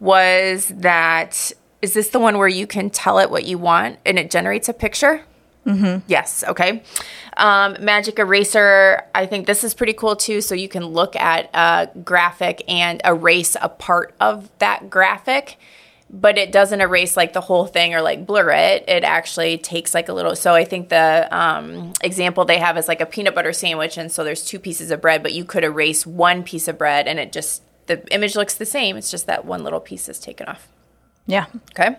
was 0.00 0.68
that 0.68 1.52
is 1.82 1.94
this 1.94 2.08
the 2.10 2.18
one 2.18 2.38
where 2.38 2.48
you 2.48 2.66
can 2.66 2.90
tell 2.90 3.18
it 3.18 3.30
what 3.30 3.44
you 3.44 3.58
want 3.58 3.98
and 4.04 4.18
it 4.18 4.30
generates 4.30 4.68
a 4.68 4.72
picture? 4.74 5.22
Mm-hmm. 5.66 6.00
Yes. 6.06 6.42
Okay. 6.46 6.82
Um, 7.36 7.76
Magic 7.80 8.18
Eraser. 8.18 9.02
I 9.14 9.26
think 9.26 9.46
this 9.46 9.62
is 9.62 9.74
pretty 9.74 9.92
cool 9.92 10.16
too. 10.16 10.40
So 10.40 10.54
you 10.54 10.68
can 10.68 10.84
look 10.84 11.16
at 11.16 11.50
a 11.54 11.88
graphic 12.02 12.62
and 12.68 13.00
erase 13.04 13.56
a 13.60 13.68
part 13.68 14.14
of 14.20 14.50
that 14.58 14.90
graphic, 14.90 15.58
but 16.12 16.36
it 16.36 16.50
doesn't 16.50 16.80
erase 16.80 17.16
like 17.16 17.32
the 17.32 17.40
whole 17.40 17.66
thing 17.66 17.94
or 17.94 18.02
like 18.02 18.26
blur 18.26 18.50
it. 18.50 18.84
It 18.88 19.04
actually 19.04 19.58
takes 19.58 19.94
like 19.94 20.08
a 20.08 20.12
little. 20.12 20.34
So 20.34 20.54
I 20.54 20.64
think 20.64 20.88
the 20.88 21.28
um, 21.30 21.92
example 22.02 22.44
they 22.44 22.58
have 22.58 22.76
is 22.76 22.88
like 22.88 23.00
a 23.00 23.06
peanut 23.06 23.34
butter 23.34 23.52
sandwich, 23.52 23.96
and 23.96 24.10
so 24.10 24.24
there's 24.24 24.44
two 24.44 24.58
pieces 24.58 24.90
of 24.90 25.00
bread, 25.00 25.22
but 25.22 25.32
you 25.32 25.44
could 25.44 25.64
erase 25.64 26.06
one 26.06 26.42
piece 26.42 26.66
of 26.66 26.76
bread, 26.76 27.06
and 27.06 27.18
it 27.18 27.32
just 27.32 27.62
the 27.86 28.06
image 28.12 28.36
looks 28.36 28.54
the 28.54 28.66
same. 28.66 28.96
It's 28.96 29.10
just 29.10 29.26
that 29.26 29.44
one 29.44 29.62
little 29.62 29.80
piece 29.80 30.08
is 30.08 30.18
taken 30.18 30.46
off. 30.46 30.68
Yeah. 31.26 31.46
Okay. 31.72 31.96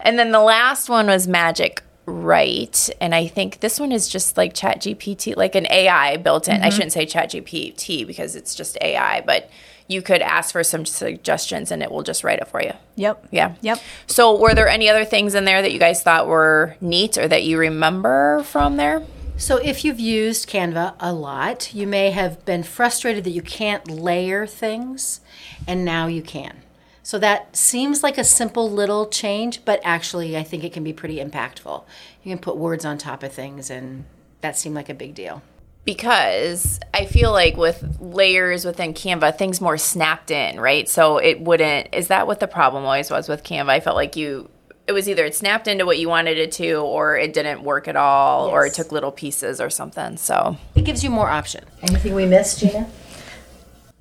And 0.00 0.18
then 0.18 0.30
the 0.30 0.40
last 0.40 0.88
one 0.88 1.06
was 1.08 1.26
Magic 1.26 1.82
Write. 2.06 2.90
And 3.00 3.14
I 3.14 3.26
think 3.26 3.60
this 3.60 3.78
one 3.78 3.92
is 3.92 4.08
just 4.08 4.36
like 4.36 4.54
Chat 4.54 4.80
GPT, 4.80 5.36
like 5.36 5.54
an 5.54 5.66
AI 5.70 6.16
built 6.16 6.48
in. 6.48 6.60
I 6.62 6.68
shouldn't 6.68 6.92
say 6.92 7.06
Chat 7.06 7.30
GPT 7.30 8.06
because 8.06 8.36
it's 8.36 8.54
just 8.54 8.76
AI, 8.80 9.20
but 9.20 9.50
you 9.92 10.02
could 10.02 10.22
ask 10.22 10.52
for 10.52 10.64
some 10.64 10.86
suggestions 10.86 11.70
and 11.70 11.82
it 11.82 11.90
will 11.90 12.02
just 12.02 12.24
write 12.24 12.38
it 12.38 12.48
for 12.48 12.62
you. 12.62 12.72
Yep. 12.96 13.28
Yeah. 13.30 13.54
Yep. 13.60 13.80
So, 14.06 14.38
were 14.38 14.54
there 14.54 14.68
any 14.68 14.88
other 14.88 15.04
things 15.04 15.34
in 15.34 15.44
there 15.44 15.62
that 15.62 15.72
you 15.72 15.78
guys 15.78 16.02
thought 16.02 16.26
were 16.26 16.76
neat 16.80 17.18
or 17.18 17.28
that 17.28 17.44
you 17.44 17.58
remember 17.58 18.42
from 18.44 18.76
there? 18.76 19.04
So, 19.36 19.56
if 19.56 19.84
you've 19.84 20.00
used 20.00 20.48
Canva 20.48 20.94
a 21.00 21.12
lot, 21.12 21.74
you 21.74 21.86
may 21.86 22.10
have 22.10 22.44
been 22.44 22.62
frustrated 22.62 23.24
that 23.24 23.30
you 23.30 23.42
can't 23.42 23.90
layer 23.90 24.46
things, 24.46 25.20
and 25.66 25.84
now 25.84 26.06
you 26.06 26.22
can. 26.22 26.62
So, 27.02 27.18
that 27.18 27.56
seems 27.56 28.02
like 28.02 28.18
a 28.18 28.24
simple 28.24 28.70
little 28.70 29.08
change, 29.08 29.64
but 29.64 29.80
actually, 29.82 30.36
I 30.36 30.42
think 30.42 30.64
it 30.64 30.72
can 30.72 30.84
be 30.84 30.92
pretty 30.92 31.16
impactful. 31.16 31.82
You 32.22 32.30
can 32.30 32.38
put 32.38 32.56
words 32.56 32.84
on 32.84 32.98
top 32.98 33.22
of 33.22 33.32
things, 33.32 33.70
and 33.70 34.04
that 34.42 34.56
seemed 34.56 34.74
like 34.74 34.88
a 34.88 34.94
big 34.94 35.14
deal. 35.14 35.42
Because 35.84 36.78
I 36.94 37.06
feel 37.06 37.32
like 37.32 37.56
with 37.56 37.98
layers 38.00 38.64
within 38.64 38.94
Canva, 38.94 39.36
things 39.36 39.60
more 39.60 39.78
snapped 39.78 40.30
in, 40.30 40.60
right? 40.60 40.88
So 40.88 41.18
it 41.18 41.40
wouldn't. 41.40 41.88
Is 41.92 42.08
that 42.08 42.26
what 42.26 42.40
the 42.40 42.46
problem 42.46 42.84
always 42.84 43.10
was 43.10 43.28
with 43.28 43.42
Canva? 43.44 43.68
I 43.70 43.80
felt 43.80 43.96
like 43.96 44.16
you. 44.16 44.48
It 44.86 44.92
was 44.92 45.08
either 45.08 45.24
it 45.24 45.34
snapped 45.34 45.68
into 45.68 45.86
what 45.86 45.98
you 45.98 46.08
wanted 46.08 46.38
it 46.38 46.50
to, 46.52 46.74
or 46.74 47.16
it 47.16 47.32
didn't 47.32 47.62
work 47.62 47.86
at 47.86 47.94
all, 47.94 48.48
or 48.48 48.66
it 48.66 48.74
took 48.74 48.90
little 48.90 49.12
pieces 49.12 49.60
or 49.60 49.70
something. 49.70 50.16
So 50.16 50.56
It 50.74 50.84
gives 50.84 51.04
you 51.04 51.10
more 51.10 51.30
option. 51.30 51.64
Anything 51.82 52.14
we 52.14 52.26
missed, 52.26 52.58
Gina? 52.58 52.88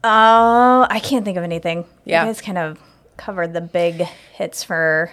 Oh, 0.04 0.88
I 0.90 1.00
can't 1.00 1.24
think 1.24 1.38
of 1.38 1.44
anything. 1.44 1.86
Yeah. 2.04 2.24
You 2.24 2.30
guys 2.30 2.42
kind 2.42 2.58
of 2.58 2.80
covered 3.18 3.54
the 3.54 3.62
big 3.62 4.02
hits 4.34 4.64
for. 4.64 5.12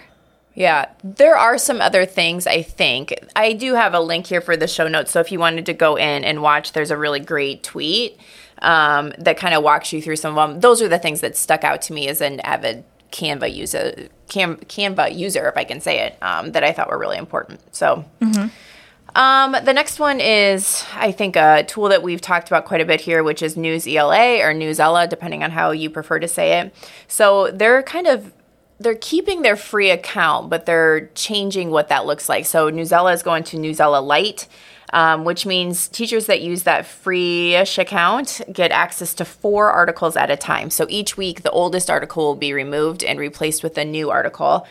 Yeah, 0.55 0.89
there 1.03 1.37
are 1.37 1.57
some 1.57 1.79
other 1.79 2.05
things 2.05 2.45
I 2.47 2.61
think. 2.63 3.13
I 3.35 3.53
do 3.53 3.75
have 3.75 3.93
a 3.93 3.99
link 3.99 4.27
here 4.27 4.41
for 4.41 4.57
the 4.57 4.67
show 4.67 4.87
notes. 4.87 5.11
So 5.11 5.19
if 5.19 5.31
you 5.31 5.39
wanted 5.39 5.65
to 5.67 5.73
go 5.73 5.95
in 5.95 6.23
and 6.23 6.41
watch, 6.41 6.73
there's 6.73 6.91
a 6.91 6.97
really 6.97 7.19
great 7.19 7.63
tweet 7.63 8.19
um, 8.61 9.13
that 9.17 9.37
kind 9.37 9.53
of 9.53 9.63
walks 9.63 9.93
you 9.93 10.01
through 10.01 10.17
some 10.17 10.37
of 10.37 10.49
them. 10.49 10.59
Those 10.59 10.81
are 10.81 10.87
the 10.87 10.99
things 10.99 11.21
that 11.21 11.37
stuck 11.37 11.63
out 11.63 11.81
to 11.83 11.93
me 11.93 12.07
as 12.07 12.19
an 12.19 12.39
avid 12.41 12.83
Canva 13.11 13.53
user, 13.53 14.09
Cam, 14.27 14.57
Canva 14.57 15.15
user, 15.15 15.47
if 15.47 15.57
I 15.57 15.63
can 15.63 15.81
say 15.81 15.99
it, 16.05 16.17
um, 16.21 16.51
that 16.51 16.63
I 16.63 16.71
thought 16.73 16.89
were 16.89 16.99
really 16.99 17.17
important. 17.17 17.61
So. 17.73 18.05
Um, 19.15 19.55
the 19.63 19.73
next 19.73 19.99
one 19.99 20.19
is, 20.19 20.85
I 20.93 21.11
think, 21.11 21.35
a 21.35 21.63
tool 21.63 21.89
that 21.89 22.03
we've 22.03 22.21
talked 22.21 22.47
about 22.47 22.65
quite 22.65 22.79
a 22.79 22.85
bit 22.85 23.01
here, 23.01 23.23
which 23.23 23.41
is 23.41 23.57
News 23.57 23.87
ELA 23.87 24.39
or 24.39 24.53
Newsella, 24.53 25.09
depending 25.09 25.43
on 25.43 25.49
how 25.51 25.71
you 25.71 25.89
prefer 25.89 26.19
to 26.19 26.27
say 26.27 26.59
it. 26.59 26.75
So 27.07 27.49
they're 27.51 27.81
kind 27.81 28.05
of 28.05 28.31
they're 28.79 28.95
keeping 28.95 29.41
their 29.41 29.55
free 29.55 29.89
account, 29.89 30.49
but 30.49 30.65
they're 30.65 31.07
changing 31.07 31.69
what 31.69 31.89
that 31.89 32.05
looks 32.05 32.29
like. 32.29 32.45
So 32.45 32.71
Newsella 32.71 33.13
is 33.13 33.23
going 33.23 33.43
to 33.45 33.57
Newsella 33.57 34.01
Lite, 34.01 34.47
um, 34.93 35.25
which 35.25 35.45
means 35.45 35.87
teachers 35.87 36.25
that 36.27 36.41
use 36.41 36.63
that 36.63 36.85
free-ish 36.85 37.77
account 37.77 38.41
get 38.51 38.71
access 38.71 39.13
to 39.15 39.25
four 39.25 39.69
articles 39.69 40.15
at 40.15 40.31
a 40.31 40.37
time. 40.37 40.69
So 40.69 40.85
each 40.89 41.17
week, 41.17 41.43
the 41.43 41.51
oldest 41.51 41.89
article 41.89 42.23
will 42.25 42.35
be 42.35 42.53
removed 42.53 43.03
and 43.03 43.19
replaced 43.19 43.63
with 43.63 43.77
a 43.77 43.85
new 43.85 44.09
article. 44.09 44.65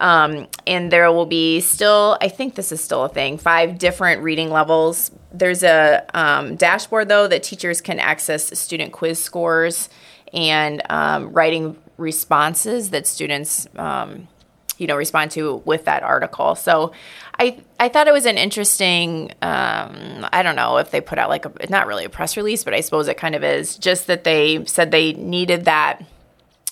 Um, 0.00 0.48
and 0.66 0.90
there 0.90 1.12
will 1.12 1.26
be 1.26 1.60
still, 1.60 2.18
I 2.20 2.28
think 2.28 2.54
this 2.54 2.72
is 2.72 2.82
still 2.82 3.04
a 3.04 3.08
thing, 3.08 3.38
five 3.38 3.78
different 3.78 4.22
reading 4.22 4.50
levels. 4.50 5.10
There's 5.32 5.62
a 5.62 6.04
um, 6.14 6.56
dashboard, 6.56 7.08
though, 7.08 7.28
that 7.28 7.42
teachers 7.42 7.80
can 7.80 8.00
access 8.00 8.58
student 8.58 8.92
quiz 8.92 9.22
scores 9.22 9.88
and 10.32 10.82
um, 10.88 11.32
writing 11.32 11.76
responses 12.02 12.90
that 12.90 13.06
students 13.06 13.66
um, 13.76 14.28
you 14.76 14.86
know 14.86 14.96
respond 14.96 15.30
to 15.30 15.62
with 15.64 15.84
that 15.86 16.02
article. 16.02 16.54
So 16.54 16.92
i 17.38 17.58
i 17.80 17.88
thought 17.88 18.06
it 18.08 18.12
was 18.12 18.26
an 18.26 18.36
interesting 18.36 19.32
um, 19.42 20.26
i 20.32 20.42
don't 20.42 20.56
know 20.56 20.76
if 20.76 20.90
they 20.90 21.00
put 21.00 21.18
out 21.18 21.30
like 21.30 21.46
a 21.46 21.70
not 21.70 21.86
really 21.86 22.04
a 22.04 22.10
press 22.10 22.36
release 22.36 22.62
but 22.62 22.74
i 22.74 22.80
suppose 22.80 23.08
it 23.08 23.16
kind 23.16 23.34
of 23.34 23.42
is 23.42 23.76
just 23.78 24.06
that 24.06 24.24
they 24.24 24.64
said 24.66 24.90
they 24.90 25.14
needed 25.14 25.64
that 25.64 26.04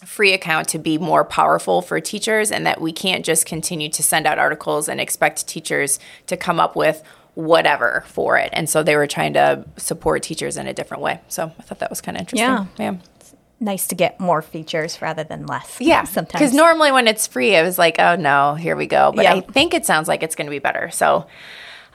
free 0.05 0.33
account 0.33 0.69
to 0.69 0.79
be 0.79 0.99
more 0.99 1.25
powerful 1.25 1.83
for 1.83 2.01
teachers 2.01 2.51
and 2.51 2.67
that 2.67 2.81
we 2.81 2.93
can't 2.93 3.25
just 3.25 3.45
continue 3.45 3.89
to 3.89 4.03
send 4.03 4.27
out 4.27 4.39
articles 4.39 4.89
and 4.89 5.01
expect 5.01 5.47
teachers 5.47 5.99
to 6.27 6.37
come 6.37 6.59
up 6.59 6.75
with 6.75 7.03
whatever 7.35 8.03
for 8.07 8.39
it. 8.39 8.49
And 8.55 8.69
so 8.69 8.83
they 8.83 8.97
were 8.97 9.07
trying 9.07 9.35
to 9.35 9.65
support 9.77 10.23
teachers 10.23 10.57
in 10.57 10.67
a 10.67 10.73
different 10.73 11.03
way. 11.03 11.21
So 11.29 11.53
i 11.59 11.63
thought 11.63 11.81
that 11.81 11.91
was 11.91 12.01
kind 12.01 12.17
of 12.17 12.21
interesting. 12.21 12.49
Yeah. 12.49 12.67
yeah 12.79 12.97
Nice 13.63 13.87
to 13.89 13.95
get 13.95 14.19
more 14.19 14.41
features 14.41 15.03
rather 15.03 15.23
than 15.23 15.47
less. 15.47 15.77
yeah, 15.81 16.05
sometimes. 16.05 16.33
Because 16.41 16.55
normally 16.55 16.93
when 16.93 17.07
it's 17.07 17.27
free, 17.27 17.55
I 17.57 17.63
was 17.63 17.79
like, 17.79 17.99
oh 17.99 18.17
no, 18.17 18.55
here 18.55 18.75
we 18.75 18.87
go. 18.87 19.13
But 19.15 19.25
Yeah. 19.25 19.35
I 19.35 19.41
think 19.41 19.75
it 19.75 19.85
sounds 19.85 20.09
like 20.09 20.23
it's 20.23 20.35
going 20.35 20.47
to 20.47 20.51
be 20.51 20.59
better. 20.59 20.91
So, 20.91 21.27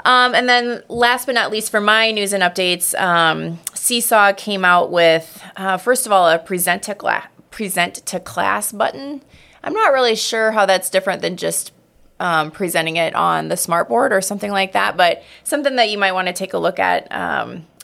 um, 0.04 0.36
and 0.36 0.48
then 0.48 0.84
last 0.90 1.26
but 1.26 1.34
not 1.34 1.52
least, 1.52 1.72
for 1.72 1.82
my 1.82 2.12
news 2.12 2.34
and 2.34 2.44
updates, 2.44 2.94
um, 3.00 3.60
Seesaw 3.74 4.34
came 4.34 4.64
out 4.64 4.92
with 4.92 5.44
uh, 5.56 5.78
first 5.78 6.06
of 6.06 6.12
all 6.12 6.30
a 6.30 6.38
present 6.38 6.84
to 6.84 6.94
class 6.96 7.28
present 7.50 8.06
to 8.06 8.20
class 8.20 8.72
button. 8.72 9.24
I'm 9.64 9.74
not 9.74 9.94
really 9.94 10.16
sure 10.16 10.52
how 10.52 10.66
that's 10.66 10.90
different 10.90 11.22
than 11.22 11.38
just 11.38 11.72
um, 12.20 12.52
presenting 12.52 12.98
it 12.98 13.16
on 13.16 13.48
the 13.48 13.56
smartboard 13.56 14.12
or 14.12 14.22
something 14.22 14.52
like 14.52 14.74
that, 14.74 14.98
but 14.98 15.24
something 15.44 15.78
that 15.78 15.90
you 15.90 15.98
might 15.98 16.12
want 16.12 16.28
to 16.28 16.34
take 16.34 16.54
a 16.54 16.58
look 16.58 16.80
at. 16.80 17.12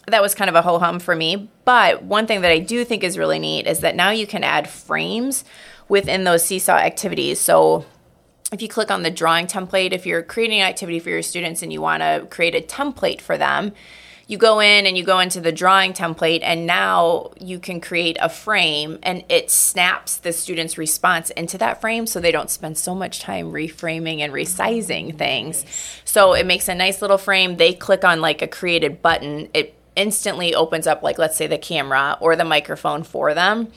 That 0.08 0.22
was 0.22 0.36
kind 0.36 0.50
of 0.50 0.56
a 0.56 0.62
ho 0.62 0.80
hum 0.80 1.00
for 1.00 1.16
me. 1.16 1.50
But 1.66 2.04
one 2.04 2.28
thing 2.28 2.42
that 2.42 2.52
I 2.52 2.60
do 2.60 2.84
think 2.84 3.04
is 3.04 3.18
really 3.18 3.40
neat 3.40 3.68
is 3.68 3.80
that 3.80 3.96
now 3.96 4.10
you 4.10 4.28
can 4.28 4.44
add 4.44 4.70
frames 4.70 5.44
within 5.88 6.24
those 6.24 6.44
seesaw 6.44 6.78
activities. 6.78 7.40
So 7.40 7.86
if 8.52 8.62
you 8.62 8.68
click 8.68 8.92
on 8.92 9.04
the 9.04 9.12
drawing 9.12 9.48
template, 9.48 9.94
if 9.94 10.06
you're 10.06 10.24
creating 10.24 10.62
an 10.62 10.68
activity 10.68 11.00
for 11.00 11.10
your 11.10 11.22
students 11.22 11.62
and 11.62 11.72
you 11.72 11.82
want 11.82 12.02
to 12.02 12.28
create 12.30 12.56
a 12.56 12.62
template 12.62 13.22
for 13.22 13.38
them, 13.38 13.74
you 14.28 14.38
go 14.38 14.62
in 14.62 14.86
and 14.86 14.98
you 14.98 15.04
go 15.04 15.20
into 15.20 15.42
the 15.42 15.52
drawing 15.52 15.92
template 15.92 16.40
and 16.42 16.66
now 16.66 17.32
you 17.40 17.60
can 17.60 17.82
create 17.82 18.16
a 18.22 18.30
frame 18.30 18.98
and 19.04 19.26
it 19.28 19.52
snaps 19.52 20.16
the 20.18 20.32
student's 20.32 20.78
response 20.78 21.32
into 21.32 21.58
that 21.58 21.82
frame 21.82 22.08
so 22.08 22.20
they 22.20 22.32
don't 22.32 22.50
spend 22.50 22.78
so 22.78 22.96
much 22.96 23.20
time 23.20 23.52
reframing 23.52 24.20
and 24.20 24.32
resizing 24.32 25.18
things 25.18 25.66
so 26.06 26.34
it 26.34 26.46
makes 26.46 26.70
a 26.70 26.76
nice 26.76 27.02
little 27.02 27.18
frame 27.18 27.58
they 27.58 27.74
click 27.74 28.06
on 28.06 28.22
like 28.22 28.42
a 28.42 28.48
created 28.48 29.02
button 29.02 29.50
it 29.54 29.76
instantly 29.96 30.56
opens 30.56 30.88
up 30.88 31.04
like 31.04 31.18
let's 31.18 31.38
say 31.38 31.48
the 31.48 31.58
camera 31.58 32.18
or 32.20 32.36
the 32.36 32.46
microphone 32.46 33.04
for 33.04 33.34
them. 33.34 33.68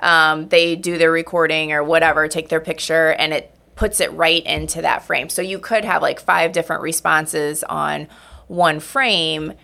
Um, 0.00 0.48
they 0.48 0.76
do 0.76 0.98
their 0.98 1.10
recording 1.10 1.72
or 1.72 1.82
whatever 1.82 2.28
take 2.28 2.48
their 2.48 2.60
picture 2.60 3.10
and 3.12 3.32
it 3.32 3.54
puts 3.76 4.00
it 4.00 4.12
right 4.12 4.44
into 4.44 4.82
that 4.82 5.04
frame. 5.04 5.28
So 5.28 5.42
you 5.42 5.58
could 5.58 5.84
have 5.84 6.02
like 6.02 6.20
five 6.20 6.52
different 6.52 6.82
responses 6.82 7.64
on 7.64 8.08
one 8.46 8.80
frame 8.80 9.54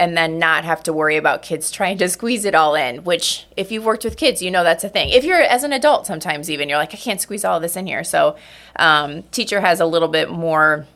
and 0.00 0.16
then 0.16 0.38
not 0.38 0.64
have 0.64 0.82
to 0.82 0.92
worry 0.92 1.16
about 1.16 1.42
kids 1.42 1.70
trying 1.70 1.98
to 1.98 2.08
squeeze 2.08 2.44
it 2.44 2.54
all 2.54 2.74
in 2.74 3.04
which 3.04 3.46
if 3.56 3.70
you've 3.70 3.84
worked 3.84 4.04
with 4.04 4.16
kids 4.16 4.42
you 4.42 4.50
know 4.50 4.64
that's 4.64 4.84
a 4.84 4.88
thing. 4.88 5.10
If 5.10 5.24
you're 5.24 5.40
as 5.40 5.62
an 5.64 5.72
adult 5.72 6.06
sometimes 6.06 6.50
even 6.50 6.68
you're 6.68 6.78
like 6.78 6.94
i 6.94 6.96
can't 6.96 7.20
squeeze 7.20 7.44
all 7.44 7.60
this 7.60 7.76
in 7.76 7.86
here. 7.86 8.02
So 8.04 8.36
um, 8.76 9.22
teacher 9.24 9.60
has 9.60 9.80
a 9.80 9.86
little 9.86 10.08
bit 10.08 10.30
more 10.30 10.86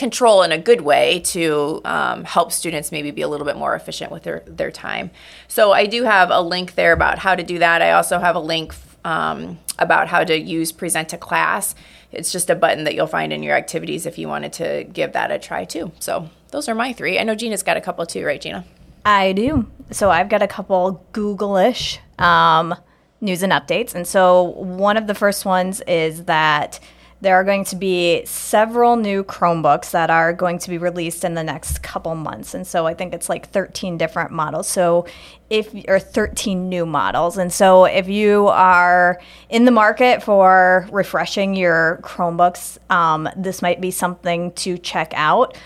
control 0.00 0.42
in 0.42 0.50
a 0.50 0.58
good 0.58 0.80
way 0.80 1.20
to 1.20 1.80
um, 1.84 2.24
help 2.24 2.50
students 2.50 2.90
maybe 2.90 3.12
be 3.12 3.22
a 3.22 3.28
little 3.28 3.46
bit 3.46 3.56
more 3.56 3.76
efficient 3.76 4.10
with 4.10 4.24
their, 4.24 4.42
their 4.46 4.72
time 4.72 5.10
so 5.46 5.70
i 5.72 5.86
do 5.86 6.02
have 6.02 6.30
a 6.30 6.40
link 6.40 6.74
there 6.74 6.92
about 6.92 7.20
how 7.20 7.36
to 7.36 7.44
do 7.44 7.58
that 7.60 7.80
i 7.82 7.92
also 7.92 8.18
have 8.18 8.34
a 8.34 8.40
link 8.40 8.74
um, 9.04 9.58
about 9.78 10.08
how 10.08 10.24
to 10.24 10.36
use 10.36 10.72
present 10.72 11.08
to 11.08 11.16
class 11.16 11.74
it's 12.10 12.32
just 12.32 12.50
a 12.50 12.56
button 12.56 12.82
that 12.84 12.94
you'll 12.94 13.06
find 13.06 13.32
in 13.32 13.42
your 13.42 13.56
activities 13.56 14.04
if 14.04 14.18
you 14.18 14.26
wanted 14.26 14.52
to 14.52 14.84
give 14.84 15.12
that 15.12 15.30
a 15.30 15.38
try 15.38 15.64
too 15.64 15.92
so 16.00 16.28
those 16.50 16.68
are 16.68 16.74
my 16.74 16.92
three. 16.92 17.18
I 17.18 17.22
know 17.22 17.34
Gina's 17.34 17.62
got 17.62 17.76
a 17.76 17.80
couple 17.80 18.04
too, 18.06 18.24
right, 18.24 18.40
Gina? 18.40 18.64
I 19.04 19.32
do. 19.32 19.66
So 19.90 20.10
I've 20.10 20.28
got 20.28 20.42
a 20.42 20.48
couple 20.48 21.04
Google-ish 21.12 22.00
um, 22.18 22.74
news 23.20 23.42
and 23.42 23.52
updates. 23.52 23.94
And 23.94 24.06
so 24.06 24.42
one 24.42 24.96
of 24.96 25.06
the 25.06 25.14
first 25.14 25.44
ones 25.44 25.80
is 25.82 26.24
that 26.24 26.80
there 27.20 27.34
are 27.36 27.44
going 27.44 27.64
to 27.64 27.76
be 27.76 28.24
several 28.24 28.96
new 28.96 29.22
Chromebooks 29.22 29.90
that 29.90 30.08
are 30.10 30.32
going 30.32 30.58
to 30.58 30.70
be 30.70 30.78
released 30.78 31.22
in 31.22 31.34
the 31.34 31.44
next 31.44 31.82
couple 31.82 32.14
months. 32.14 32.54
And 32.54 32.66
so 32.66 32.86
I 32.86 32.94
think 32.94 33.12
it's 33.12 33.28
like 33.28 33.48
13 33.50 33.98
different 33.98 34.30
models. 34.30 34.68
So 34.68 35.06
if 35.50 35.74
or 35.88 35.98
13 35.98 36.68
new 36.68 36.86
models. 36.86 37.36
And 37.36 37.52
so 37.52 37.84
if 37.84 38.08
you 38.08 38.48
are 38.48 39.20
in 39.50 39.66
the 39.66 39.70
market 39.70 40.22
for 40.22 40.88
refreshing 40.90 41.54
your 41.54 42.00
Chromebooks, 42.02 42.78
um, 42.90 43.28
this 43.36 43.60
might 43.60 43.80
be 43.80 43.90
something 43.90 44.52
to 44.52 44.78
check 44.78 45.12
out. 45.14 45.58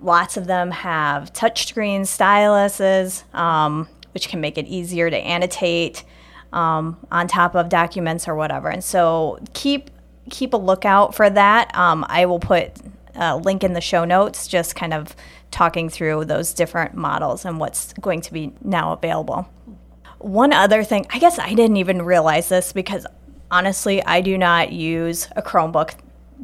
Lots 0.00 0.36
of 0.36 0.46
them 0.46 0.70
have 0.70 1.32
touchscreen 1.32 2.00
styluses, 2.02 3.22
um, 3.34 3.88
which 4.12 4.28
can 4.28 4.40
make 4.40 4.58
it 4.58 4.66
easier 4.66 5.08
to 5.08 5.16
annotate 5.16 6.04
um, 6.52 6.98
on 7.10 7.28
top 7.28 7.54
of 7.54 7.68
documents 7.68 8.26
or 8.26 8.34
whatever. 8.34 8.68
And 8.68 8.82
so 8.82 9.38
keep 9.54 9.90
keep 10.30 10.54
a 10.54 10.56
lookout 10.56 11.14
for 11.14 11.28
that. 11.28 11.76
Um, 11.76 12.06
I 12.08 12.26
will 12.26 12.40
put 12.40 12.72
a 13.14 13.36
link 13.36 13.64
in 13.64 13.72
the 13.72 13.80
show 13.80 14.04
notes, 14.04 14.46
just 14.46 14.76
kind 14.76 14.94
of 14.94 15.14
talking 15.50 15.88
through 15.88 16.24
those 16.24 16.54
different 16.54 16.94
models 16.94 17.44
and 17.44 17.58
what's 17.58 17.92
going 17.94 18.20
to 18.22 18.32
be 18.32 18.52
now 18.62 18.92
available. 18.92 19.48
One 20.18 20.52
other 20.52 20.84
thing, 20.84 21.06
I 21.10 21.18
guess 21.18 21.38
I 21.38 21.54
didn't 21.54 21.78
even 21.78 22.02
realize 22.02 22.48
this 22.48 22.72
because 22.72 23.06
honestly, 23.50 24.02
I 24.04 24.20
do 24.20 24.38
not 24.38 24.72
use 24.72 25.28
a 25.34 25.42
Chromebook 25.42 25.94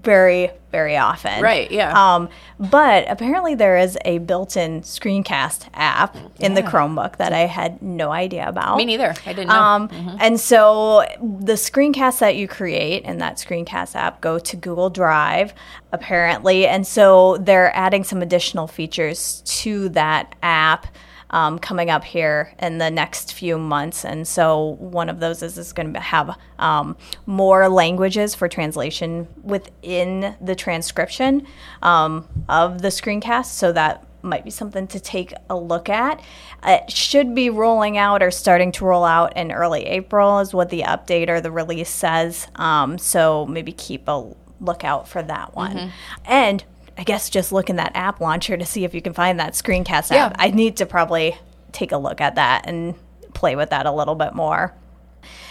very 0.00 0.50
very 0.76 0.96
often. 0.96 1.42
Right, 1.42 1.70
yeah. 1.70 1.90
Um, 1.96 2.28
but 2.60 3.06
apparently 3.08 3.54
there 3.54 3.78
is 3.78 3.96
a 4.04 4.18
built-in 4.18 4.82
screencast 4.82 5.68
app 5.72 6.16
in 6.38 6.52
the 6.52 6.62
Chromebook 6.62 7.16
that 7.16 7.32
I 7.32 7.46
had 7.46 7.80
no 7.80 8.12
idea 8.12 8.46
about. 8.46 8.76
Me 8.76 8.84
neither. 8.84 9.14
I 9.24 9.32
didn't 9.32 9.48
know. 9.48 9.54
Um, 9.54 9.88
And 10.20 10.38
so 10.38 11.06
the 11.18 11.54
screencasts 11.54 12.18
that 12.18 12.36
you 12.36 12.46
create 12.46 13.04
in 13.04 13.16
that 13.18 13.36
screencast 13.36 13.94
app 13.94 14.20
go 14.20 14.38
to 14.38 14.54
Google 14.56 14.90
Drive, 14.90 15.54
apparently. 15.92 16.66
And 16.66 16.86
so 16.86 17.38
they're 17.38 17.74
adding 17.74 18.04
some 18.04 18.20
additional 18.20 18.66
features 18.66 19.42
to 19.62 19.88
that 19.90 20.34
app 20.42 20.86
um, 21.30 21.58
coming 21.58 21.90
up 21.90 22.04
here 22.04 22.54
in 22.58 22.78
the 22.78 22.90
next 22.90 23.32
few 23.32 23.58
months. 23.58 24.04
And 24.04 24.26
so 24.26 24.76
one 24.78 25.08
of 25.08 25.20
those 25.20 25.42
is, 25.42 25.58
is 25.58 25.72
going 25.72 25.92
to 25.92 26.00
have 26.00 26.38
um, 26.58 26.96
more 27.26 27.68
languages 27.68 28.34
for 28.34 28.48
translation 28.48 29.28
within 29.42 30.36
the 30.40 30.54
transcription 30.54 31.46
um, 31.82 32.28
of 32.48 32.82
the 32.82 32.88
screencast. 32.88 33.46
So 33.46 33.72
that 33.72 34.06
might 34.22 34.44
be 34.44 34.50
something 34.50 34.86
to 34.88 34.98
take 35.00 35.32
a 35.48 35.56
look 35.56 35.88
at. 35.88 36.20
It 36.64 36.90
should 36.90 37.34
be 37.34 37.48
rolling 37.48 37.96
out 37.96 38.22
or 38.22 38.30
starting 38.30 38.72
to 38.72 38.84
roll 38.84 39.04
out 39.04 39.36
in 39.36 39.52
early 39.52 39.84
April, 39.86 40.40
is 40.40 40.52
what 40.52 40.70
the 40.70 40.82
update 40.82 41.28
or 41.28 41.40
the 41.40 41.50
release 41.50 41.90
says. 41.90 42.48
Um, 42.56 42.98
so 42.98 43.46
maybe 43.46 43.72
keep 43.72 44.08
a 44.08 44.32
lookout 44.60 45.06
for 45.06 45.22
that 45.22 45.54
one. 45.54 45.76
And 46.24 46.64
I 46.98 47.04
guess 47.04 47.28
just 47.30 47.52
look 47.52 47.68
in 47.70 47.76
that 47.76 47.92
app 47.94 48.20
launcher 48.20 48.56
to 48.56 48.64
see 48.64 48.84
if 48.84 48.94
you 48.94 49.02
can 49.02 49.12
find 49.12 49.38
that 49.40 49.52
screencast 49.52 50.10
Yeah. 50.10 50.26
app. 50.26 50.36
I 50.38 50.50
need 50.50 50.76
to 50.78 50.86
probably 50.86 51.36
take 51.72 51.92
a 51.92 51.98
look 51.98 52.20
at 52.20 52.36
that 52.36 52.64
and 52.66 52.94
play 53.34 53.54
with 53.56 53.70
that 53.70 53.84
a 53.86 53.92
little 53.92 54.14
bit 54.14 54.34
more. 54.34 54.72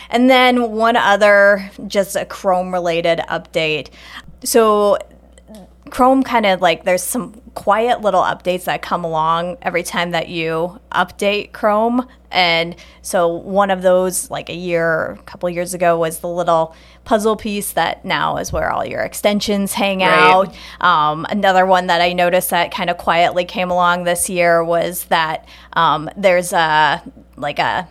And 0.09 0.29
then 0.29 0.71
one 0.71 0.95
other, 0.95 1.69
just 1.87 2.15
a 2.15 2.25
Chrome 2.25 2.71
related 2.73 3.19
update. 3.29 3.89
So, 4.43 4.97
Chrome 5.91 6.23
kind 6.23 6.45
of 6.45 6.61
like 6.61 6.83
there's 6.83 7.03
some 7.03 7.41
quiet 7.53 8.01
little 8.01 8.21
updates 8.21 8.63
that 8.65 8.81
come 8.81 9.03
along 9.03 9.57
every 9.61 9.83
time 9.83 10.11
that 10.11 10.29
you 10.29 10.79
update 10.91 11.51
Chrome. 11.53 12.07
And 12.35 12.75
so 13.01 13.27
one 13.27 13.71
of 13.71 13.81
those 13.81 14.29
like 14.29 14.49
a 14.49 14.55
year, 14.55 15.11
a 15.13 15.17
couple 15.23 15.49
years 15.49 15.73
ago 15.73 15.97
was 15.97 16.19
the 16.19 16.27
little 16.29 16.75
puzzle 17.05 17.35
piece 17.35 17.71
that 17.73 18.03
now 18.03 18.37
is 18.37 18.51
where 18.51 18.71
all 18.71 18.85
your 18.85 19.01
extensions 19.01 19.73
hang 19.73 19.99
Right. 19.99 20.09
out. 20.09 20.55
Um, 20.81 21.25
another 21.29 21.65
one 21.65 21.87
that 21.87 22.01
I 22.01 22.13
noticed 22.13 22.49
that 22.49 22.71
kind 22.71 22.89
of 22.89 22.97
quietly 22.97 23.45
came 23.45 23.71
along 23.71 24.03
this 24.03 24.29
year 24.29 24.63
was 24.63 25.05
that 25.05 25.47
um, 25.73 26.09
there's 26.17 26.51
a 26.53 27.01
like 27.37 27.59
a 27.59 27.87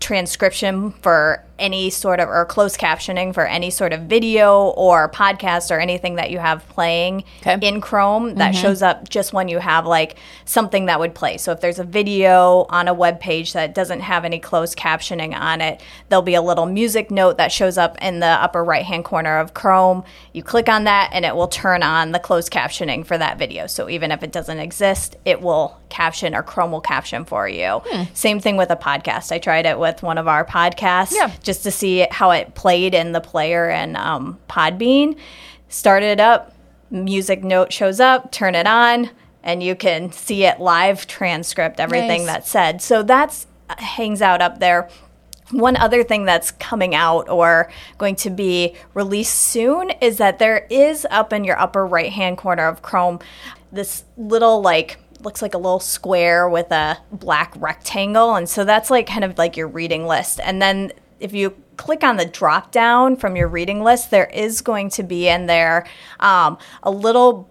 transcription 0.00 0.90
for 0.90 1.42
any 1.58 1.88
sort 1.90 2.20
of 2.20 2.28
or 2.28 2.44
closed 2.44 2.78
captioning 2.78 3.32
for 3.32 3.46
any 3.46 3.70
sort 3.70 3.92
of 3.92 4.02
video 4.02 4.68
or 4.70 5.08
podcast 5.08 5.70
or 5.70 5.78
anything 5.78 6.16
that 6.16 6.30
you 6.30 6.38
have 6.38 6.66
playing 6.68 7.24
Okay. 7.46 7.58
in 7.66 7.80
Chrome 7.80 8.34
that 8.36 8.54
mm-hmm. 8.54 8.62
shows 8.62 8.82
up 8.82 9.08
just 9.08 9.32
when 9.32 9.48
you 9.48 9.58
have 9.58 9.86
like 9.86 10.16
something 10.44 10.86
that 10.86 10.98
would 10.98 11.14
play. 11.14 11.36
So 11.38 11.52
if 11.52 11.60
there's 11.60 11.78
a 11.78 11.84
video 11.84 12.66
on 12.70 12.88
a 12.88 12.94
web 12.94 13.20
page 13.20 13.52
that 13.52 13.74
doesn't 13.74 14.00
have 14.00 14.24
any 14.24 14.38
closed 14.40 14.76
captioning 14.76 15.34
on 15.34 15.60
it, 15.60 15.80
there'll 16.08 16.22
be 16.22 16.34
a 16.34 16.42
little 16.42 16.66
music 16.66 17.10
note 17.10 17.38
that 17.38 17.52
shows 17.52 17.78
up 17.78 17.96
in 18.02 18.20
the 18.20 18.26
upper 18.26 18.64
right 18.64 18.84
hand 18.84 19.04
corner 19.04 19.38
of 19.38 19.54
Chrome. 19.54 20.02
You 20.32 20.42
click 20.42 20.68
on 20.68 20.84
that 20.84 21.10
and 21.12 21.24
it 21.24 21.36
will 21.36 21.48
turn 21.48 21.82
on 21.82 22.12
the 22.12 22.18
closed 22.18 22.52
captioning 22.52 23.06
for 23.06 23.16
that 23.16 23.38
video. 23.38 23.66
So 23.66 23.88
even 23.88 24.10
if 24.10 24.22
it 24.22 24.32
doesn't 24.32 24.58
exist, 24.58 25.16
it 25.24 25.40
will 25.40 25.78
caption 25.88 26.34
or 26.34 26.42
Chrome 26.42 26.72
will 26.72 26.80
caption 26.80 27.24
for 27.24 27.48
you. 27.48 27.80
Hmm. 27.84 28.02
Same 28.14 28.40
thing 28.40 28.56
with 28.56 28.70
a 28.70 28.76
podcast. 28.76 29.30
I 29.30 29.38
tried 29.38 29.66
it 29.66 29.78
with 29.78 30.02
one 30.02 30.18
of 30.18 30.26
our 30.26 30.44
podcasts 30.44 31.12
Yeah. 31.12 31.30
Just 31.44 31.62
to 31.62 31.70
see 31.70 32.06
how 32.10 32.30
it 32.30 32.54
played 32.54 32.94
in 32.94 33.12
the 33.12 33.20
player 33.20 33.70
and 33.70 33.96
um, 33.96 34.38
Podbean. 34.48 35.16
Started 35.68 36.06
it 36.06 36.20
up, 36.20 36.54
music 36.90 37.44
note 37.44 37.72
shows 37.72 38.00
up, 38.00 38.32
turn 38.32 38.54
it 38.54 38.66
on, 38.66 39.10
and 39.42 39.62
you 39.62 39.74
can 39.74 40.10
see 40.10 40.44
it 40.44 40.58
live 40.58 41.06
transcript 41.06 41.78
everything 41.78 42.24
Nice. 42.24 42.26
that's 42.26 42.50
said. 42.50 42.82
So 42.82 43.02
that's 43.02 43.46
uh, 43.68 43.76
hangs 43.80 44.22
out 44.22 44.40
up 44.40 44.58
there. 44.58 44.88
One 45.50 45.76
other 45.76 46.02
thing 46.02 46.24
that's 46.24 46.50
coming 46.52 46.94
out 46.94 47.28
or 47.28 47.70
going 47.98 48.16
to 48.16 48.30
be 48.30 48.74
released 48.94 49.34
soon 49.34 49.90
is 50.00 50.16
that 50.16 50.38
there 50.38 50.66
is 50.70 51.06
up 51.10 51.32
in 51.32 51.44
your 51.44 51.58
upper 51.60 51.86
right 51.86 52.10
hand 52.12 52.38
corner 52.38 52.66
of 52.66 52.80
Chrome 52.82 53.20
this 53.70 54.04
little 54.16 54.62
like 54.62 54.98
looks 55.20 55.42
like 55.42 55.54
a 55.54 55.58
little 55.58 55.80
square 55.80 56.48
with 56.48 56.70
a 56.70 56.98
black 57.10 57.52
rectangle 57.56 58.34
and 58.36 58.48
so 58.48 58.64
that's 58.64 58.90
like 58.90 59.06
kind 59.06 59.24
of 59.24 59.36
like 59.38 59.56
your 59.56 59.66
reading 59.66 60.06
list 60.06 60.38
and 60.42 60.60
then 60.60 60.92
if 61.20 61.32
you 61.32 61.54
click 61.76 62.04
on 62.04 62.16
the 62.16 62.24
drop 62.24 62.70
down 62.70 63.16
from 63.16 63.36
your 63.36 63.48
reading 63.48 63.82
list 63.82 64.10
there 64.10 64.26
is 64.26 64.60
going 64.60 64.88
to 64.90 65.02
be 65.02 65.28
in 65.28 65.46
there 65.46 65.86
um, 66.20 66.56
a 66.82 66.90
little 66.90 67.48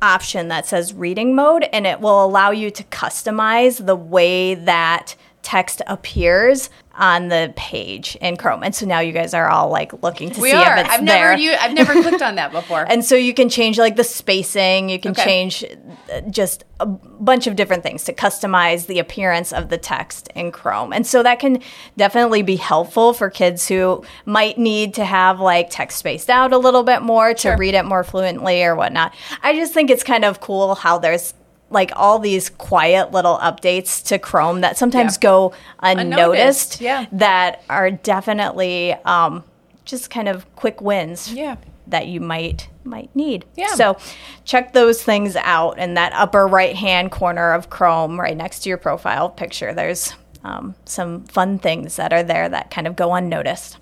option 0.00 0.48
that 0.48 0.66
says 0.66 0.94
reading 0.94 1.34
mode 1.34 1.64
and 1.72 1.86
it 1.86 2.00
will 2.00 2.24
allow 2.24 2.50
you 2.50 2.70
to 2.70 2.84
customize 2.84 3.84
the 3.84 3.96
way 3.96 4.54
that 4.54 5.14
text 5.48 5.80
appears 5.86 6.68
on 6.94 7.28
the 7.28 7.52
page 7.56 8.16
in 8.20 8.36
Chrome. 8.36 8.62
And 8.64 8.74
so 8.74 8.84
now 8.84 8.98
you 9.00 9.12
guys 9.12 9.32
are 9.32 9.48
all 9.48 9.70
like 9.70 10.02
looking 10.02 10.30
to 10.32 10.40
We 10.40 10.50
see 10.50 10.56
are. 10.56 10.76
if 10.78 10.84
it's 10.84 10.94
I've 10.94 11.06
there. 11.06 11.36
never 11.38 11.58
I've 11.62 11.72
never 11.72 11.92
clicked 12.02 12.20
on 12.22 12.34
that 12.34 12.50
before. 12.52 12.84
and 12.88 13.04
so 13.04 13.14
you 13.14 13.32
can 13.32 13.48
change 13.48 13.78
like 13.78 13.96
the 13.96 14.02
spacing, 14.04 14.88
you 14.90 14.98
can 14.98 15.12
Okay. 15.12 15.24
change 15.24 15.64
uh, 16.12 16.20
just 16.22 16.64
a 16.80 16.86
bunch 16.86 17.46
of 17.46 17.54
different 17.56 17.82
things 17.84 18.04
to 18.04 18.12
customize 18.12 18.86
the 18.88 18.98
appearance 18.98 19.52
of 19.52 19.68
the 19.70 19.78
text 19.78 20.28
in 20.34 20.50
Chrome. 20.52 20.92
And 20.92 21.06
so 21.06 21.22
that 21.22 21.38
can 21.38 21.62
definitely 21.96 22.42
be 22.42 22.56
helpful 22.56 23.12
for 23.14 23.30
kids 23.30 23.66
who 23.68 24.04
might 24.26 24.58
need 24.58 24.92
to 24.94 25.04
have 25.04 25.40
like 25.40 25.70
text 25.70 25.98
spaced 25.98 26.28
out 26.28 26.52
a 26.52 26.58
little 26.58 26.82
bit 26.82 27.00
more 27.02 27.32
to 27.32 27.40
Sure. 27.40 27.56
read 27.56 27.74
it 27.74 27.84
more 27.84 28.02
fluently 28.04 28.62
or 28.64 28.74
whatnot. 28.74 29.14
I 29.42 29.54
just 29.54 29.72
think 29.72 29.88
it's 29.88 30.02
kind 30.04 30.24
of 30.24 30.40
cool 30.40 30.74
how 30.74 30.98
there's 30.98 31.32
like 31.70 31.90
all 31.96 32.18
these 32.18 32.48
quiet 32.50 33.12
little 33.12 33.38
updates 33.38 34.04
to 34.06 34.18
Chrome 34.18 34.62
that 34.62 34.78
sometimes 34.78 35.14
Yeah. 35.16 35.28
go 35.28 35.52
unnoticed 35.80 36.80
Unnoticed, 36.80 36.80
yeah. 36.80 37.06
that 37.12 37.62
are 37.68 37.90
definitely 37.90 38.94
um, 39.04 39.44
just 39.84 40.10
kind 40.10 40.28
of 40.28 40.46
quick 40.56 40.80
wins 40.80 41.32
Yeah. 41.32 41.56
that 41.86 42.06
you 42.06 42.20
might 42.20 42.68
might 42.84 43.14
need. 43.14 43.44
Yeah. 43.54 43.74
So 43.74 43.98
check 44.46 44.72
those 44.72 45.02
things 45.02 45.36
out 45.36 45.78
in 45.78 45.92
that 45.94 46.12
upper 46.14 46.46
right 46.46 46.74
hand 46.74 47.10
corner 47.10 47.52
of 47.52 47.68
Chrome, 47.68 48.18
right 48.18 48.36
next 48.36 48.60
to 48.60 48.70
your 48.70 48.78
profile 48.78 49.28
picture. 49.28 49.74
There's 49.74 50.14
um, 50.42 50.74
some 50.86 51.24
fun 51.24 51.58
things 51.58 51.96
that 51.96 52.14
are 52.14 52.22
there 52.22 52.48
that 52.48 52.70
kind 52.70 52.86
of 52.86 52.96
go 52.96 53.12
unnoticed. 53.14 53.76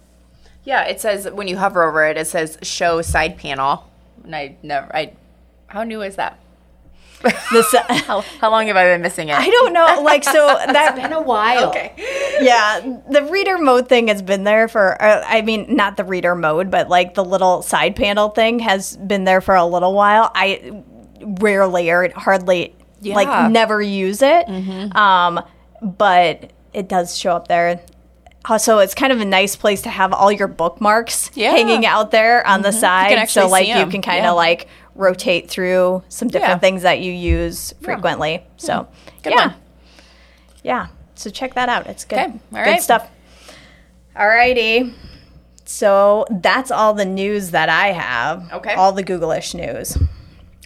Yeah, 0.65 0.83
it 0.87 1.01
says 1.01 1.29
when 1.31 1.47
you 1.47 1.57
hover 1.59 1.85
over 1.85 2.05
it, 2.05 2.17
it 2.17 2.27
says 2.27 2.59
show 2.63 3.01
side 3.01 3.39
panel. 3.39 3.89
And 4.25 4.35
I 4.35 4.57
never, 4.65 4.91
I, 4.97 5.13
how 5.69 5.85
new 5.85 6.03
is 6.03 6.17
that? 6.17 6.41
This, 7.53 7.75
How, 7.89 8.21
how 8.41 8.51
long 8.51 8.67
have 8.69 8.77
I 8.77 8.85
been 8.85 9.03
missing 9.03 9.29
it? 9.29 9.35
I 9.37 9.49
don't 9.49 9.73
know. 9.73 10.03
Like 10.03 10.23
so 10.25 10.33
that 10.67 10.75
has 10.75 11.01
Been 11.01 11.13
a 11.13 11.21
while. 11.23 11.69
Okay. 11.71 11.93
yeah, 12.41 12.81
the 13.11 13.23
reader 13.31 13.59
mode 13.59 13.89
thing 13.89 14.09
has 14.09 14.23
been 14.23 14.45
there 14.45 14.69
for. 14.69 15.01
Uh, 15.03 15.23
I 15.27 15.43
mean, 15.43 15.75
not 15.75 15.97
the 15.97 16.05
reader 16.05 16.35
mode, 16.35 16.71
but 16.71 16.89
like 16.89 17.15
the 17.15 17.25
little 17.25 17.63
side 17.63 17.97
panel 17.97 18.29
thing 18.31 18.59
has 18.61 18.97
been 18.97 19.25
there 19.25 19.41
for 19.41 19.55
a 19.55 19.65
little 19.67 19.95
while. 19.95 20.31
I 20.35 20.83
rarely 21.41 21.91
or 21.91 22.11
hardly, 22.15 22.75
Yeah. 23.01 23.15
like, 23.17 23.51
never 23.51 23.81
use 23.81 24.21
it. 24.23 24.47
Um, 24.95 25.43
but 25.83 26.53
it 26.73 26.89
does 26.89 27.17
show 27.17 27.33
up 27.35 27.49
there. 27.49 27.81
Also, 28.49 28.79
it's 28.79 28.95
kind 28.95 29.13
of 29.13 29.21
a 29.21 29.25
nice 29.25 29.57
place 29.57 29.83
to 29.83 29.89
have 29.91 30.13
all 30.13 30.31
your 30.31 30.47
bookmarks 30.47 31.31
Yeah. 31.35 31.51
hanging 31.51 31.85
out 31.85 32.13
there 32.13 32.47
on 32.47 32.63
the 32.63 32.71
side. 32.71 33.29
so, 33.29 33.49
like, 33.49 33.67
you 33.67 33.87
can 33.87 34.03
kind 34.03 34.19
of 34.21 34.25
Yeah. 34.25 34.31
like 34.33 34.69
rotate 34.97 35.49
through 35.49 36.03
some 36.09 36.29
different 36.29 36.55
Yeah. 36.55 36.59
things 36.59 36.83
that 36.83 37.01
you 37.01 37.13
use 37.13 37.75
frequently. 37.83 38.39
Hmm. 38.39 38.43
So, 38.57 38.89
Good 39.23 39.33
yeah. 39.35 39.47
one. 39.49 39.55
Yeah. 40.63 40.87
So 41.15 41.31
check 41.31 41.55
that 41.55 41.69
out. 41.69 41.87
It's 41.87 42.05
good. 42.05 42.19
Okay. 42.19 42.25
All 42.27 42.65
Good 42.65 42.71
right. 42.71 42.83
stuff. 42.83 43.09
Alrighty. 44.15 44.93
So 45.65 46.27
that's 46.31 46.71
all 46.71 46.95
the 46.95 47.05
news 47.05 47.51
that 47.51 47.69
I 47.69 47.89
have. 47.93 48.51
Okay. 48.53 48.75
All 48.75 48.93
the 48.93 49.03
Google-ish 49.03 49.55
news. 49.55 49.97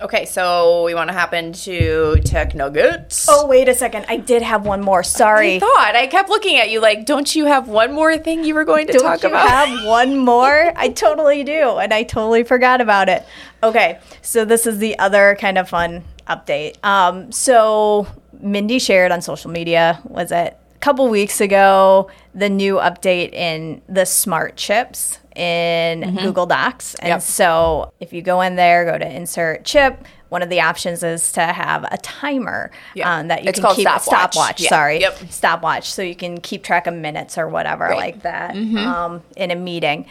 Okay, 0.02 0.24
so 0.24 0.82
we 0.84 0.94
want 0.94 1.08
to 1.08 1.14
happen 1.14 1.52
to 1.52 2.16
tech 2.24 2.54
nuggets. 2.54 3.26
Oh, 3.28 3.46
wait 3.46 3.68
a 3.68 3.74
second. 3.74 4.06
I 4.08 4.16
did 4.16 4.40
have 4.40 4.64
one 4.64 4.80
more. 4.80 5.02
Sorry. 5.02 5.56
I 5.56 5.60
thought 5.60 5.92
I 5.94 6.06
kept 6.06 6.30
looking 6.30 6.56
at 6.56 6.70
you 6.70 6.80
like, 6.80 7.04
don't 7.04 7.34
you 7.36 7.44
have 7.44 7.68
one 7.68 7.92
more 7.92 8.16
thing 8.16 8.42
you 8.42 8.54
were 8.54 8.64
going 8.64 8.86
to 8.86 8.94
Don't 8.94 9.02
talk 9.02 9.22
you 9.22 9.28
about? 9.28 9.48
have 9.48 9.84
one 9.86 10.16
more? 10.16 10.72
I 10.74 10.88
totally 10.88 11.44
do, 11.44 11.76
and 11.76 11.92
I 11.92 12.04
totally 12.04 12.44
forgot 12.44 12.80
about 12.80 13.10
it. 13.10 13.26
Okay, 13.62 13.98
so 14.22 14.46
this 14.46 14.66
is 14.66 14.78
the 14.78 14.98
other 14.98 15.36
kind 15.38 15.58
of 15.58 15.68
fun 15.68 16.02
update. 16.26 16.82
Um, 16.82 17.30
so 17.30 18.06
Mindy 18.40 18.78
shared 18.78 19.12
on 19.12 19.20
social 19.20 19.50
media, 19.50 20.00
was 20.04 20.32
it 20.32 20.56
couple 20.80 21.08
weeks 21.08 21.40
ago, 21.40 22.10
the 22.34 22.48
new 22.48 22.74
update 22.76 23.32
in 23.32 23.82
the 23.88 24.04
smart 24.06 24.56
chips 24.56 25.18
in 25.36 26.16
Google 26.16 26.46
Docs. 26.46 26.94
And 26.96 27.02
Mm-hmm. 27.02 27.16
Yep. 27.16 27.22
so 27.22 27.92
if 28.00 28.12
you 28.12 28.22
go 28.22 28.40
in 28.40 28.56
there, 28.56 28.84
go 28.84 28.98
to 28.98 29.06
insert 29.08 29.64
chip. 29.64 30.04
One 30.30 30.42
of 30.42 30.48
the 30.48 30.60
options 30.60 31.02
is 31.02 31.32
to 31.32 31.40
have 31.40 31.84
a 31.90 31.98
timer 31.98 32.70
Yeah. 32.94 33.12
um, 33.18 33.28
that 33.28 33.42
you 33.42 33.48
It's 33.50 33.58
can 33.60 33.74
keep 33.74 33.82
stopwatch. 33.88 34.32
stopwatch. 34.32 34.60
Yeah. 34.60 34.68
Sorry, 34.68 35.00
Yep. 35.00 35.18
stopwatch, 35.28 35.90
so 35.90 36.02
you 36.02 36.14
can 36.14 36.40
keep 36.40 36.62
track 36.62 36.86
of 36.86 36.94
minutes 36.94 37.36
or 37.36 37.48
whatever 37.48 37.84
Right. 37.84 37.96
like 37.96 38.22
that 38.22 38.54
Mm-hmm. 38.54 38.76
um, 38.78 39.22
in 39.36 39.50
a 39.50 39.56
meeting. 39.56 40.06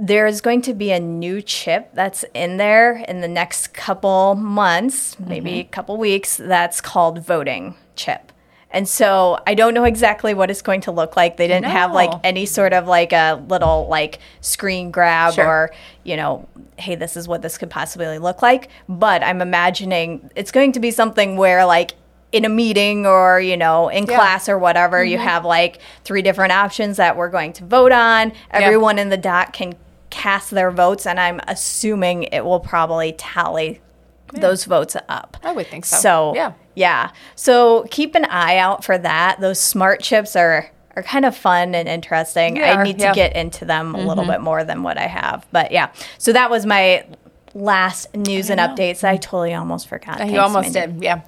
There's 0.00 0.40
going 0.40 0.62
to 0.62 0.74
be 0.74 0.92
a 0.92 1.00
new 1.00 1.42
chip 1.42 1.90
that's 1.92 2.24
in 2.34 2.56
there 2.56 2.98
in 3.08 3.20
the 3.20 3.26
next 3.28 3.74
couple 3.74 4.34
months, 4.36 5.18
maybe 5.18 5.50
Mm-hmm. 5.50 5.60
a 5.60 5.64
couple 5.64 5.96
weeks, 5.96 6.36
that's 6.36 6.80
called 6.80 7.20
voting 7.24 7.74
chip. 7.96 8.32
And 8.70 8.86
so 8.88 9.38
I 9.46 9.54
don't 9.54 9.72
know 9.72 9.84
exactly 9.84 10.34
what 10.34 10.50
it's 10.50 10.62
going 10.62 10.82
to 10.82 10.92
look 10.92 11.16
like. 11.16 11.36
They 11.36 11.48
didn't 11.48 11.66
have 11.66 11.92
like 11.92 12.10
any 12.22 12.44
sort 12.44 12.72
of 12.72 12.86
like 12.86 13.12
a 13.12 13.42
little 13.48 13.88
like 13.88 14.18
screen 14.40 14.90
grab 14.90 15.34
Sure. 15.34 15.46
or, 15.46 15.70
you 16.04 16.16
know, 16.16 16.46
hey, 16.76 16.94
this 16.94 17.16
is 17.16 17.26
what 17.26 17.40
this 17.40 17.56
could 17.56 17.70
possibly 17.70 18.18
look 18.18 18.42
like. 18.42 18.68
But 18.88 19.22
I'm 19.22 19.40
imagining 19.40 20.30
it's 20.36 20.50
going 20.50 20.72
to 20.72 20.80
be 20.80 20.90
something 20.90 21.38
where 21.38 21.64
like 21.64 21.92
in 22.30 22.44
a 22.44 22.48
meeting 22.50 23.06
or, 23.06 23.40
you 23.40 23.56
know, 23.56 23.88
in 23.88 24.04
Yeah. 24.04 24.16
class 24.16 24.48
or 24.50 24.58
whatever, 24.58 25.02
you 25.02 25.16
mm-hmm. 25.16 25.26
have 25.26 25.44
like 25.46 25.80
three 26.04 26.20
different 26.20 26.52
options 26.52 26.98
that 26.98 27.16
we're 27.16 27.30
going 27.30 27.54
to 27.54 27.64
vote 27.64 27.92
on. 27.92 28.32
Everyone 28.50 28.98
in 28.98 29.08
the 29.08 29.16
doc 29.16 29.54
can 29.54 29.76
cast 30.10 30.50
their 30.50 30.70
votes, 30.70 31.06
and 31.06 31.18
I'm 31.20 31.40
assuming 31.48 32.24
it 32.24 32.44
will 32.44 32.60
probably 32.60 33.12
tally 33.12 33.80
those 34.32 34.64
votes 34.64 34.96
up. 35.08 35.36
I 35.42 35.52
would 35.52 35.66
think 35.66 35.84
so. 35.84 35.96
So 35.96 36.34
Yeah. 36.34 36.52
yeah. 36.74 37.10
So 37.34 37.86
keep 37.90 38.14
an 38.14 38.24
eye 38.26 38.58
out 38.58 38.84
for 38.84 38.98
that. 38.98 39.40
Those 39.40 39.60
smart 39.60 40.02
chips 40.02 40.36
are 40.36 40.70
are 40.96 41.02
kind 41.02 41.24
of 41.24 41.36
fun 41.36 41.74
and 41.76 41.88
interesting. 41.88 42.54
They 42.54 42.62
I 42.64 42.82
need 42.82 42.98
yeah. 42.98 43.06
Mm-hmm. 43.06 43.14
to 43.14 43.14
get 43.14 43.36
into 43.36 43.64
them 43.64 43.94
a 43.94 43.98
little 44.04 44.24
bit 44.24 44.40
more 44.40 44.64
than 44.64 44.82
what 44.82 44.98
I 44.98 45.06
have. 45.06 45.46
But 45.52 45.70
yeah. 45.70 45.92
So 46.18 46.32
that 46.32 46.50
was 46.50 46.66
my 46.66 47.04
last 47.54 48.14
news 48.14 48.50
and 48.50 48.58
know. 48.58 48.68
updates. 48.68 49.04
I 49.04 49.16
totally 49.16 49.54
almost 49.54 49.88
forgot. 49.88 50.18
you 50.20 50.26
Thanks, 50.26 50.38
almost 50.38 50.74
Mindy. 50.74 50.92
did, 50.92 51.02
yeah. 51.04 51.20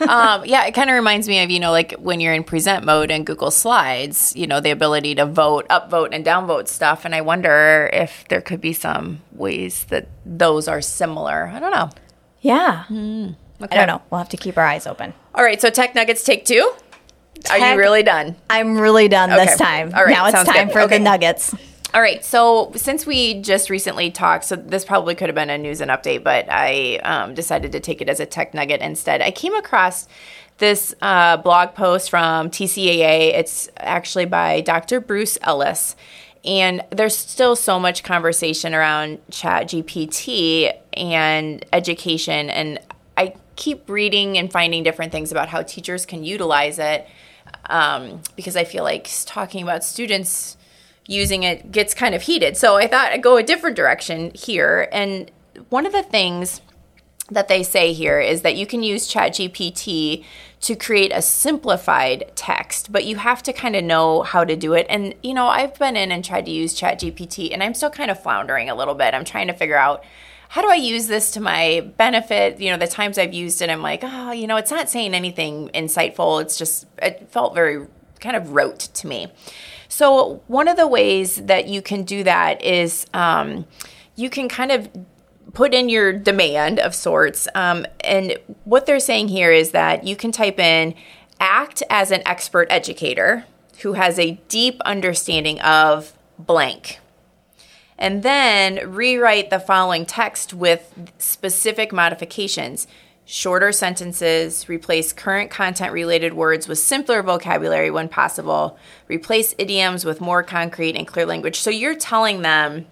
um, 0.08 0.44
yeah, 0.44 0.64
it 0.66 0.72
kind 0.72 0.90
of 0.90 0.94
reminds 0.94 1.28
me 1.28 1.42
of 1.42 1.50
you 1.50 1.60
know 1.60 1.70
like 1.70 1.92
when 1.98 2.20
you're 2.20 2.34
in 2.34 2.44
present 2.44 2.84
mode 2.84 3.10
in 3.10 3.24
Google 3.24 3.50
Slides, 3.50 4.34
you 4.36 4.46
know 4.46 4.60
the 4.60 4.70
ability 4.70 5.14
to 5.16 5.26
vote, 5.26 5.66
upvote, 5.68 6.08
and 6.12 6.24
downvote 6.24 6.68
stuff. 6.68 7.04
And 7.04 7.14
I 7.14 7.20
wonder 7.20 7.90
if 7.92 8.26
there 8.28 8.40
could 8.40 8.60
be 8.60 8.72
some 8.72 9.20
ways 9.32 9.84
that 9.84 10.08
those 10.24 10.68
are 10.68 10.80
similar. 10.80 11.48
I 11.48 11.60
don't 11.60 11.72
know. 11.72 11.90
Yeah. 12.40 12.84
Hmm. 12.84 13.30
I 13.60 13.66
don't 13.74 13.86
know. 13.88 14.02
We'll 14.10 14.18
have 14.18 14.28
to 14.30 14.36
keep 14.36 14.56
our 14.56 14.64
eyes 14.64 14.86
open. 14.86 15.14
All 15.34 15.42
right, 15.42 15.60
so 15.60 15.68
Tech 15.70 15.94
Nuggets 15.94 16.22
take 16.22 16.44
two. 16.44 16.72
Are 17.50 17.58
you 17.58 17.76
really 17.78 18.02
done? 18.02 18.36
I'm 18.50 18.78
really 18.78 19.08
done 19.08 19.32
Okay. 19.32 19.46
this 19.46 19.56
time. 19.58 19.92
All 19.94 20.04
right, 20.04 20.10
Now 20.10 20.26
it's 20.26 20.42
time 20.44 20.66
good. 20.68 20.72
for 20.72 20.80
Okay. 20.82 20.98
the 20.98 21.04
nuggets. 21.04 21.54
All 21.94 22.00
right. 22.02 22.22
So 22.24 22.70
since 22.76 23.06
we 23.06 23.40
just 23.40 23.70
recently 23.70 24.10
talked, 24.10 24.44
so 24.44 24.56
this 24.56 24.84
probably 24.84 25.14
could 25.14 25.28
have 25.28 25.34
been 25.34 25.48
a 25.50 25.56
news 25.56 25.80
and 25.80 25.90
update, 25.90 26.22
but 26.22 26.46
I 26.50 26.96
um, 27.02 27.34
decided 27.34 27.72
to 27.72 27.80
take 27.80 28.02
it 28.02 28.08
as 28.08 28.20
a 28.20 28.26
tech 28.26 28.52
nugget 28.54 28.80
instead. 28.82 29.22
I 29.22 29.30
came 29.30 29.54
across 29.54 30.06
this 30.58 30.94
uh, 31.00 31.38
blog 31.38 31.74
post 31.74 32.10
from 32.10 32.50
TCEA. 32.50 33.32
It's 33.34 33.68
actually 33.78 34.26
by 34.26 34.60
Dr. 34.60 35.00
Bruce 35.00 35.38
Ellis. 35.42 35.96
And 36.44 36.82
there's 36.90 37.16
still 37.16 37.56
so 37.56 37.78
much 37.80 38.02
conversation 38.02 38.74
around 38.74 39.18
Chat 39.30 39.68
GPT 39.68 40.72
and 40.92 41.64
education. 41.72 42.48
And 42.50 42.78
I 43.16 43.34
keep 43.56 43.88
reading 43.90 44.38
and 44.38 44.50
finding 44.50 44.82
different 44.82 45.12
things 45.12 45.32
about 45.32 45.48
how 45.48 45.62
teachers 45.62 46.06
can 46.06 46.24
utilize 46.24 46.78
it 46.78 47.06
um, 47.68 48.22
because 48.36 48.56
I 48.56 48.64
feel 48.64 48.84
like 48.84 49.08
talking 49.26 49.62
about 49.62 49.84
students 49.84 50.56
using 51.06 51.42
it 51.42 51.72
gets 51.72 51.94
kind 51.94 52.14
of 52.14 52.22
heated. 52.22 52.56
So 52.56 52.76
I 52.76 52.86
thought 52.86 53.12
I'd 53.12 53.22
go 53.22 53.36
a 53.36 53.42
different 53.42 53.76
direction 53.76 54.30
here. 54.34 54.88
And 54.92 55.30
one 55.70 55.86
of 55.86 55.92
the 55.92 56.02
things 56.02 56.60
that 57.30 57.48
they 57.48 57.62
say 57.62 57.92
here 57.92 58.20
is 58.20 58.42
that 58.42 58.56
you 58.56 58.66
can 58.66 58.82
use 58.82 59.08
ChatGPT 59.08 60.24
to 60.60 60.74
create 60.74 61.12
a 61.14 61.22
simplified 61.22 62.32
text, 62.34 62.90
but 62.90 63.04
you 63.04 63.16
have 63.16 63.42
to 63.44 63.52
kind 63.52 63.76
of 63.76 63.84
know 63.84 64.22
how 64.22 64.44
to 64.44 64.56
do 64.56 64.72
it. 64.74 64.86
And, 64.88 65.14
you 65.22 65.34
know, 65.34 65.46
I've 65.46 65.78
been 65.78 65.96
in 65.96 66.10
and 66.10 66.24
tried 66.24 66.46
to 66.46 66.50
use 66.50 66.78
ChatGPT 66.78 67.52
and 67.52 67.62
I'm 67.62 67.74
still 67.74 67.90
kind 67.90 68.10
of 68.10 68.22
floundering 68.22 68.70
a 68.70 68.74
little 68.74 68.94
bit. 68.94 69.14
I'm 69.14 69.24
trying 69.24 69.46
to 69.48 69.52
figure 69.52 69.76
out 69.76 70.04
how 70.48 70.62
do 70.62 70.70
I 70.70 70.76
use 70.76 71.06
this 71.06 71.30
to 71.32 71.40
my 71.40 71.92
benefit? 71.98 72.58
You 72.58 72.70
know, 72.70 72.78
the 72.78 72.86
times 72.86 73.18
I've 73.18 73.34
used 73.34 73.60
it, 73.60 73.68
I'm 73.68 73.82
like, 73.82 74.00
oh, 74.02 74.32
you 74.32 74.46
know, 74.46 74.56
it's 74.56 74.70
not 74.70 74.88
saying 74.88 75.14
anything 75.14 75.68
insightful. 75.74 76.40
It's 76.40 76.56
just, 76.56 76.86
it 77.02 77.28
felt 77.30 77.54
very 77.54 77.86
kind 78.20 78.34
of 78.34 78.52
rote 78.52 78.80
to 78.80 79.06
me. 79.06 79.30
So, 79.88 80.42
one 80.46 80.68
of 80.68 80.76
the 80.76 80.86
ways 80.86 81.36
that 81.36 81.68
you 81.68 81.82
can 81.82 82.04
do 82.04 82.24
that 82.24 82.62
is 82.62 83.06
um, 83.14 83.66
you 84.16 84.30
can 84.30 84.48
kind 84.48 84.72
of 84.72 84.88
put 85.54 85.74
in 85.74 85.88
your 85.88 86.12
demand 86.12 86.78
of 86.78 86.94
sorts. 86.94 87.48
Um, 87.54 87.86
and 88.00 88.36
what 88.64 88.86
they're 88.86 89.00
saying 89.00 89.28
here 89.28 89.52
is 89.52 89.70
that 89.70 90.04
you 90.04 90.14
can 90.16 90.32
type 90.32 90.58
in 90.58 90.94
act 91.40 91.82
as 91.88 92.10
an 92.10 92.22
expert 92.26 92.66
educator 92.70 93.44
who 93.82 93.92
has 93.94 94.18
a 94.18 94.40
deep 94.48 94.80
understanding 94.84 95.60
of 95.60 96.12
blank. 96.38 96.98
And 97.96 98.22
then 98.22 98.92
rewrite 98.92 99.50
the 99.50 99.58
following 99.58 100.06
text 100.06 100.54
with 100.54 100.92
specific 101.18 101.92
modifications. 101.92 102.86
shorter 103.30 103.70
sentences, 103.72 104.70
replace 104.70 105.12
current 105.12 105.50
content 105.50 105.92
related 105.92 106.32
words 106.32 106.66
with 106.66 106.78
simpler 106.78 107.22
vocabulary 107.22 107.90
when 107.90 108.08
possible, 108.08 108.78
replace 109.06 109.54
idioms 109.58 110.02
with 110.02 110.18
more 110.18 110.42
concrete 110.42 110.96
and 110.96 111.06
clear 111.06 111.26
language. 111.26 111.60
So 111.60 111.68
you're 111.68 111.94
telling 111.94 112.40
them 112.40 112.86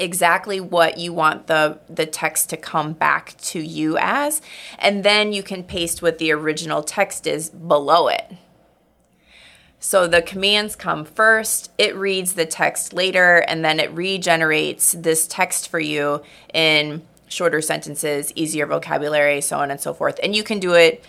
exactly 0.00 0.58
what 0.60 0.98
you 0.98 1.12
want 1.12 1.46
the 1.46 1.78
the 1.88 2.06
text 2.06 2.48
to 2.50 2.56
come 2.56 2.94
back 2.94 3.36
to 3.38 3.60
you 3.60 3.96
as 3.98 4.40
and 4.78 5.04
then 5.04 5.32
you 5.32 5.42
can 5.42 5.62
paste 5.62 6.00
what 6.00 6.18
the 6.18 6.32
original 6.32 6.82
text 6.82 7.26
is 7.26 7.50
below 7.50 8.08
it. 8.08 8.32
So 9.82 10.06
the 10.06 10.20
commands 10.20 10.76
come 10.76 11.04
first, 11.04 11.70
it 11.78 11.96
reads 11.96 12.34
the 12.34 12.44
text 12.44 12.92
later 12.92 13.38
and 13.48 13.64
then 13.64 13.80
it 13.80 13.90
regenerates 13.92 14.92
this 14.92 15.26
text 15.26 15.68
for 15.68 15.80
you 15.80 16.22
in 16.52 17.02
shorter 17.28 17.60
sentences, 17.62 18.32
easier 18.34 18.66
vocabulary, 18.66 19.40
so 19.40 19.58
on 19.58 19.70
and 19.70 19.80
so 19.80 19.94
forth. 19.94 20.18
And 20.22 20.34
you 20.34 20.42
can 20.42 20.58
do 20.58 20.74
it 20.74 21.02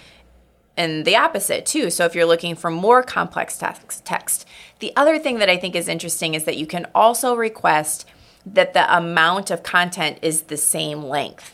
in 0.77 1.03
the 1.03 1.17
opposite 1.17 1.65
too. 1.65 1.89
So 1.89 2.05
if 2.05 2.15
you're 2.15 2.25
looking 2.25 2.55
for 2.55 2.69
more 2.69 3.03
complex 3.03 3.57
text, 3.57 4.05
text. 4.05 4.47
The 4.79 4.93
other 4.95 5.19
thing 5.19 5.39
that 5.39 5.49
I 5.49 5.57
think 5.57 5.75
is 5.75 5.87
interesting 5.87 6.33
is 6.33 6.45
that 6.45 6.57
you 6.57 6.65
can 6.65 6.87
also 6.95 7.35
request 7.35 8.07
that 8.45 8.73
the 8.73 8.95
amount 8.95 9.51
of 9.51 9.63
content 9.63 10.19
is 10.21 10.43
the 10.43 10.57
same 10.57 11.03
length. 11.03 11.53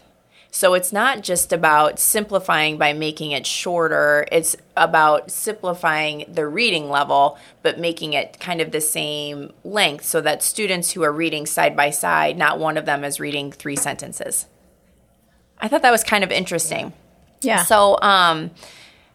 So 0.50 0.74
it's 0.74 0.92
not 0.92 1.22
just 1.22 1.54
about 1.54 2.00
simplifying 2.00 2.78
by 2.78 2.94
making 2.94 3.32
it 3.32 3.46
shorter, 3.46 4.26
it's 4.32 4.56
about 4.76 5.30
simplifying 5.30 6.26
the 6.28 6.48
reading 6.48 6.90
level, 6.90 7.38
but 7.62 7.78
making 7.78 8.14
it 8.14 8.40
kind 8.40 8.60
of 8.60 8.72
the 8.72 8.82
same 8.82 9.52
length 9.64 10.06
so 10.06 10.20
that 10.22 10.42
students 10.42 10.92
who 10.92 11.04
are 11.04 11.12
reading 11.12 11.46
side 11.46 11.76
by 11.76 11.92
side, 11.92 12.38
not 12.38 12.58
one 12.58 12.78
of 12.78 12.86
them 12.86 13.04
is 13.04 13.20
reading 13.20 13.52
three 13.52 13.76
sentences. 13.76 14.48
I 15.60 15.68
thought 15.68 15.82
that 15.84 15.92
was 15.92 16.04
kind 16.04 16.24
of 16.24 16.32
interesting. 16.32 16.94
Yeah. 17.42 17.64
So, 17.64 18.00
um, 18.02 18.52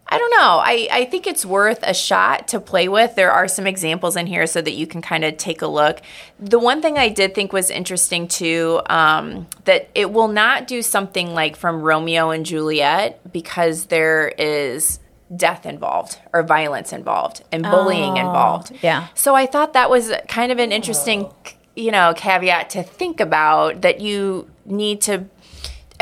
I 0.07 0.17
don't 0.17 0.29
know. 0.31 0.61
I, 0.61 0.87
I 0.91 1.05
think 1.05 1.25
it's 1.25 1.45
worth 1.45 1.79
a 1.81 1.93
shot 1.93 2.47
to 2.49 2.59
play 2.59 2.87
with. 2.87 3.15
There 3.15 3.31
are 3.31 3.47
some 3.47 3.65
examples 3.65 4.15
in 4.15 4.27
here 4.27 4.45
so 4.45 4.61
that 4.61 4.73
you 4.73 4.85
can 4.85 5.01
kind 5.01 5.23
of 5.23 5.37
take 5.37 5.61
a 5.61 5.67
look. 5.67 6.01
The 6.39 6.59
one 6.59 6.81
thing 6.81 6.97
I 6.97 7.09
did 7.09 7.33
think 7.33 7.53
was 7.53 7.69
interesting 7.69 8.27
too, 8.27 8.81
um, 8.89 9.47
that 9.65 9.89
it 9.95 10.11
will 10.11 10.27
not 10.27 10.67
do 10.67 10.81
something 10.81 11.33
like 11.33 11.55
from 11.55 11.81
Romeo 11.81 12.29
and 12.29 12.45
Juliet 12.45 13.31
because 13.31 13.85
there 13.85 14.27
is 14.37 14.99
death 15.35 15.65
involved 15.65 16.19
or 16.31 16.43
violence 16.43 16.93
involved 16.93 17.43
and 17.51 17.63
bullying 17.63 18.17
involved. 18.17 18.71
yeah. 18.81 19.07
So 19.15 19.35
I 19.35 19.45
thought 19.45 19.73
that 19.73 19.89
was 19.89 20.11
kind 20.27 20.51
of 20.51 20.59
an 20.59 20.71
interesting, 20.71 21.31
you 21.75 21.91
know, 21.91 22.13
caveat 22.15 22.69
to 22.71 22.83
think 22.83 23.19
about 23.19 23.81
that 23.81 23.99
you 23.99 24.49
need 24.65 25.01
to 25.01 25.25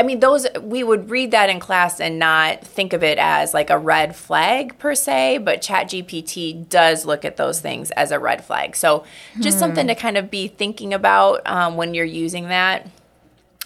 I 0.02 0.04
mean, 0.04 0.18
those 0.18 0.48
we 0.60 0.82
would 0.82 1.10
read 1.10 1.30
that 1.30 1.48
in 1.48 1.60
class 1.60 2.00
and 2.00 2.18
not 2.18 2.66
think 2.66 2.92
of 2.92 3.04
it 3.04 3.18
as 3.18 3.54
like 3.54 3.70
a 3.70 3.78
red 3.78 4.16
flag 4.16 4.76
per 4.80 4.96
se, 4.96 5.38
but 5.38 5.62
ChatGPT 5.62 6.68
does 6.68 7.06
look 7.06 7.24
at 7.24 7.36
those 7.36 7.60
things 7.60 7.92
as 7.92 8.10
a 8.10 8.18
red 8.18 8.44
flag. 8.44 8.74
So 8.74 9.04
just 9.38 9.60
something 9.60 9.86
to 9.86 9.94
kind 9.94 10.16
of 10.16 10.28
be 10.28 10.48
thinking 10.48 10.92
about 10.92 11.42
um, 11.46 11.76
when 11.76 11.94
you're 11.94 12.04
using 12.04 12.48
that. 12.48 12.84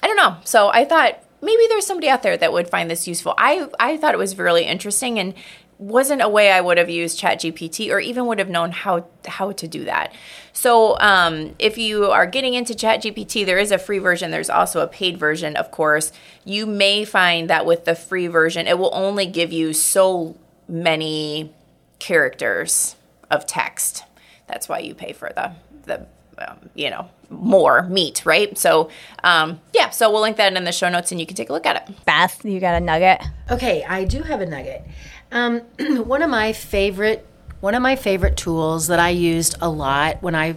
I 0.02 0.09
don't 0.09 0.19
know. 0.19 0.37
So 0.45 0.69
I 0.69 0.85
thought 0.85 1.19
maybe 1.40 1.62
there's 1.71 1.87
somebody 1.87 2.11
out 2.11 2.23
there 2.23 2.37
that 2.37 2.52
would 2.52 2.69
find 2.69 2.90
this 2.90 3.09
useful. 3.09 3.35
I 3.38 3.71
I 3.81 3.97
thought 3.97 4.12
it 4.12 4.19
was 4.19 4.37
really 4.37 4.64
interesting 4.64 5.19
and 5.19 5.33
wasn't 5.78 6.23
a 6.23 6.28
way 6.28 6.50
I 6.50 6.61
would 6.61 6.78
have 6.78 6.88
used 6.88 7.21
ChatGPT 7.21 7.90
or 7.90 8.00
even 8.00 8.26
would 8.26 8.38
have 8.38 8.49
known 8.49 8.73
how 8.73 9.06
how 9.26 9.52
to 9.52 9.68
do 9.68 9.85
that. 9.85 10.12
So 10.52 10.99
um, 11.00 11.54
if 11.59 11.76
you 11.76 12.11
are 12.11 12.26
getting 12.26 12.54
into 12.54 12.73
ChatGPT, 12.73 13.45
there 13.45 13.59
is 13.59 13.71
a 13.71 13.78
free 13.78 13.99
version. 13.99 14.30
There's 14.30 14.49
also 14.49 14.80
a 14.80 14.87
paid 14.87 15.18
version, 15.18 15.56
of 15.56 15.71
course. 15.71 16.12
You 16.45 16.64
may 16.66 17.04
find 17.04 17.50
that 17.50 17.66
with 17.66 17.85
the 17.85 17.95
free 17.95 18.26
version, 18.26 18.66
it 18.66 18.78
will 18.78 18.95
only 18.95 19.26
give 19.26 19.52
you 19.52 19.73
so 19.73 20.37
many 20.68 21.52
characters 21.99 22.97
of 23.30 23.47
text. 23.47 24.04
That's 24.47 24.68
why 24.68 24.78
you 24.78 24.95
pay 24.95 25.12
for 25.12 25.30
the 25.35 25.52
the 25.85 26.06
um, 26.38 26.71
you 26.75 26.90
know 26.90 27.09
more 27.28 27.83
meat, 27.83 28.25
right? 28.25 28.56
So 28.56 28.90
um, 29.25 29.61
yeah, 29.75 29.90
so 29.90 30.11
we'll 30.11 30.23
link 30.23 30.36
that 30.36 30.54
in 30.54 30.65
the 30.65 30.73
show 30.73 30.89
notes, 30.89 31.10
and 31.10 31.21
you 31.21 31.26
can 31.26 31.36
take 31.36 31.50
a 31.50 31.52
look 31.52 31.67
at 31.67 31.76
it. 31.76 32.04
Beth, 32.04 32.45
you 32.45 32.60
got 32.60 32.75
a 32.75 32.80
nugget? 32.80 33.23
Okay, 33.50 33.84
I 33.84 34.04
do 34.04 34.23
have 34.23 34.41
a 34.41 34.47
nugget. 34.47 34.84
Um, 35.32 35.60
one 36.04 36.23
of 36.23 36.30
my 36.30 36.52
favorite 36.52 37.26
one 37.60 37.75
of 37.75 37.82
my 37.82 37.97
favorite 37.97 38.36
tools 38.36 38.89
that 38.89 39.00
I 39.00 39.08
used 39.08 39.56
a 39.62 39.69
lot 39.69 40.23
when 40.23 40.34
I 40.34 40.56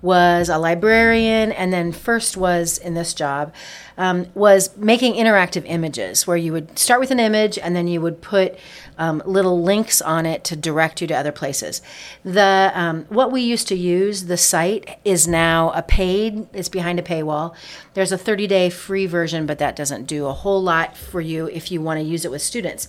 was 0.00 0.48
a 0.48 0.58
librarian 0.58 1.50
and 1.52 1.72
then 1.72 1.92
first 1.92 2.36
was 2.36 2.78
in 2.78 2.94
this 2.94 3.12
job 3.12 3.52
um, 3.96 4.26
was 4.34 4.76
making 4.76 5.14
interactive 5.14 5.64
images 5.66 6.26
where 6.26 6.36
you 6.36 6.52
would 6.52 6.78
start 6.78 7.00
with 7.00 7.10
an 7.10 7.18
image 7.18 7.58
and 7.58 7.74
then 7.74 7.88
you 7.88 8.00
would 8.00 8.22
put 8.22 8.56
um, 8.96 9.20
little 9.26 9.60
links 9.60 10.00
on 10.00 10.24
it 10.24 10.44
to 10.44 10.54
direct 10.54 11.00
you 11.00 11.08
to 11.08 11.14
other 11.14 11.32
places. 11.32 11.82
The 12.24 12.70
um, 12.74 13.06
what 13.08 13.32
we 13.32 13.40
used 13.40 13.66
to 13.68 13.74
use 13.74 14.26
the 14.26 14.36
site 14.36 14.98
is 15.04 15.26
now 15.26 15.72
a 15.72 15.82
paid. 15.82 16.46
It's 16.52 16.68
behind 16.68 17.00
a 17.00 17.02
paywall. 17.02 17.54
There's 17.94 18.12
a 18.12 18.18
30 18.18 18.46
day 18.46 18.70
free 18.70 19.06
version, 19.06 19.46
but 19.46 19.58
that 19.58 19.74
doesn't 19.74 20.04
do 20.04 20.26
a 20.26 20.32
whole 20.32 20.62
lot 20.62 20.96
for 20.96 21.20
you 21.20 21.46
if 21.46 21.72
you 21.72 21.80
want 21.80 21.98
to 21.98 22.04
use 22.04 22.24
it 22.24 22.30
with 22.30 22.42
students. 22.42 22.86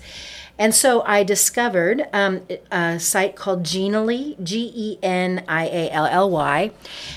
And 0.60 0.76
so 0.76 1.02
I 1.04 1.24
discovered 1.24 2.06
um, 2.12 2.42
a 2.70 3.00
site 3.00 3.38
called 3.38 3.64
Genially, 3.64 4.36
G 4.44 4.72
E 4.76 5.00
N 5.02 5.46
I 5.48 5.68
A 5.68 5.90
L 5.90 6.06
L 6.06 6.30
Y. 6.30 6.72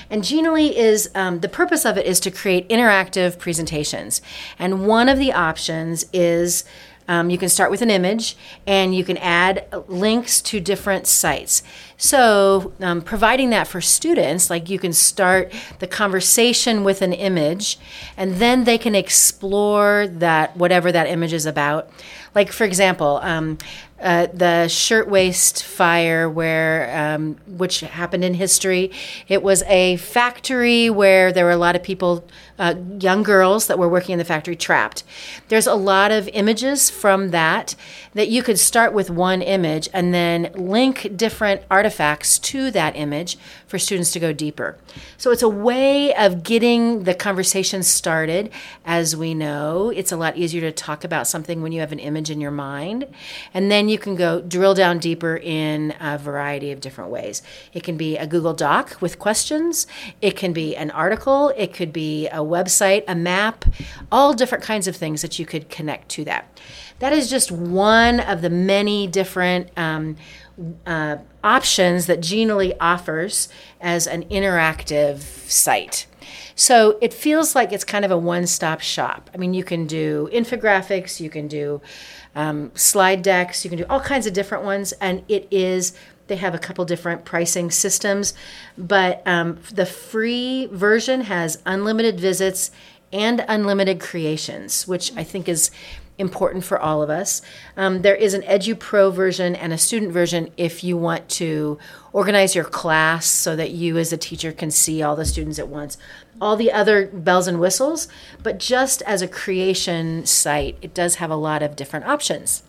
And 0.09 0.23
Genially 0.23 0.77
is 0.77 1.11
um, 1.13 1.41
the 1.41 1.49
purpose 1.49 1.85
of 1.85 1.97
it 1.97 2.05
is 2.05 2.21
to 2.21 2.31
create 2.31 2.67
interactive 2.69 3.37
presentations. 3.37 4.21
And 4.57 4.87
one 4.87 5.09
of 5.09 5.19
the 5.19 5.33
options 5.33 6.05
is 6.13 6.63
um, 7.07 7.29
you 7.29 7.37
can 7.37 7.49
start 7.49 7.69
with 7.69 7.81
an 7.81 7.89
image 7.89 8.37
and 8.65 8.95
you 8.95 9.03
can 9.03 9.17
add 9.17 9.67
links 9.87 10.41
to 10.43 10.59
different 10.59 11.05
sites. 11.05 11.63
So, 11.97 12.73
um, 12.79 13.01
providing 13.01 13.49
that 13.51 13.67
for 13.67 13.81
students, 13.81 14.49
like 14.49 14.69
you 14.69 14.79
can 14.79 14.93
start 14.93 15.51
the 15.79 15.87
conversation 15.87 16.83
with 16.83 17.01
an 17.01 17.13
image 17.13 17.77
and 18.17 18.35
then 18.35 18.63
they 18.63 18.77
can 18.77 18.95
explore 18.95 20.07
that, 20.07 20.55
whatever 20.55 20.91
that 20.91 21.07
image 21.07 21.33
is 21.33 21.45
about. 21.45 21.89
Like, 22.35 22.51
for 22.51 22.63
example, 22.63 23.19
um, 23.21 23.57
uh, 24.03 24.27
the 24.33 24.67
shirtwaist 24.67 25.63
fire, 25.63 26.29
where 26.29 27.15
um, 27.15 27.37
which 27.47 27.79
happened 27.79 28.25
in 28.25 28.33
history. 28.33 28.91
It 29.29 29.41
was 29.41 29.63
a 29.63 29.95
factory 29.97 30.89
where 30.89 31.31
there 31.31 31.45
were 31.45 31.51
a 31.51 31.57
lot 31.57 31.75
of 31.75 31.83
people, 31.83 32.27
uh, 32.59 32.75
young 32.99 33.23
girls 33.23 33.67
that 33.67 33.79
were 33.79 33.89
working 33.89 34.13
in 34.13 34.19
the 34.19 34.25
factory, 34.25 34.55
trapped. 34.55 35.03
There's 35.47 35.67
a 35.67 35.75
lot 35.75 36.11
of 36.11 36.27
images 36.29 36.89
from 36.89 37.31
that 37.31 37.75
that 38.13 38.29
you 38.29 38.43
could 38.43 38.59
start 38.59 38.93
with 38.93 39.09
one 39.09 39.41
image 39.41 39.89
and 39.93 40.13
then 40.13 40.51
link 40.53 41.15
different 41.15 41.61
artifacts 41.71 42.37
to 42.37 42.69
that 42.71 42.95
image 42.95 43.37
for 43.67 43.79
students 43.79 44.11
to 44.11 44.19
go 44.19 44.31
deeper. 44.31 44.77
So 45.17 45.31
it's 45.31 45.41
a 45.41 45.49
way 45.49 46.13
of 46.13 46.43
getting 46.43 47.03
the 47.03 47.15
conversation 47.15 47.81
started. 47.81 48.51
As 48.85 49.15
we 49.15 49.33
know, 49.33 49.89
it's 49.89 50.11
a 50.11 50.17
lot 50.17 50.37
easier 50.37 50.61
to 50.61 50.71
talk 50.71 51.03
about 51.03 51.27
something 51.27 51.61
when 51.61 51.71
you 51.71 51.79
have 51.79 51.91
an 51.91 51.99
image 51.99 52.29
in 52.29 52.39
your 52.39 52.51
mind, 52.51 53.07
and 53.53 53.71
then 53.71 53.89
you 53.89 53.97
can 53.97 54.15
go 54.15 54.41
drill 54.41 54.75
down 54.75 54.99
deeper 54.99 55.35
in 55.37 55.95
a 55.99 56.17
variety 56.17 56.71
of 56.71 56.81
different 56.81 57.09
ways. 57.09 57.41
It 57.73 57.83
can 57.83 57.97
be 57.97 58.17
a 58.17 58.27
Google 58.27 58.53
Doc 58.53 58.97
with 59.01 59.17
questions, 59.17 59.87
it 60.21 60.37
can 60.37 60.53
be 60.53 60.75
an 60.75 60.91
article, 60.91 61.51
it 61.57 61.73
could 61.73 61.91
be 61.91 62.27
a 62.29 62.42
website, 62.43 63.03
a 63.07 63.15
map, 63.15 63.65
all 64.11 64.33
different 64.33 64.63
kinds 64.63 64.87
of 64.87 64.95
things 64.95 65.21
that 65.21 65.39
you 65.39 65.45
could 65.45 65.69
connect 65.69 66.09
to 66.09 66.25
that. 66.25 66.59
That 66.99 67.13
is 67.13 67.29
just 67.29 67.51
one 67.51 68.19
of 68.19 68.41
the 68.41 68.49
many 68.49 69.07
different 69.07 69.69
um, 69.77 70.15
uh, 70.85 71.17
options 71.43 72.05
that 72.05 72.21
Genially 72.21 72.77
offers 72.79 73.49
as 73.81 74.07
an 74.07 74.23
interactive 74.25 75.19
site. 75.49 76.07
So 76.55 76.97
it 77.01 77.13
feels 77.13 77.55
like 77.55 77.73
it's 77.73 77.83
kind 77.83 78.05
of 78.05 78.11
a 78.11 78.17
one 78.17 78.47
stop 78.47 78.79
shop. 78.79 79.29
I 79.33 79.37
mean, 79.37 79.53
you 79.53 79.63
can 79.63 79.87
do 79.87 80.29
infographics, 80.31 81.19
you 81.19 81.29
can 81.29 81.47
do 81.47 81.81
um, 82.35 82.71
slide 82.75 83.21
decks, 83.21 83.63
you 83.63 83.69
can 83.69 83.79
do 83.79 83.85
all 83.89 83.99
kinds 83.99 84.27
of 84.27 84.33
different 84.33 84.63
ones, 84.63 84.93
and 84.93 85.23
it 85.27 85.47
is. 85.51 85.93
They 86.27 86.37
have 86.37 86.55
a 86.55 86.59
couple 86.59 86.85
different 86.85 87.25
pricing 87.25 87.69
systems, 87.71 88.33
but 88.77 89.21
um, 89.25 89.59
the 89.73 89.85
free 89.85 90.67
version 90.71 91.21
has 91.21 91.61
unlimited 91.65 92.19
visits 92.19 92.71
and 93.11 93.45
unlimited 93.47 93.99
creations, 93.99 94.87
which 94.87 95.15
I 95.15 95.23
think 95.23 95.47
is 95.47 95.69
important 96.17 96.63
for 96.63 96.79
all 96.79 97.01
of 97.01 97.09
us. 97.09 97.41
Um, 97.75 98.01
there 98.01 98.15
is 98.15 98.33
an 98.33 98.41
EduPro 98.43 99.13
version 99.13 99.55
and 99.55 99.73
a 99.73 99.77
student 99.77 100.11
version 100.11 100.51
if 100.57 100.83
you 100.83 100.95
want 100.95 101.27
to 101.29 101.79
organize 102.11 102.55
your 102.55 102.65
class 102.65 103.25
so 103.25 103.55
that 103.55 103.71
you 103.71 103.97
as 103.97 104.13
a 104.13 104.17
teacher 104.17 104.51
can 104.51 104.69
see 104.69 105.01
all 105.01 105.15
the 105.15 105.25
students 105.25 105.57
at 105.59 105.67
once. 105.67 105.97
All 106.43 106.57
the 106.57 106.73
other 106.73 107.07
bells 107.07 107.47
and 107.47 107.57
whistles, 107.57 108.09
but 108.43 108.59
just 108.59 109.01
as 109.03 109.21
a 109.21 109.29
creation 109.29 110.25
site, 110.25 110.77
it 110.81 110.93
does 110.93 111.15
have 111.15 111.31
a 111.31 111.37
lot 111.37 111.63
of 111.63 111.77
different 111.77 112.05
options. 112.05 112.63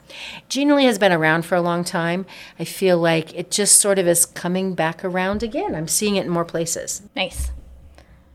Genially 0.49 0.85
has 0.85 0.97
been 0.97 1.11
around 1.11 1.45
for 1.45 1.57
a 1.57 1.61
long 1.61 1.83
time. 1.83 2.25
I 2.57 2.65
feel 2.65 2.99
like 2.99 3.35
it 3.35 3.51
just 3.51 3.81
sort 3.81 3.99
of 3.99 4.07
is 4.07 4.27
coming 4.27 4.77
back 4.77 5.05
around 5.05 5.43
again. 5.43 5.75
I'm 5.75 5.89
seeing 5.89 6.15
it 6.15 6.25
in 6.25 6.31
more 6.31 6.45
places. 6.45 7.03
Nice. 7.17 7.51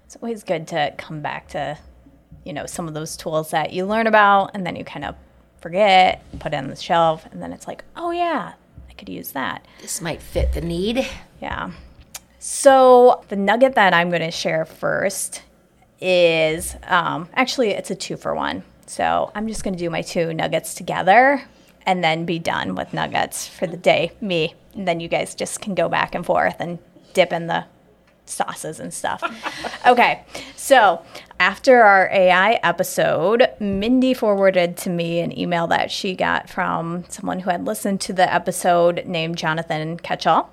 It's 0.04 0.18
always 0.18 0.44
good 0.44 0.68
to 0.68 0.94
come 0.98 1.22
back 1.22 1.48
to, 1.50 1.78
you 2.44 2.52
know, 2.52 2.66
some 2.66 2.90
of 2.90 2.94
those 2.94 3.16
tools 3.16 3.52
that 3.52 3.72
you 3.72 3.86
learn 3.86 4.08
about 4.08 4.52
and 4.54 4.66
then 4.66 4.76
you 4.76 4.84
kind 4.84 5.06
of 5.06 5.16
forget, 5.62 6.22
put 6.40 6.54
it 6.54 6.58
on 6.58 6.68
the 6.68 6.76
shelf, 6.76 7.26
and 7.32 7.42
then 7.42 7.54
it's 7.54 7.66
like, 7.66 7.86
oh 7.96 8.12
yeah, 8.12 8.56
I 8.90 8.94
could 8.94 9.08
use 9.08 9.32
that. 9.32 9.66
This 9.82 10.02
might 10.02 10.22
fit 10.22 10.52
the 10.52 10.60
need. 10.62 11.08
Yeah. 11.42 11.72
So 12.40 13.24
the 13.28 13.36
nugget 13.36 13.76
that 13.76 13.94
I'm 13.94 14.10
going 14.10 14.22
to 14.22 14.32
share 14.32 14.66
first 14.66 15.44
is 16.00 16.76
um, 16.84 17.28
actually 17.34 17.72
it's 17.72 17.92
a 17.92 17.96
two 17.96 18.16
for 18.16 18.34
one. 18.34 18.64
So 18.88 19.32
I'm 19.36 19.48
just 19.48 19.64
going 19.64 19.76
to 19.76 19.80
do 19.80 19.90
my 19.90 20.02
two 20.02 20.34
nuggets 20.34 20.74
together 20.74 21.44
and 21.86 22.04
then 22.04 22.26
be 22.26 22.40
done 22.40 22.76
with 22.76 22.94
nuggets 22.94 23.48
for 23.48 23.68
the 23.68 23.78
day. 23.78 24.14
Me, 24.22 24.56
and 24.74 24.88
then 24.88 25.00
you 25.00 25.08
guys 25.08 25.36
just 25.36 25.62
can 25.62 25.76
go 25.76 25.90
back 25.90 26.16
and 26.16 26.26
forth 26.26 26.56
and 26.60 26.80
dip 27.14 27.34
in 27.34 27.48
the 27.48 27.66
sauces 28.26 28.80
and 28.80 28.94
stuff. 28.94 29.22
okay, 29.86 30.24
so 30.56 31.04
after 31.40 31.82
our 31.82 32.10
AI 32.12 32.54
episode, 32.64 33.50
Mindy 33.60 34.14
forwarded 34.14 34.78
to 34.78 34.90
me 34.90 35.20
an 35.20 35.38
email 35.38 35.68
that 35.68 35.92
she 35.92 36.16
got 36.16 36.50
from 36.50 37.04
someone 37.10 37.40
who 37.40 37.50
had 37.50 37.66
listened 37.66 38.02
to 38.02 38.14
the 38.14 38.32
episode 38.34 39.06
named 39.06 39.38
Jonathan 39.38 39.98
Ketchell. 39.98 40.48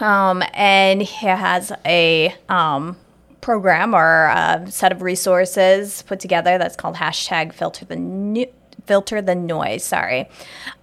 Um, 0.00 0.42
and 0.54 1.02
he 1.02 1.26
has 1.26 1.72
a 1.84 2.34
um, 2.48 2.96
program 3.40 3.94
or 3.94 4.26
a 4.26 4.66
set 4.70 4.92
of 4.92 5.02
resources 5.02 6.02
put 6.02 6.20
together 6.20 6.58
that's 6.58 6.76
called 6.76 6.96
hashtag 6.96 7.52
filter 7.52 7.84
the 7.84 7.96
no- 7.96 8.46
filter 8.86 9.20
the 9.20 9.34
noise. 9.34 9.84
Sorry, 9.84 10.28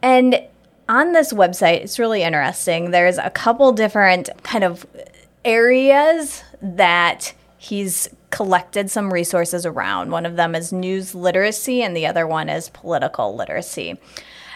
and 0.01 0.41
on 0.88 1.13
this 1.13 1.34
website, 1.34 1.82
it's 1.82 1.97
really 1.97 2.23
interesting. 2.23 2.91
There's 2.91 3.17
a 3.17 3.30
couple 3.30 3.71
different 3.71 4.30
kind 4.43 4.63
of 4.63 4.86
areas 5.43 6.43
that 6.62 7.34
he's 7.58 8.10
collected 8.30 8.91
some 8.91 9.13
resources 9.13 9.65
around. 9.65 10.12
One 10.12 10.25
of 10.25 10.36
them 10.36 10.56
is 10.56 10.73
news 10.73 11.15
literacy, 11.15 11.82
and 11.82 11.95
the 11.95 12.06
other 12.06 12.28
one 12.28 12.49
is 12.49 12.69
political 12.69 13.36
literacy. 13.36 13.99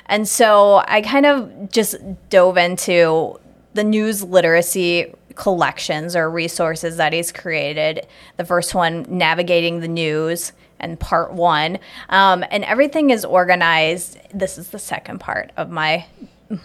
And 0.08 0.28
so 0.28 0.84
I 0.88 1.02
kind 1.02 1.26
of 1.26 1.72
just 1.72 1.96
dove 2.30 2.58
into 2.58 3.40
the 3.80 3.84
news 3.86 4.22
literacy 4.22 5.16
collections 5.36 6.14
or 6.14 6.30
resources 6.30 6.98
that 6.98 7.14
he's 7.14 7.32
created. 7.32 8.06
The 8.36 8.44
first 8.44 8.76
one, 8.76 9.06
Navigating 9.08 9.80
the 9.80 9.88
News, 9.88 10.52
and 10.82 11.00
part 11.00 11.32
one. 11.32 11.80
Um, 12.10 12.44
and 12.52 12.66
everything 12.66 13.10
is 13.10 13.24
organized. 13.24 14.18
This 14.34 14.58
is 14.58 14.72
the 14.72 14.80
second 14.80 15.22
part 15.22 15.54
of 15.56 15.70
my 15.70 16.06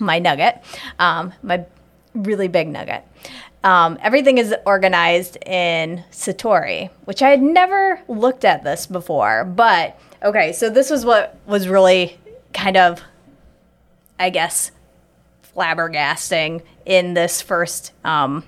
my 0.01 0.19
nugget, 0.19 0.61
um, 0.99 1.33
my 1.45 1.65
really 2.15 2.49
big 2.49 2.67
nugget. 2.67 3.05
Um, 3.63 3.97
everything 4.03 4.39
is 4.39 4.53
organized 4.67 5.37
in 5.47 6.03
Sutori, 6.11 6.91
which 7.05 7.23
I 7.23 7.31
had 7.31 7.43
never 7.43 8.01
looked 8.09 8.45
at 8.45 8.65
this 8.65 8.89
before. 8.89 9.45
But 9.45 10.01
okay, 10.21 10.53
so 10.53 10.69
this 10.69 10.91
was 10.91 11.05
what 11.05 11.39
was 11.47 11.69
really 11.69 12.19
kind 12.53 12.77
of, 12.77 13.03
I 14.19 14.31
guess, 14.31 14.73
flabbergasting 15.55 16.63
in 16.85 17.15
this 17.15 17.41
first 17.41 17.93
um, 18.05 18.45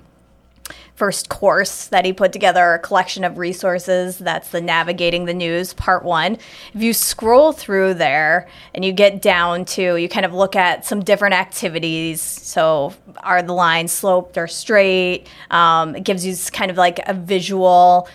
first 0.97 1.29
course 1.29 1.87
that 1.87 2.05
he 2.05 2.11
put 2.11 2.33
together 2.33 2.73
a 2.73 2.79
collection 2.79 3.23
of 3.23 3.37
resources. 3.37 4.17
That's 4.17 4.49
the 4.49 4.59
navigating 4.59 5.25
the 5.25 5.33
news 5.33 5.73
part 5.73 6.03
one. 6.03 6.39
If 6.73 6.81
you 6.81 6.91
scroll 6.91 7.51
through 7.51 7.93
there 7.93 8.47
and 8.73 8.83
you 8.83 8.91
get 8.91 9.21
down 9.21 9.65
to 9.65 9.95
you 9.95 10.09
kind 10.09 10.25
of 10.25 10.33
look 10.33 10.55
at 10.55 10.85
some 10.85 11.03
different 11.03 11.35
activities. 11.35 12.19
So 12.19 12.95
are 13.21 13.43
the 13.43 13.53
lines 13.53 13.91
sloped 13.91 14.39
or 14.39 14.47
straight? 14.47 15.27
Um, 15.51 15.95
it 15.95 16.03
gives 16.03 16.25
you 16.25 16.35
kind 16.51 16.71
of 16.71 16.77
like 16.77 16.99
a 17.05 17.13
visual 17.13 18.09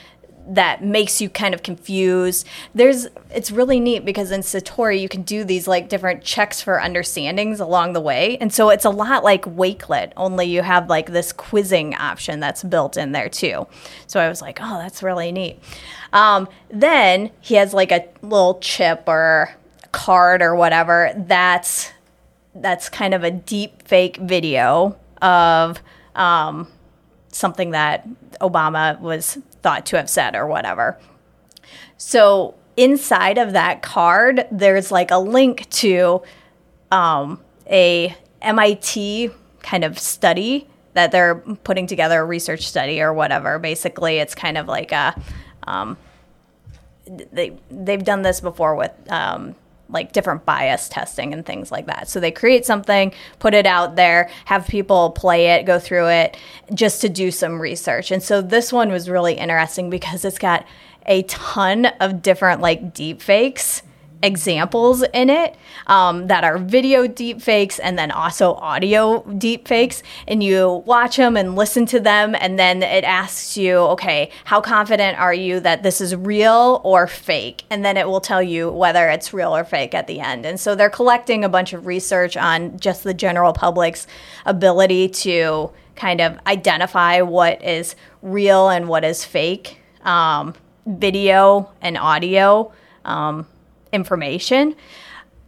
that 0.46 0.82
makes 0.82 1.20
you 1.20 1.30
kind 1.30 1.54
of 1.54 1.62
confused. 1.62 2.46
There's 2.74 3.06
it's 3.30 3.50
really 3.50 3.80
neat 3.80 4.04
because 4.04 4.30
in 4.30 4.40
Sutori 4.40 5.00
you 5.00 5.08
can 5.08 5.22
do 5.22 5.44
these 5.44 5.68
like 5.68 5.88
different 5.88 6.22
checks 6.22 6.60
for 6.60 6.80
understandings 6.80 7.60
along 7.60 7.92
the 7.92 8.00
way. 8.00 8.36
And 8.38 8.52
so 8.52 8.70
it's 8.70 8.84
a 8.84 8.90
lot 8.90 9.24
like 9.24 9.44
Wakelet, 9.44 10.12
only 10.16 10.46
you 10.46 10.62
have 10.62 10.88
like 10.88 11.12
this 11.12 11.32
quizzing 11.32 11.94
option 11.94 12.40
that's 12.40 12.62
built 12.62 12.96
in 12.96 13.12
there 13.12 13.28
too. 13.28 13.66
So 14.06 14.20
I 14.20 14.28
was 14.28 14.42
like, 14.42 14.58
oh, 14.60 14.78
that's 14.78 15.02
really 15.02 15.32
neat. 15.32 15.58
Um, 16.12 16.48
then 16.70 17.30
he 17.40 17.54
has 17.54 17.72
like 17.72 17.92
a 17.92 18.06
little 18.22 18.58
chip 18.58 19.04
or 19.06 19.54
card 19.92 20.40
or 20.40 20.56
whatever 20.56 21.12
that's 21.26 21.92
that's 22.54 22.88
kind 22.88 23.14
of 23.14 23.24
a 23.24 23.30
deep 23.30 23.86
fake 23.86 24.16
video 24.16 24.96
of 25.20 25.80
um, 26.14 26.68
something 27.28 27.70
that 27.70 28.06
Obama 28.40 28.98
was 29.00 29.38
thought 29.62 29.86
to 29.86 29.96
have 29.96 30.10
said 30.10 30.34
or 30.34 30.46
whatever. 30.46 30.98
So 31.96 32.54
inside 32.76 33.38
of 33.38 33.52
that 33.52 33.82
card, 33.82 34.46
there's 34.50 34.90
like 34.90 35.10
a 35.10 35.18
link 35.18 35.68
to 35.70 36.22
um, 36.90 37.40
a 37.70 38.16
MIT 38.40 39.30
kind 39.60 39.84
of 39.84 39.98
study 39.98 40.66
that 40.94 41.12
they're 41.12 41.36
putting 41.36 41.86
together, 41.86 42.20
a 42.20 42.24
research 42.24 42.68
study 42.68 43.00
or 43.00 43.12
whatever. 43.12 43.58
Basically, 43.58 44.18
it's 44.18 44.34
kind 44.34 44.58
of 44.58 44.66
like 44.66 44.92
a 44.92 45.14
um, 45.66 45.96
they 47.06 47.56
they've 47.70 48.04
done 48.04 48.22
this 48.22 48.40
before 48.40 48.74
with 48.74 48.92
um, 49.10 49.54
like 49.92 50.12
different 50.12 50.44
bias 50.44 50.88
testing 50.88 51.32
and 51.32 51.44
things 51.44 51.70
like 51.70 51.86
that. 51.86 52.08
So 52.08 52.20
they 52.20 52.30
create 52.30 52.64
something, 52.64 53.12
put 53.38 53.54
it 53.54 53.66
out 53.66 53.96
there, 53.96 54.30
have 54.46 54.66
people 54.66 55.10
play 55.10 55.48
it, 55.52 55.64
go 55.64 55.78
through 55.78 56.08
it 56.08 56.36
just 56.74 57.00
to 57.02 57.08
do 57.08 57.30
some 57.30 57.60
research. 57.60 58.10
And 58.10 58.22
so 58.22 58.40
this 58.42 58.72
one 58.72 58.90
was 58.90 59.08
really 59.08 59.34
interesting 59.34 59.90
because 59.90 60.24
it's 60.24 60.38
got 60.38 60.66
a 61.06 61.22
ton 61.24 61.86
of 61.86 62.22
different 62.22 62.60
like 62.60 62.94
deep 62.94 63.20
fakes 63.20 63.82
examples 64.22 65.02
in 65.12 65.30
it 65.30 65.56
um, 65.86 66.26
that 66.28 66.44
are 66.44 66.58
video 66.58 67.06
deep 67.06 67.40
fakes 67.40 67.78
and 67.78 67.98
then 67.98 68.10
also 68.10 68.54
audio 68.54 69.22
deep 69.38 69.66
fakes 69.66 70.02
and 70.28 70.42
you 70.42 70.82
watch 70.86 71.16
them 71.16 71.36
and 71.36 71.56
listen 71.56 71.86
to 71.86 71.98
them 71.98 72.34
and 72.38 72.58
then 72.58 72.82
it 72.82 73.04
asks 73.04 73.56
you 73.56 73.76
okay 73.78 74.30
how 74.44 74.60
confident 74.60 75.18
are 75.18 75.34
you 75.34 75.60
that 75.60 75.82
this 75.82 76.00
is 76.00 76.14
real 76.14 76.80
or 76.84 77.06
fake? 77.06 77.64
And 77.70 77.84
then 77.84 77.96
it 77.96 78.06
will 78.06 78.20
tell 78.20 78.42
you 78.42 78.70
whether 78.70 79.08
it's 79.08 79.32
real 79.32 79.54
or 79.54 79.64
fake 79.64 79.94
at 79.94 80.06
the 80.06 80.20
end. 80.20 80.44
And 80.44 80.58
so 80.58 80.74
they're 80.74 80.90
collecting 80.90 81.44
a 81.44 81.48
bunch 81.48 81.72
of 81.72 81.86
research 81.86 82.36
on 82.36 82.78
just 82.78 83.04
the 83.04 83.14
general 83.14 83.52
public's 83.52 84.06
ability 84.46 85.08
to 85.08 85.70
kind 85.96 86.20
of 86.20 86.38
identify 86.46 87.20
what 87.20 87.62
is 87.62 87.94
real 88.22 88.68
and 88.68 88.88
what 88.88 89.04
is 89.04 89.24
fake 89.24 89.78
um, 90.02 90.54
video 90.86 91.70
and 91.80 91.96
audio 91.96 92.72
um, 93.04 93.46
information 93.92 94.74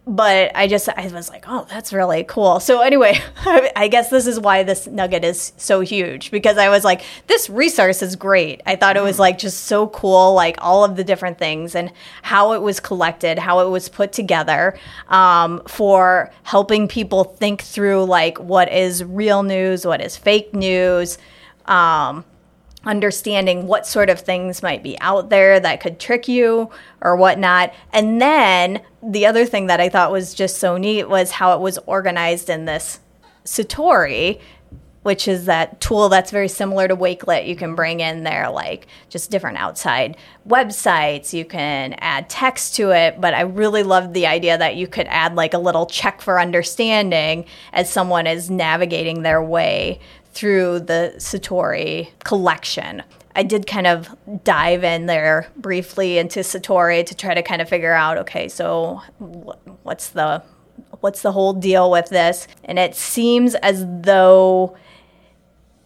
but 0.07 0.51
I 0.55 0.67
just 0.67 0.87
I 0.87 1.07
was 1.07 1.29
like, 1.29 1.45
oh, 1.47 1.65
that's 1.69 1.91
really 1.91 2.23
cool. 2.23 2.59
So 2.59 2.81
anyway, 2.81 3.19
I 3.75 3.87
guess 3.87 4.09
this 4.09 4.27
is 4.27 4.39
why 4.39 4.63
this 4.63 4.87
nugget 4.87 5.23
is 5.23 5.53
so 5.57 5.81
huge 5.81 6.29
because 6.31 6.57
I 6.57 6.69
was 6.69 6.83
like, 6.83 7.01
this 7.27 7.49
resource 7.49 8.01
is 8.01 8.15
great. 8.15 8.61
I 8.65 8.75
thought 8.75 8.97
it 8.97 9.03
was 9.03 9.17
like 9.17 9.39
just 9.39 9.63
so 9.63 9.87
cool, 9.87 10.33
like 10.33 10.57
all 10.61 10.83
of 10.83 10.95
the 10.95 11.03
different 11.03 11.39
things 11.39 11.73
and 11.73 11.91
how 12.21 12.53
it 12.53 12.61
was 12.61 12.79
collected, 12.79 13.39
how 13.39 13.61
it 13.61 13.69
was 13.69 13.89
put 13.89 14.13
together 14.13 14.77
um, 15.07 15.61
for 15.67 16.31
helping 16.43 16.87
people 16.87 17.23
think 17.23 17.61
through 17.61 18.05
like 18.05 18.37
what 18.39 18.71
is 18.71 19.03
real 19.03 19.41
news, 19.41 19.87
what 19.87 20.01
is 20.01 20.15
fake 20.15 20.53
news. 20.53 21.17
Um, 21.65 22.23
understanding 22.85 23.67
what 23.67 23.87
sort 23.87 24.09
of 24.09 24.19
things 24.19 24.61
might 24.61 24.83
be 24.83 24.99
out 24.99 25.29
there 25.29 25.59
that 25.59 25.81
could 25.81 25.99
trick 25.99 26.27
you 26.27 26.69
or 27.01 27.15
whatnot. 27.15 27.73
And 27.91 28.21
then 28.21 28.81
the 29.01 29.25
other 29.25 29.45
thing 29.45 29.67
that 29.67 29.81
I 29.81 29.89
thought 29.89 30.11
was 30.11 30.33
just 30.33 30.57
so 30.57 30.77
neat 30.77 31.09
was 31.09 31.31
how 31.31 31.55
it 31.55 31.61
was 31.61 31.77
organized 31.85 32.49
in 32.49 32.65
this 32.65 32.99
Sutori, 33.43 34.39
which 35.03 35.27
is 35.27 35.45
that 35.45 35.79
tool 35.79 36.09
that's 36.09 36.31
very 36.31 36.47
similar 36.47 36.87
to 36.87 36.95
Wakelet. 36.95 37.47
You 37.47 37.55
can 37.55 37.75
bring 37.75 37.99
in 37.99 38.23
there 38.23 38.49
like 38.49 38.87
just 39.07 39.29
different 39.29 39.57
outside 39.57 40.17
websites. 40.47 41.31
You 41.31 41.45
can 41.45 41.93
add 41.99 42.27
text 42.27 42.75
to 42.77 42.89
it, 42.89 43.21
but 43.21 43.35
I 43.35 43.41
really 43.41 43.83
loved 43.83 44.15
the 44.15 44.25
idea 44.25 44.57
that 44.57 44.77
you 44.77 44.87
could 44.87 45.05
add 45.07 45.35
like 45.35 45.53
a 45.53 45.59
little 45.59 45.85
check 45.85 46.21
for 46.21 46.39
understanding 46.39 47.45
as 47.71 47.87
someone 47.87 48.25
is 48.25 48.49
navigating 48.49 49.21
their 49.21 49.43
way 49.43 49.99
through 50.35 50.81
the 50.81 51.13
Sutori 51.17 52.09
collection. 52.23 53.01
I 53.35 53.43
did 53.43 53.65
kind 53.65 53.87
of 53.87 54.15
dive 54.43 54.83
in 54.83 55.07
there 55.07 55.47
briefly 55.57 56.17
into 56.17 56.41
Sutori 56.41 57.05
to 57.05 57.15
try 57.15 57.33
to 57.33 57.41
kind 57.41 57.61
of 57.61 57.67
figure 57.67 57.93
out 57.93 58.17
okay, 58.19 58.47
so 58.47 59.01
what's 59.83 60.09
the 60.09 60.43
what's 60.99 61.21
the 61.21 61.31
whole 61.31 61.53
deal 61.53 61.89
with 61.89 62.09
this? 62.09 62.47
And 62.65 62.77
it 62.77 62.95
seems 62.95 63.55
as 63.55 63.85
though 63.87 64.77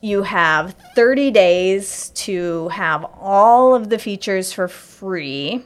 you 0.01 0.23
have 0.23 0.75
30 0.95 1.31
days 1.31 2.09
to 2.09 2.69
have 2.69 3.05
all 3.19 3.75
of 3.75 3.89
the 3.89 3.99
features 3.99 4.51
for 4.51 4.67
free. 4.67 5.63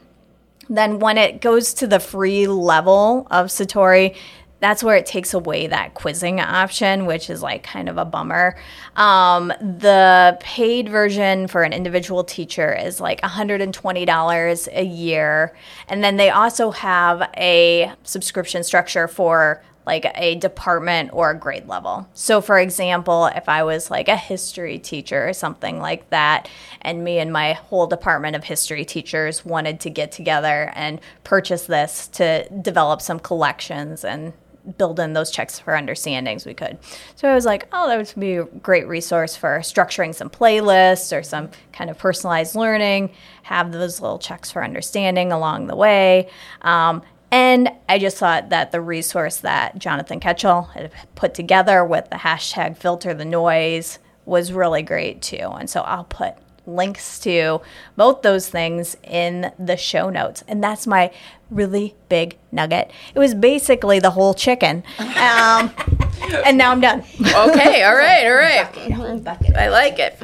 Then 0.70 1.00
when 1.00 1.18
it 1.18 1.42
goes 1.42 1.74
to 1.76 1.88
the 1.88 2.00
free 2.00 2.48
level 2.48 3.28
of 3.30 3.48
Sutori, 3.48 4.16
that's 4.64 4.82
where 4.82 4.96
it 4.96 5.06
takes 5.06 5.34
away 5.34 5.68
that 5.68 5.94
quizzing 5.94 6.40
option, 6.40 7.06
which 7.06 7.30
is 7.30 7.42
like 7.42 7.64
kind 7.64 7.90
of 7.90 7.98
a 7.98 8.06
bummer. 8.06 8.56
Um, 8.96 9.50
the 9.60 10.38
paid 10.40 10.88
version 10.88 11.50
for 11.50 11.64
an 11.64 11.74
individual 11.74 12.24
teacher 12.24 12.74
is 12.74 13.02
like 13.02 13.20
$120 13.20 14.68
a 14.72 14.86
year. 14.86 15.54
And 15.90 16.02
then 16.02 16.16
they 16.16 16.30
also 16.30 16.72
have 16.72 17.30
a 17.36 17.92
subscription 18.04 18.64
structure 18.64 19.10
for 19.10 19.62
like 19.86 20.10
a 20.16 20.36
department 20.36 21.10
or 21.12 21.32
a 21.32 21.38
grade 21.38 21.68
level. 21.68 22.08
So, 22.14 22.40
for 22.40 22.58
example, 22.58 23.26
if 23.26 23.50
I 23.50 23.64
was 23.64 23.92
like 23.92 24.08
a 24.08 24.16
history 24.16 24.80
teacher 24.80 25.28
or 25.28 25.34
something 25.34 25.80
like 25.80 26.10
that, 26.12 26.48
and 26.82 27.04
me 27.04 27.20
and 27.20 27.34
my 27.34 27.52
whole 27.52 27.88
department 27.88 28.38
of 28.38 28.46
history 28.46 28.86
teachers 28.86 29.44
wanted 29.44 29.82
to 29.82 29.90
get 29.90 30.14
together 30.14 30.72
and 30.74 31.02
purchase 31.26 31.66
this 31.66 32.08
to 32.14 32.48
develop 32.62 33.02
some 33.02 33.20
collections 33.20 34.06
and 34.06 34.32
build 34.78 35.00
in 35.00 35.14
those 35.14 35.30
checks 35.30 35.60
for 35.60 35.76
understandings 35.76 36.46
we 36.46 36.54
could 36.54 36.78
so 37.16 37.30
i 37.30 37.36
was 37.36 37.46
like 37.46 37.68
oh 37.74 37.88
that 37.88 37.98
would 37.98 38.14
be 38.20 38.36
a 38.36 38.46
great 38.46 38.88
resource 38.88 39.36
for 39.36 39.60
structuring 39.60 40.16
some 40.16 40.30
playlists 40.30 41.18
or 41.18 41.22
some 41.22 41.50
kind 41.72 41.90
of 41.90 41.98
personalized 41.98 42.56
learning 42.56 43.10
have 43.44 43.72
those 43.72 44.00
little 44.00 44.20
checks 44.20 44.52
for 44.52 44.64
understanding 44.64 45.32
along 45.32 45.68
the 45.68 45.76
way 45.76 46.30
um, 46.62 47.02
and 47.34 47.72
I 47.90 47.98
just 47.98 48.18
thought 48.18 48.50
that 48.50 48.72
the 48.72 48.80
resource 48.80 49.38
that 49.38 49.80
Jonathan 49.80 50.20
Ketchell 50.20 50.70
had 50.74 50.92
put 51.16 51.34
together 51.34 51.84
with 51.84 52.12
the 52.12 52.18
hashtag 52.18 52.78
filter 52.78 53.12
the 53.12 53.26
noise 53.26 53.98
was 54.26 54.54
really 54.54 54.84
great 54.84 55.24
too. 55.24 55.50
And 55.50 55.68
so 55.68 55.82
I'll 55.82 56.04
put 56.04 56.36
links 56.66 57.20
to 57.20 57.62
both 57.96 58.22
those 58.22 58.50
things 58.50 58.96
in 59.04 59.52
the 59.60 59.78
show 59.78 60.10
notes. 60.10 60.44
And 60.48 60.64
that's 60.64 60.88
my 60.88 61.12
really 61.50 61.96
big 62.10 62.38
nugget. 62.52 62.92
It 63.14 63.20
was 63.20 63.34
basically 63.34 64.00
the 64.00 64.12
whole 64.12 64.34
chicken. 64.34 64.84
Um, 65.00 65.72
and 66.46 66.58
now 66.58 66.72
I'm 66.72 66.82
done. 66.82 67.04
okay, 67.20 67.84
all 67.84 67.96
right, 67.96 68.26
all 68.26 68.36
right. 68.36 69.58
I 69.58 69.70
like 69.70 70.00
it. 70.00 70.22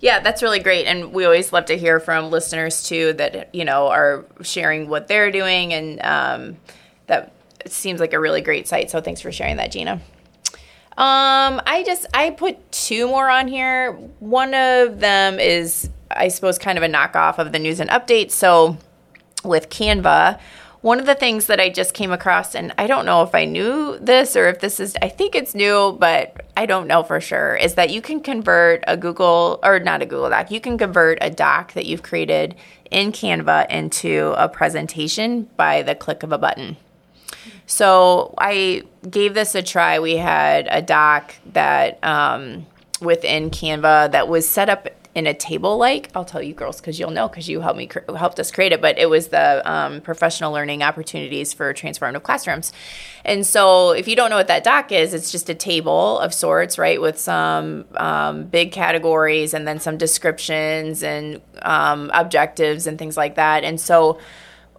Yeah, 0.00 0.20
that's 0.20 0.42
really 0.42 0.60
great. 0.60 0.86
And 0.86 1.12
we 1.12 1.24
always 1.24 1.52
love 1.52 1.66
to 1.66 1.76
hear 1.76 2.00
from 2.00 2.30
listeners 2.30 2.86
too 2.86 3.14
that, 3.14 3.54
you 3.54 3.64
know, 3.64 3.88
are 3.88 4.24
sharing 4.42 4.88
what 4.88 5.08
they're 5.08 5.30
doing. 5.32 5.72
And 5.72 6.00
um, 6.02 6.56
that 7.06 7.32
seems 7.66 8.00
like 8.00 8.12
a 8.12 8.20
really 8.20 8.40
great 8.40 8.68
site. 8.68 8.90
So 8.90 9.00
thanks 9.00 9.20
for 9.20 9.32
sharing 9.32 9.56
that, 9.56 9.72
Gina. 9.72 10.00
Um, 10.98 11.60
I 11.66 11.82
just, 11.84 12.06
I 12.14 12.30
put 12.30 12.72
two 12.72 13.06
more 13.06 13.28
on 13.28 13.48
here. 13.48 13.92
One 14.20 14.54
of 14.54 15.00
them 15.00 15.38
is, 15.38 15.90
I 16.10 16.28
suppose, 16.28 16.58
kind 16.58 16.78
of 16.78 16.84
a 16.84 16.88
knockoff 16.88 17.38
of 17.38 17.52
the 17.52 17.58
news 17.58 17.80
and 17.80 17.90
updates. 17.90 18.30
So 18.30 18.78
with 19.44 19.68
Canva, 19.68 20.40
one 20.80 21.00
of 21.00 21.06
the 21.06 21.14
things 21.14 21.46
that 21.46 21.60
I 21.60 21.68
just 21.68 21.94
came 21.94 22.12
across, 22.12 22.54
and 22.54 22.72
I 22.78 22.86
don't 22.86 23.04
know 23.04 23.22
if 23.22 23.34
I 23.34 23.44
knew 23.44 23.98
this 23.98 24.36
or 24.36 24.48
if 24.48 24.60
this 24.60 24.78
is, 24.78 24.96
I 25.02 25.08
think 25.08 25.34
it's 25.34 25.54
new, 25.54 25.96
but 25.98 26.46
I 26.56 26.64
don't 26.64 26.86
know 26.86 27.02
for 27.02 27.20
sure, 27.20 27.56
is 27.56 27.74
that 27.74 27.90
you 27.90 28.00
can 28.00 28.20
convert 28.20 28.84
a 28.86 28.96
Google, 28.96 29.58
or 29.62 29.80
not 29.80 30.00
a 30.00 30.06
Google 30.06 30.30
Doc, 30.30 30.50
you 30.50 30.60
can 30.60 30.78
convert 30.78 31.18
a 31.20 31.28
doc 31.28 31.72
that 31.72 31.86
you've 31.86 32.02
created 32.02 32.54
in 32.90 33.10
Canva 33.10 33.68
into 33.68 34.32
a 34.38 34.48
presentation 34.48 35.48
by 35.56 35.82
the 35.82 35.94
click 35.94 36.22
of 36.22 36.30
a 36.30 36.38
button. 36.38 36.76
So 37.66 38.34
I 38.38 38.84
gave 39.08 39.34
this 39.34 39.54
a 39.54 39.62
try. 39.62 39.98
We 39.98 40.16
had 40.16 40.68
a 40.70 40.80
doc 40.80 41.34
that 41.52 42.02
um, 42.04 42.66
within 43.00 43.50
Canva 43.50 44.12
that 44.12 44.28
was 44.28 44.48
set 44.48 44.68
up 44.68 44.88
in 45.16 45.26
a 45.26 45.32
table 45.32 45.78
like. 45.78 46.10
I'll 46.14 46.26
tell 46.26 46.42
you 46.42 46.52
girls 46.52 46.78
because 46.78 47.00
you'll 47.00 47.10
know 47.10 47.26
because 47.26 47.48
you 47.48 47.62
helped 47.62 47.78
me 47.78 47.88
helped 48.14 48.38
us 48.38 48.50
create 48.50 48.72
it 48.72 48.82
but 48.82 48.98
it 48.98 49.08
was 49.08 49.28
the 49.28 49.68
um, 49.68 50.02
professional 50.02 50.52
learning 50.52 50.82
opportunities 50.82 51.54
for 51.54 51.72
transformative 51.72 52.22
classrooms. 52.22 52.70
And 53.24 53.44
so 53.46 53.92
if 53.92 54.06
you 54.08 54.14
don't 54.14 54.28
know 54.28 54.36
what 54.36 54.48
that 54.48 54.62
doc 54.62 54.92
is 54.92 55.14
it's 55.14 55.32
just 55.32 55.48
a 55.48 55.54
table 55.54 56.18
of 56.18 56.34
sorts 56.34 56.76
right 56.76 57.00
with 57.00 57.18
some 57.18 57.86
um, 57.96 58.44
big 58.44 58.72
categories 58.72 59.54
and 59.54 59.66
then 59.66 59.80
some 59.80 59.96
descriptions 59.96 61.02
and 61.02 61.40
um, 61.62 62.10
objectives 62.12 62.86
and 62.86 62.98
things 62.98 63.16
like 63.16 63.36
that. 63.36 63.64
And 63.64 63.80
so 63.80 64.18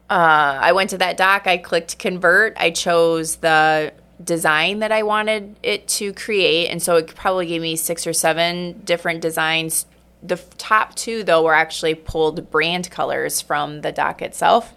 uh, 0.09 0.57
i 0.61 0.71
went 0.71 0.89
to 0.89 0.97
that 0.97 1.17
doc 1.17 1.47
i 1.47 1.57
clicked 1.57 1.97
convert 1.99 2.53
i 2.57 2.71
chose 2.71 3.37
the 3.37 3.93
design 4.23 4.79
that 4.79 4.91
I 4.91 5.03
wanted 5.03 5.59
it 5.61 5.87
to 5.89 6.11
create. 6.13 6.69
And 6.69 6.81
so 6.81 6.95
it 6.95 7.13
probably 7.15 7.45
gave 7.45 7.61
me 7.61 7.75
six 7.75 8.07
or 8.07 8.13
seven 8.13 8.81
different 8.83 9.21
designs 9.21 9.85
the 10.23 10.37
top 10.57 10.95
two 10.95 11.23
though 11.23 11.43
were 11.43 11.53
actually 11.53 11.93
pulled 11.93 12.49
brand 12.49 12.89
colors 12.89 13.39
from 13.39 13.81
the 13.81 13.91
doc 13.91 14.21
itself 14.23 14.73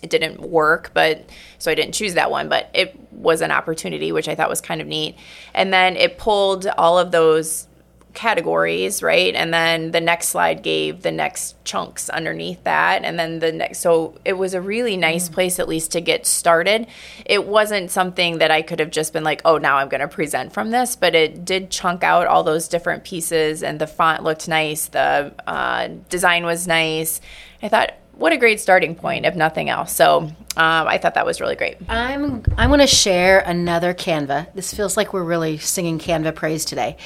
it 0.00 0.10
didn't 0.10 0.40
work 0.40 0.92
but 0.94 1.28
so 1.58 1.72
i 1.72 1.74
didn't 1.74 1.92
choose 1.92 2.14
that 2.14 2.30
one 2.30 2.48
but 2.48 2.70
it 2.72 2.96
was 3.10 3.40
an 3.40 3.50
opportunity 3.50 4.12
which 4.12 4.28
i 4.28 4.34
thought 4.36 4.48
was 4.48 4.60
kind 4.60 4.80
of 4.80 4.86
neat 4.86 5.16
and 5.54 5.72
then 5.72 5.96
it 5.96 6.18
pulled 6.18 6.68
all 6.78 7.00
of 7.00 7.10
those 7.10 7.66
categories, 8.14 9.02
right? 9.02 9.34
And 9.34 9.52
then 9.52 9.90
the 9.90 10.00
next 10.00 10.28
slide 10.28 10.62
gave 10.62 11.02
the 11.02 11.12
next 11.12 11.62
chunks 11.64 12.08
underneath 12.08 12.62
that. 12.64 13.04
And 13.04 13.18
then 13.18 13.38
the 13.38 13.52
next, 13.52 13.78
so 13.80 14.18
it 14.24 14.34
was 14.34 14.54
a 14.54 14.60
really 14.60 14.96
nice 14.96 15.28
mm. 15.28 15.32
place 15.32 15.58
at 15.58 15.68
least 15.68 15.92
to 15.92 16.00
get 16.00 16.26
started. 16.26 16.86
It 17.24 17.46
wasn't 17.46 17.90
something 17.90 18.38
that 18.38 18.50
I 18.50 18.62
could 18.62 18.80
have 18.80 18.90
just 18.90 19.12
been 19.12 19.24
like, 19.24 19.42
oh, 19.44 19.58
now 19.58 19.76
I'm 19.76 19.88
going 19.88 20.00
to 20.00 20.08
present 20.08 20.52
from 20.52 20.70
this, 20.70 20.96
but 20.96 21.14
it 21.14 21.44
did 21.44 21.70
chunk 21.70 22.02
out 22.02 22.26
all 22.26 22.42
those 22.42 22.68
different 22.68 23.04
pieces 23.04 23.62
and 23.62 23.80
the 23.80 23.86
font 23.86 24.22
looked 24.22 24.48
nice. 24.48 24.86
The 24.86 25.32
uh, 25.46 25.88
design 26.08 26.44
was 26.44 26.66
nice. 26.66 27.20
I 27.62 27.68
thought, 27.68 27.94
what 28.20 28.34
a 28.34 28.36
great 28.36 28.60
starting 28.60 28.94
point, 28.94 29.24
if 29.24 29.34
nothing 29.34 29.70
else. 29.70 29.92
So 29.92 30.18
um, 30.18 30.34
I 30.56 30.98
thought 30.98 31.14
that 31.14 31.24
was 31.24 31.40
really 31.40 31.56
great. 31.56 31.78
I'm 31.88 32.44
I'm 32.58 32.68
going 32.68 32.80
to 32.80 32.86
share 32.86 33.40
another 33.40 33.94
Canva. 33.94 34.52
This 34.54 34.74
feels 34.74 34.94
like 34.94 35.14
we're 35.14 35.24
really 35.24 35.56
singing 35.56 35.98
Canva 35.98 36.34
praise 36.34 36.66
today. 36.66 36.98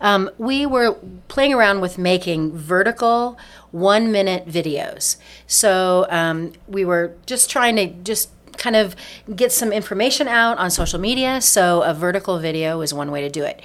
Um, 0.00 0.30
we 0.38 0.64
were 0.64 0.94
playing 1.28 1.52
around 1.52 1.82
with 1.82 1.98
making 1.98 2.56
vertical 2.56 3.38
one 3.70 4.10
minute 4.12 4.48
videos. 4.48 5.18
So 5.46 6.06
um, 6.08 6.54
we 6.66 6.86
were 6.86 7.16
just 7.26 7.50
trying 7.50 7.76
to 7.76 7.88
just 7.88 8.30
kind 8.62 8.76
of 8.76 8.94
get 9.34 9.50
some 9.50 9.72
information 9.72 10.28
out 10.28 10.56
on 10.56 10.70
social 10.70 11.00
media. 11.00 11.40
So 11.40 11.82
a 11.82 11.92
vertical 11.92 12.38
video 12.38 12.80
is 12.80 12.94
one 12.94 13.10
way 13.10 13.20
to 13.22 13.28
do 13.28 13.42
it. 13.42 13.60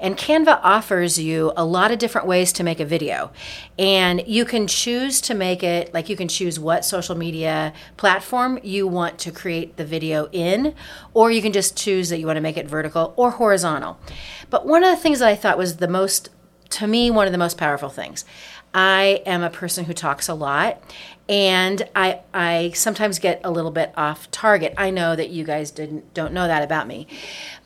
And 0.00 0.16
Canva 0.16 0.58
offers 0.64 1.20
you 1.20 1.52
a 1.56 1.64
lot 1.64 1.92
of 1.92 1.98
different 1.98 2.26
ways 2.26 2.52
to 2.54 2.64
make 2.64 2.80
a 2.80 2.84
video. 2.84 3.30
And 3.78 4.24
you 4.26 4.44
can 4.44 4.66
choose 4.66 5.20
to 5.22 5.34
make 5.34 5.62
it, 5.62 5.94
like 5.94 6.08
you 6.08 6.16
can 6.16 6.26
choose 6.26 6.58
what 6.58 6.84
social 6.84 7.14
media 7.14 7.72
platform 7.96 8.58
you 8.64 8.88
want 8.88 9.20
to 9.20 9.30
create 9.30 9.76
the 9.76 9.84
video 9.84 10.28
in, 10.32 10.74
or 11.14 11.30
you 11.30 11.42
can 11.42 11.52
just 11.52 11.76
choose 11.76 12.08
that 12.08 12.18
you 12.18 12.26
want 12.26 12.38
to 12.38 12.40
make 12.40 12.56
it 12.56 12.66
vertical 12.66 13.14
or 13.16 13.30
horizontal. 13.32 14.00
But 14.48 14.66
one 14.66 14.82
of 14.82 14.90
the 14.90 15.00
things 15.00 15.20
that 15.20 15.28
I 15.28 15.36
thought 15.36 15.58
was 15.58 15.76
the 15.76 15.86
most, 15.86 16.28
to 16.70 16.88
me, 16.88 17.08
one 17.10 17.26
of 17.26 17.32
the 17.32 17.38
most 17.38 17.56
powerful 17.56 17.88
things. 17.88 18.24
I 18.72 19.22
am 19.26 19.42
a 19.42 19.50
person 19.50 19.84
who 19.84 19.92
talks 19.92 20.28
a 20.28 20.34
lot, 20.34 20.80
and 21.28 21.88
I 21.94 22.20
I 22.32 22.72
sometimes 22.74 23.18
get 23.18 23.40
a 23.42 23.50
little 23.50 23.70
bit 23.70 23.92
off 23.96 24.30
target. 24.30 24.74
I 24.76 24.90
know 24.90 25.16
that 25.16 25.30
you 25.30 25.44
guys 25.44 25.70
didn't 25.70 26.14
don't 26.14 26.32
know 26.32 26.46
that 26.46 26.62
about 26.62 26.86
me, 26.86 27.06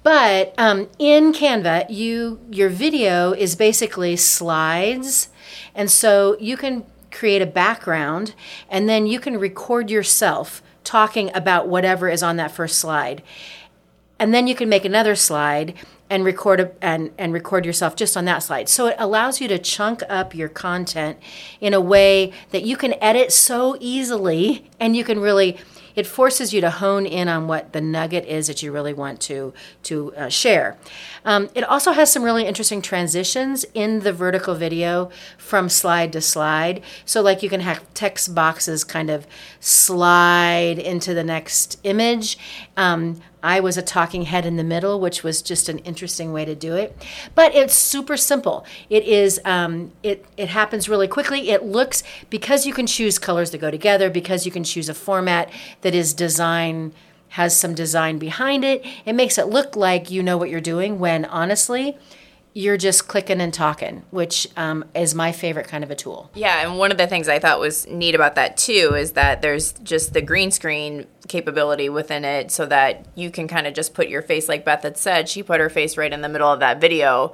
but 0.02 0.54
um, 0.56 0.88
in 0.98 1.32
Canva, 1.32 1.86
you 1.90 2.40
your 2.50 2.70
video 2.70 3.32
is 3.32 3.54
basically 3.54 4.16
slides, 4.16 5.28
and 5.74 5.90
so 5.90 6.36
you 6.40 6.56
can 6.56 6.84
create 7.10 7.42
a 7.42 7.46
background, 7.46 8.34
and 8.68 8.88
then 8.88 9.06
you 9.06 9.20
can 9.20 9.38
record 9.38 9.90
yourself 9.90 10.62
talking 10.84 11.30
about 11.34 11.68
whatever 11.68 12.08
is 12.08 12.22
on 12.22 12.36
that 12.36 12.50
first 12.50 12.78
slide, 12.78 13.22
and 14.18 14.32
then 14.32 14.46
you 14.46 14.54
can 14.54 14.68
make 14.68 14.84
another 14.84 15.14
slide 15.14 15.74
and 16.10 16.24
record 16.24 16.60
a, 16.60 16.70
and 16.82 17.10
and 17.18 17.32
record 17.32 17.64
yourself 17.64 17.96
just 17.96 18.16
on 18.16 18.24
that 18.26 18.42
slide. 18.42 18.68
So 18.68 18.88
it 18.88 18.96
allows 18.98 19.40
you 19.40 19.48
to 19.48 19.58
chunk 19.58 20.02
up 20.08 20.34
your 20.34 20.48
content 20.48 21.18
in 21.60 21.74
a 21.74 21.80
way 21.80 22.32
that 22.50 22.62
you 22.62 22.76
can 22.76 22.94
edit 23.02 23.32
so 23.32 23.76
easily 23.80 24.70
and 24.78 24.94
you 24.94 25.04
can 25.04 25.18
really 25.18 25.58
it 25.94 26.06
forces 26.06 26.52
you 26.52 26.60
to 26.60 26.70
hone 26.70 27.06
in 27.06 27.28
on 27.28 27.46
what 27.46 27.72
the 27.72 27.80
nugget 27.80 28.26
is 28.26 28.48
that 28.48 28.62
you 28.62 28.72
really 28.72 28.92
want 28.92 29.20
to 29.20 29.52
to 29.84 30.14
uh, 30.16 30.28
share. 30.28 30.76
Um, 31.24 31.48
it 31.54 31.64
also 31.64 31.92
has 31.92 32.12
some 32.12 32.22
really 32.22 32.46
interesting 32.46 32.82
transitions 32.82 33.64
in 33.74 34.00
the 34.00 34.12
vertical 34.12 34.54
video 34.54 35.10
from 35.38 35.68
slide 35.68 36.12
to 36.12 36.20
slide. 36.20 36.82
So 37.04 37.22
like 37.22 37.42
you 37.42 37.48
can 37.48 37.60
have 37.60 37.82
text 37.94 38.34
boxes 38.34 38.84
kind 38.84 39.10
of 39.10 39.26
slide 39.60 40.78
into 40.78 41.14
the 41.14 41.24
next 41.24 41.78
image. 41.84 42.38
Um, 42.76 43.20
I 43.44 43.60
was 43.60 43.76
a 43.76 43.82
talking 43.82 44.22
head 44.22 44.46
in 44.46 44.56
the 44.56 44.64
middle, 44.64 44.98
which 44.98 45.22
was 45.22 45.42
just 45.42 45.68
an 45.68 45.78
interesting 45.80 46.32
way 46.32 46.46
to 46.46 46.54
do 46.54 46.74
it. 46.74 46.96
But 47.34 47.54
it's 47.54 47.74
super 47.74 48.16
simple. 48.16 48.64
It 48.88 49.04
is. 49.04 49.40
Um, 49.44 49.92
it 50.02 50.24
it 50.36 50.48
happens 50.48 50.88
really 50.88 51.06
quickly. 51.06 51.50
It 51.50 51.62
looks 51.62 52.02
because 52.30 52.66
you 52.66 52.72
can 52.72 52.86
choose 52.86 53.18
colors 53.18 53.50
that 53.50 53.58
go 53.58 53.70
together. 53.70 54.08
Because 54.08 54.46
you 54.46 54.50
can 54.50 54.64
choose 54.64 54.88
a 54.88 54.94
format 54.94 55.50
that 55.82 55.94
is 55.94 56.14
design 56.14 56.92
has 57.28 57.56
some 57.56 57.74
design 57.74 58.18
behind 58.18 58.64
it. 58.64 58.84
It 59.04 59.12
makes 59.12 59.38
it 59.38 59.48
look 59.48 59.76
like 59.76 60.10
you 60.10 60.22
know 60.22 60.38
what 60.38 60.50
you're 60.50 60.60
doing 60.60 60.98
when 60.98 61.24
honestly 61.24 61.98
you're 62.56 62.76
just 62.76 63.08
clicking 63.08 63.40
and 63.40 63.52
talking, 63.52 64.04
which 64.10 64.46
um, 64.56 64.84
is 64.94 65.12
my 65.12 65.32
favorite 65.32 65.66
kind 65.66 65.82
of 65.82 65.90
a 65.90 65.96
tool. 65.96 66.30
Yeah, 66.34 66.64
and 66.64 66.78
one 66.78 66.92
of 66.92 66.98
the 66.98 67.08
things 67.08 67.28
I 67.28 67.40
thought 67.40 67.58
was 67.58 67.86
neat 67.88 68.14
about 68.14 68.36
that 68.36 68.56
too 68.56 68.94
is 68.96 69.12
that 69.12 69.42
there's 69.42 69.72
just 69.72 70.12
the 70.12 70.22
green 70.22 70.52
screen 70.52 71.06
capability 71.26 71.88
within 71.88 72.24
it 72.24 72.52
so 72.52 72.64
that 72.66 73.06
you 73.16 73.30
can 73.30 73.48
kind 73.48 73.66
of 73.66 73.74
just 73.74 73.92
put 73.92 74.08
your 74.08 74.22
face 74.22 74.48
like 74.48 74.64
Beth 74.64 74.84
had 74.84 74.96
said, 74.96 75.28
she 75.28 75.42
put 75.42 75.58
her 75.60 75.68
face 75.68 75.96
right 75.96 76.12
in 76.12 76.20
the 76.20 76.28
middle 76.28 76.48
of 76.48 76.60
that 76.60 76.80
video 76.80 77.32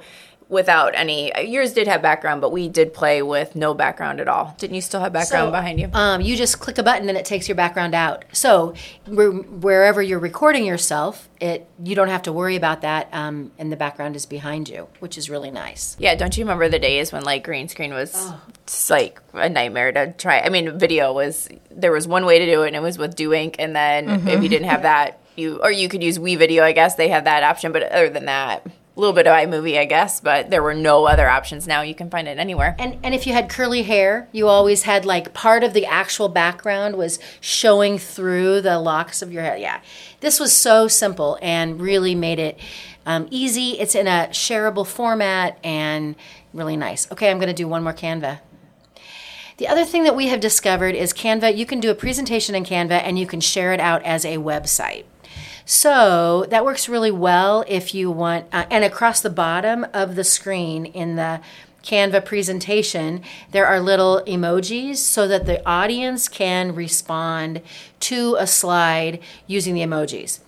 without 0.51 0.91
any 0.95 1.31
yours 1.47 1.71
did 1.73 1.87
have 1.87 2.01
background 2.01 2.41
but 2.41 2.51
we 2.51 2.67
did 2.67 2.93
play 2.93 3.21
with 3.21 3.55
no 3.55 3.73
background 3.73 4.19
at 4.19 4.27
all 4.27 4.53
didn't 4.59 4.75
you 4.75 4.81
still 4.81 4.99
have 4.99 5.13
background 5.13 5.47
So, 5.47 5.51
behind 5.51 5.79
you 5.79 5.89
Um, 5.93 6.21
you 6.21 6.35
just 6.35 6.59
click 6.59 6.77
a 6.77 6.83
button 6.83 7.07
and 7.09 7.17
it 7.17 7.25
takes 7.25 7.47
your 7.47 7.55
background 7.55 7.95
out. 7.95 8.25
So 8.33 8.73
where, 9.07 9.31
wherever 9.31 10.01
you're 10.01 10.19
recording 10.19 10.65
yourself, 10.65 11.29
it 11.39 11.67
you 11.83 11.95
don't 11.95 12.09
have 12.09 12.23
to 12.23 12.33
worry 12.33 12.55
about 12.57 12.81
that, 12.81 13.07
um, 13.13 13.51
and 13.57 13.71
the 13.71 13.75
background 13.77 14.15
is 14.15 14.25
behind 14.25 14.67
you, 14.69 14.87
which 14.99 15.17
is 15.17 15.29
really 15.29 15.51
nice. 15.51 15.95
yeah 15.99 16.15
don't 16.15 16.37
you 16.37 16.43
remember 16.43 16.67
the 16.69 16.79
days 16.79 17.11
when 17.13 17.23
like 17.23 17.43
green 17.43 17.67
screen 17.69 17.93
was 17.93 18.11
Oh. 18.13 18.41
like 18.89 19.21
a 19.33 19.47
nightmare 19.49 19.91
to 19.93 20.11
try 20.13 20.39
i 20.41 20.49
mean 20.49 20.77
video 20.77 21.13
was 21.13 21.47
there 21.69 21.91
was 21.93 22.07
one 22.07 22.25
way 22.25 22.39
to 22.39 22.45
do 22.45 22.63
it 22.63 22.67
and 22.67 22.75
it 22.75 22.81
was 22.81 22.97
with 22.97 23.15
do 23.15 23.33
ink 23.33 23.55
and 23.59 23.73
then 23.75 24.07
Mm-hmm. 24.07 24.27
if 24.27 24.43
you 24.43 24.49
didn't 24.49 24.67
have 24.69 24.81
that 24.83 25.19
you 25.35 25.59
or 25.63 25.71
you 25.71 25.87
could 25.87 26.03
use 26.03 26.17
WeVideo 26.19 26.61
i 26.61 26.71
guess 26.73 26.95
they 26.95 27.07
have 27.09 27.23
that 27.23 27.43
option 27.43 27.71
but 27.71 27.83
other 27.83 28.09
than 28.09 28.25
that 28.25 28.65
a 28.95 28.99
little 28.99 29.13
bit 29.13 29.25
of 29.25 29.33
iMovie, 29.33 29.79
I 29.79 29.85
guess, 29.85 30.19
but 30.19 30.49
there 30.49 30.61
were 30.61 30.73
no 30.73 31.05
other 31.05 31.29
options. 31.29 31.65
Now 31.65 31.81
you 31.81 31.95
can 31.95 32.09
find 32.09 32.27
it 32.27 32.37
anywhere. 32.37 32.75
And 32.77 32.97
and 33.03 33.15
if 33.15 33.25
you 33.25 33.33
had 33.33 33.49
curly 33.49 33.83
hair, 33.83 34.27
you 34.33 34.47
always 34.47 34.83
had 34.83 35.05
like 35.05 35.33
part 35.33 35.63
of 35.63 35.73
the 35.73 35.85
actual 35.85 36.27
background 36.27 36.97
was 36.97 37.17
showing 37.39 37.97
through 37.97 38.61
the 38.61 38.79
locks 38.79 39.21
of 39.21 39.31
your 39.31 39.43
hair. 39.43 39.55
Yeah, 39.55 39.81
this 40.19 40.39
was 40.39 40.51
so 40.51 40.89
simple 40.89 41.39
and 41.41 41.79
really 41.79 42.15
made 42.15 42.39
it 42.39 42.59
um, 43.05 43.27
easy. 43.31 43.79
It's 43.79 43.95
in 43.95 44.07
a 44.07 44.27
shareable 44.31 44.85
format 44.85 45.57
and 45.63 46.15
really 46.53 46.75
nice. 46.75 47.09
Okay, 47.11 47.31
I'm 47.31 47.37
going 47.37 47.47
to 47.47 47.53
do 47.53 47.67
one 47.67 47.83
more 47.83 47.93
Canva. 47.93 48.41
The 49.57 49.67
other 49.67 49.85
thing 49.85 50.03
that 50.03 50.15
we 50.15 50.27
have 50.27 50.39
discovered 50.39 50.95
is 50.95 51.13
Canva. 51.13 51.55
You 51.55 51.65
can 51.65 51.79
do 51.79 51.91
a 51.91 51.95
presentation 51.95 52.55
in 52.55 52.63
Canva 52.65 53.01
and 53.03 53.17
you 53.19 53.27
can 53.27 53.39
share 53.39 53.73
it 53.73 53.79
out 53.79 54.03
as 54.03 54.25
a 54.25 54.37
website. 54.37 55.05
So 55.71 56.47
that 56.49 56.65
works 56.65 56.89
really 56.89 57.11
well 57.11 57.63
if 57.65 57.95
you 57.95 58.11
want, 58.11 58.45
uh, 58.51 58.65
and 58.69 58.83
across 58.83 59.21
the 59.21 59.29
bottom 59.29 59.87
of 59.93 60.15
the 60.15 60.25
screen 60.25 60.85
in 60.85 61.15
the 61.15 61.39
Canva 61.81 62.25
presentation, 62.25 63.23
there 63.51 63.65
are 63.65 63.79
little 63.79 64.21
emojis 64.27 64.97
so 64.97 65.29
that 65.29 65.45
the 65.45 65.65
audience 65.65 66.27
can 66.27 66.75
respond 66.75 67.61
to 68.01 68.35
a 68.37 68.47
slide 68.47 69.21
using 69.47 69.73
the 69.73 69.79
emojis. 69.79 70.41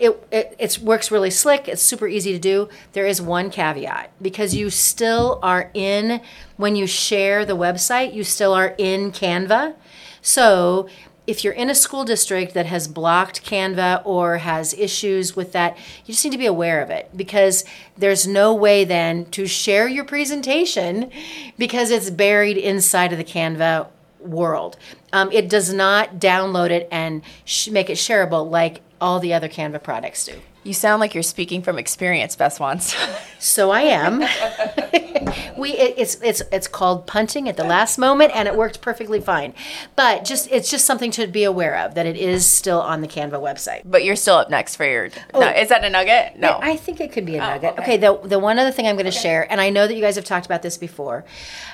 It, 0.00 0.26
it 0.32 0.56
it's 0.58 0.80
works 0.80 1.12
really 1.12 1.30
slick. 1.30 1.68
It's 1.68 1.80
super 1.80 2.08
easy 2.08 2.32
to 2.32 2.38
do. 2.40 2.68
There 2.92 3.06
is 3.06 3.22
one 3.22 3.50
caveat 3.50 4.10
because 4.20 4.56
you 4.56 4.70
still 4.70 5.38
are 5.44 5.70
in 5.74 6.20
when 6.56 6.74
you 6.74 6.88
share 6.88 7.44
the 7.44 7.56
website, 7.56 8.12
you 8.12 8.24
still 8.24 8.52
are 8.52 8.74
in 8.78 9.12
Canva. 9.12 9.76
So 10.22 10.88
if 11.26 11.42
you're 11.42 11.52
in 11.52 11.70
a 11.70 11.74
school 11.74 12.04
district 12.04 12.54
that 12.54 12.66
has 12.66 12.86
blocked 12.86 13.44
Canva 13.44 14.02
or 14.04 14.38
has 14.38 14.74
issues 14.74 15.34
with 15.34 15.52
that, 15.52 15.76
you 16.04 16.12
just 16.12 16.24
need 16.24 16.30
to 16.30 16.38
be 16.38 16.46
aware 16.46 16.82
of 16.82 16.90
it 16.90 17.10
because 17.16 17.64
there's 17.96 18.26
no 18.26 18.54
way 18.54 18.84
then 18.84 19.24
to 19.26 19.46
share 19.46 19.88
your 19.88 20.04
presentation 20.04 21.10
because 21.58 21.90
it's 21.90 22.10
buried 22.10 22.56
inside 22.56 23.12
of 23.12 23.18
the 23.18 23.24
Canva 23.24 23.88
world. 24.20 24.76
Um, 25.12 25.30
it 25.32 25.48
does 25.48 25.72
not 25.72 26.18
download 26.18 26.70
it 26.70 26.88
and 26.90 27.22
sh- 27.44 27.68
make 27.68 27.90
it 27.90 27.94
shareable 27.96 28.48
like 28.48 28.82
all 29.00 29.20
the 29.20 29.34
other 29.34 29.48
Canva 29.48 29.82
products 29.82 30.24
do. 30.26 30.40
You 30.66 30.74
sound 30.74 30.98
like 30.98 31.14
you're 31.14 31.22
speaking 31.22 31.62
from 31.62 31.78
experience, 31.78 32.34
Best 32.34 32.58
Ones. 32.58 32.94
So 33.38 33.70
I 33.70 33.82
am. 33.82 34.20
we 35.58 35.72
it, 35.72 35.94
it's 35.98 36.14
it's 36.22 36.42
it's 36.50 36.66
called 36.66 37.06
punting 37.06 37.50
at 37.50 37.58
the 37.58 37.64
last 37.64 37.98
moment, 37.98 38.32
and 38.34 38.48
it 38.48 38.56
worked 38.56 38.80
perfectly 38.80 39.20
fine. 39.20 39.52
But 39.94 40.24
just 40.24 40.50
it's 40.50 40.70
just 40.70 40.86
something 40.86 41.10
to 41.12 41.26
be 41.26 41.44
aware 41.44 41.76
of 41.76 41.94
that 41.94 42.06
it 42.06 42.16
is 42.16 42.46
still 42.46 42.80
on 42.80 43.02
the 43.02 43.08
Canva 43.08 43.32
website. 43.32 43.82
but 43.84 44.04
you're 44.04 44.16
still 44.16 44.36
up 44.36 44.48
next 44.48 44.76
for 44.76 44.86
your. 44.86 45.10
no, 45.34 45.48
is 45.48 45.68
that 45.68 45.84
a 45.84 45.90
nugget? 45.90 46.38
No. 46.38 46.58
I 46.62 46.76
think 46.76 47.00
it 47.00 47.12
could 47.12 47.26
be 47.26 47.36
a 47.36 47.40
nugget. 47.40 47.74
Oh, 47.76 47.82
okay. 47.82 47.96
okay. 47.96 47.96
the 47.98 48.18
the 48.26 48.38
one 48.38 48.58
other 48.58 48.70
thing 48.70 48.86
I'm 48.86 48.96
going 48.96 49.04
to 49.04 49.12
share, 49.12 49.46
and 49.52 49.60
I 49.60 49.68
know 49.68 49.86
that 49.86 49.94
you 49.94 50.00
guys 50.00 50.16
have 50.16 50.24
talked 50.24 50.46
about 50.46 50.62
this 50.62 50.78
before. 50.78 51.26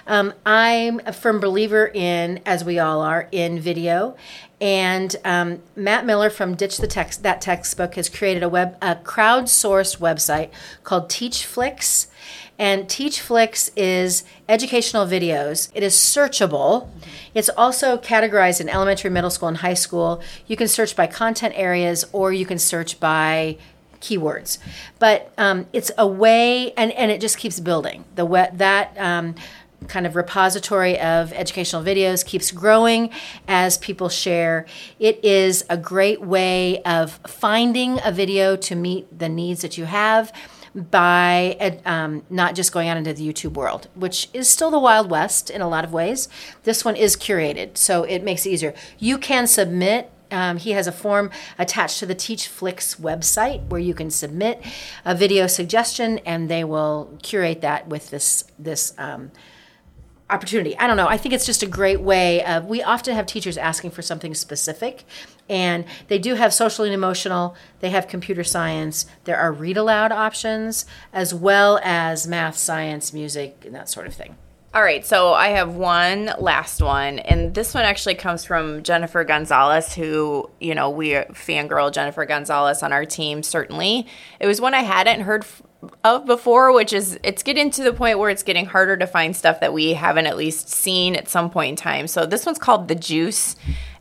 Um, 0.09 0.35
I'm 0.45 1.01
a 1.07 1.13
firm 1.13 1.39
believer 1.39 1.87
in, 1.87 2.41
as 2.45 2.65
we 2.65 2.81
all 2.81 3.03
are, 3.03 3.29
in 3.31 3.61
video. 3.61 4.17
And 4.63 5.17
um, 5.25 5.61
Matt 5.75 6.07
Miller 6.07 6.31
from 6.31 6.55
Ditch 6.55 6.79
the 6.79 6.87
Text, 6.87 7.25
that 7.25 7.41
textbook, 7.41 7.97
has 7.97 8.09
created 8.09 8.45
a 8.45 8.49
web, 8.49 8.77
a 8.81 8.95
crowdsourced 8.95 9.99
website 9.99 10.51
called 10.85 11.09
TeachFlix. 11.09 12.07
And 12.61 12.85
TeachFlix 12.85 13.71
is 13.75 14.23
educational 14.49 15.05
videos. 15.05 15.69
It 15.75 15.83
is 15.83 15.95
searchable. 15.95 16.89
It's 17.35 17.49
also 17.49 17.99
categorized 17.99 18.61
in 18.61 18.69
elementary, 18.69 19.11
middle 19.11 19.31
school, 19.31 19.49
and 19.49 19.57
high 19.57 19.75
school. 19.75 20.23
You 20.47 20.57
can 20.57 20.69
search 20.69 20.95
by 20.95 21.09
content 21.09 21.55
areas, 21.57 22.05
or 22.13 22.33
you 22.33 22.47
can 22.47 22.61
search 22.61 23.01
by 23.01 23.59
keywords 24.01 24.59
but 24.99 25.33
um, 25.39 25.65
it's 25.73 25.93
a 25.97 26.05
way 26.05 26.73
and, 26.73 26.91
and 26.93 27.13
it 27.13 27.21
just 27.21 27.39
keeps 27.39 27.61
building 27.61 28.05
the 28.17 28.27
we- 28.27 28.49
that 28.55 28.93
um, 28.99 29.33
kind 29.89 30.07
of 30.07 30.17
repository 30.17 30.99
of 30.99 31.33
educational 31.33 31.83
videos 31.83 32.25
keeps 32.25 32.51
growing 32.51 33.11
as 33.49 33.79
people 33.79 34.09
share 34.09 34.67
it 34.99 35.23
is 35.25 35.65
a 35.69 35.77
great 35.77 36.21
way 36.21 36.83
of 36.83 37.21
finding 37.27 37.99
a 38.05 38.13
video 38.13 38.57
to 38.57 38.75
meet 38.75 39.19
the 39.19 39.29
needs 39.29 39.63
that 39.63 39.79
you 39.79 39.85
have 39.85 40.33
by 40.75 41.81
um, 41.85 42.23
not 42.31 42.55
just 42.55 42.73
going 42.73 42.89
out 42.89 42.97
into 42.97 43.13
the 43.13 43.29
YouTube 43.29 43.53
world, 43.53 43.89
which 43.95 44.29
is 44.33 44.49
still 44.49 44.71
the 44.71 44.79
Wild 44.79 45.11
West 45.11 45.51
in 45.51 45.61
a 45.61 45.69
lot 45.69 45.85
of 45.85 45.93
ways. 45.93 46.29
This 46.63 46.85
one 46.85 46.97
is 46.97 47.15
curated, 47.17 47.77
so 47.77 48.05
it 48.05 48.23
makes 48.23 48.47
it 48.47 48.51
easier. 48.51 48.75
You 48.99 49.19
can 49.19 49.47
submit 49.47 50.11
um, 50.31 50.57
he 50.57 50.71
has 50.71 50.87
a 50.87 50.93
form 50.93 51.31
attached 51.59 51.99
to 51.99 52.07
the 52.07 52.15
TeachFlix 52.15 52.99
website 52.99 53.69
where 53.69 53.81
you 53.81 53.93
can 53.93 54.11
submit 54.11 54.65
a 55.05 55.15
video 55.15 55.47
suggestion, 55.47 56.21
and 56.21 56.49
they 56.49 56.65
will 56.65 57.19
curate 57.23 57.61
that 57.61 57.87
with 57.89 58.09
this 58.09 58.45
this 58.59 58.95
um, 58.97 59.31
opportunity. 60.33 60.77
I 60.79 60.87
don't 60.87 60.97
know. 60.97 61.09
I 61.09 61.17
think 61.17 61.35
it's 61.35 61.47
just 61.47 61.63
a 61.63 61.67
great 61.67 62.01
way 62.01 62.45
of. 62.45 62.67
We 62.67 62.83
often 62.83 63.15
have 63.15 63.27
teachers 63.27 63.57
asking 63.57 63.91
for 63.91 64.03
something 64.03 64.35
specific, 64.35 65.05
and 65.49 65.85
they 66.09 66.19
do 66.19 66.35
have 66.35 66.55
social 66.55 66.85
and 66.85 66.95
emotional. 66.95 67.55
They 67.81 67.91
have 67.91 68.09
computer 68.09 68.45
science. 68.45 69.07
There 69.25 69.37
are 69.37 69.53
read 69.53 69.77
aloud 69.77 70.13
options 70.13 70.87
as 71.13 71.35
well 71.35 71.81
as 71.83 72.27
math, 72.27 72.57
science, 72.57 73.13
music, 73.13 73.65
and 73.65 73.75
that 73.75 73.89
sort 73.89 74.07
of 74.07 74.15
thing. 74.15 74.37
All 74.75 74.83
right, 74.83 75.05
so 75.05 75.35
I 75.35 75.49
have 75.49 75.75
one 75.75 76.31
last 76.39 76.81
one, 76.81 77.19
and 77.19 77.55
this 77.55 77.75
one 77.75 77.85
actually 77.85 78.15
comes 78.15 78.43
from 78.43 78.83
Jennifer 78.83 79.23
Gonzalez, 79.23 79.93
who, 79.95 80.49
you 80.61 80.75
know, 80.75 80.89
we 80.89 81.11
fangirl 81.11 81.93
Jennifer 81.93 82.25
Gonzalez 82.25 82.83
on 82.83 82.91
our 82.91 83.05
team, 83.05 83.43
certainly. 83.43 84.07
It 84.41 84.47
was 84.47 84.63
one 84.63 84.73
I 84.73 84.81
hadn't 84.81 85.21
heard 85.21 85.43
f- 85.43 85.61
of 86.05 86.27
before, 86.27 86.73
which 86.73 86.93
is 86.93 87.19
it's 87.23 87.43
getting 87.43 87.71
to 87.73 87.83
the 87.83 87.93
point 87.93 88.19
where 88.19 88.31
it's 88.31 88.43
getting 88.43 88.67
harder 88.67 88.97
to 88.97 89.07
find 89.07 89.35
stuff 89.35 89.61
that 89.61 89.73
we 89.73 89.95
haven't 89.95 90.27
at 90.27 90.37
least 90.37 90.69
seen 90.69 91.17
at 91.17 91.29
some 91.29 91.51
point 91.51 91.71
in 91.71 91.77
time. 91.77 92.07
So 92.07 92.25
this 92.27 92.47
one's 92.47 92.59
called 92.59 92.89
The 92.89 92.95
Juice. 92.95 93.57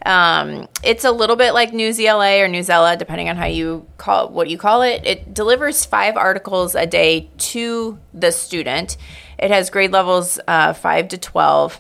Um, 0.06 0.68
it's 0.84 1.04
a 1.04 1.12
little 1.12 1.36
bit 1.36 1.54
like 1.54 1.72
Newsela 1.72 2.42
or 2.42 2.48
Newsella, 2.48 2.98
depending 2.98 3.30
on 3.30 3.36
how 3.36 3.46
you 3.46 3.88
call 3.98 4.30
what 4.30 4.50
you 4.50 4.58
call 4.58 4.82
it. 4.82 5.06
It 5.06 5.34
delivers 5.34 5.86
five 5.86 6.18
articles 6.18 6.76
a 6.76 6.86
day 6.86 7.30
to 7.38 8.00
the 8.14 8.32
student. 8.32 8.98
It 9.38 9.52
has 9.52 9.70
grade 9.70 9.92
levels 9.92 10.40
uh, 10.48 10.74
five 10.74 11.08
to 11.10 11.18
twelve, 11.18 11.80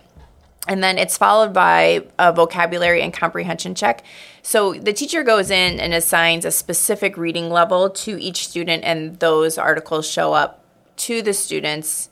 and 0.68 0.84
then 0.84 0.98
it's 0.98 1.18
followed 1.18 1.54
by 1.54 2.06
a 2.18 2.32
vocabulary 2.32 3.02
and 3.02 3.14
comprehension 3.14 3.76
check. 3.76 4.04
So 4.43 4.73
the 4.73 4.93
teacher 4.93 5.23
goes 5.23 5.51
in 5.51 5.80
and 5.80 5.93
assigns 5.93 6.45
a 6.45 6.51
specific 6.51 7.17
reading 7.17 7.49
level 7.49 7.89
to 7.89 8.21
each 8.21 8.47
student, 8.47 8.84
and 8.84 9.19
those 9.19 9.58
articles 9.58 10.10
show 10.10 10.34
up 10.34 10.63
to 10.97 11.21
the 11.21 11.34
students 11.34 12.10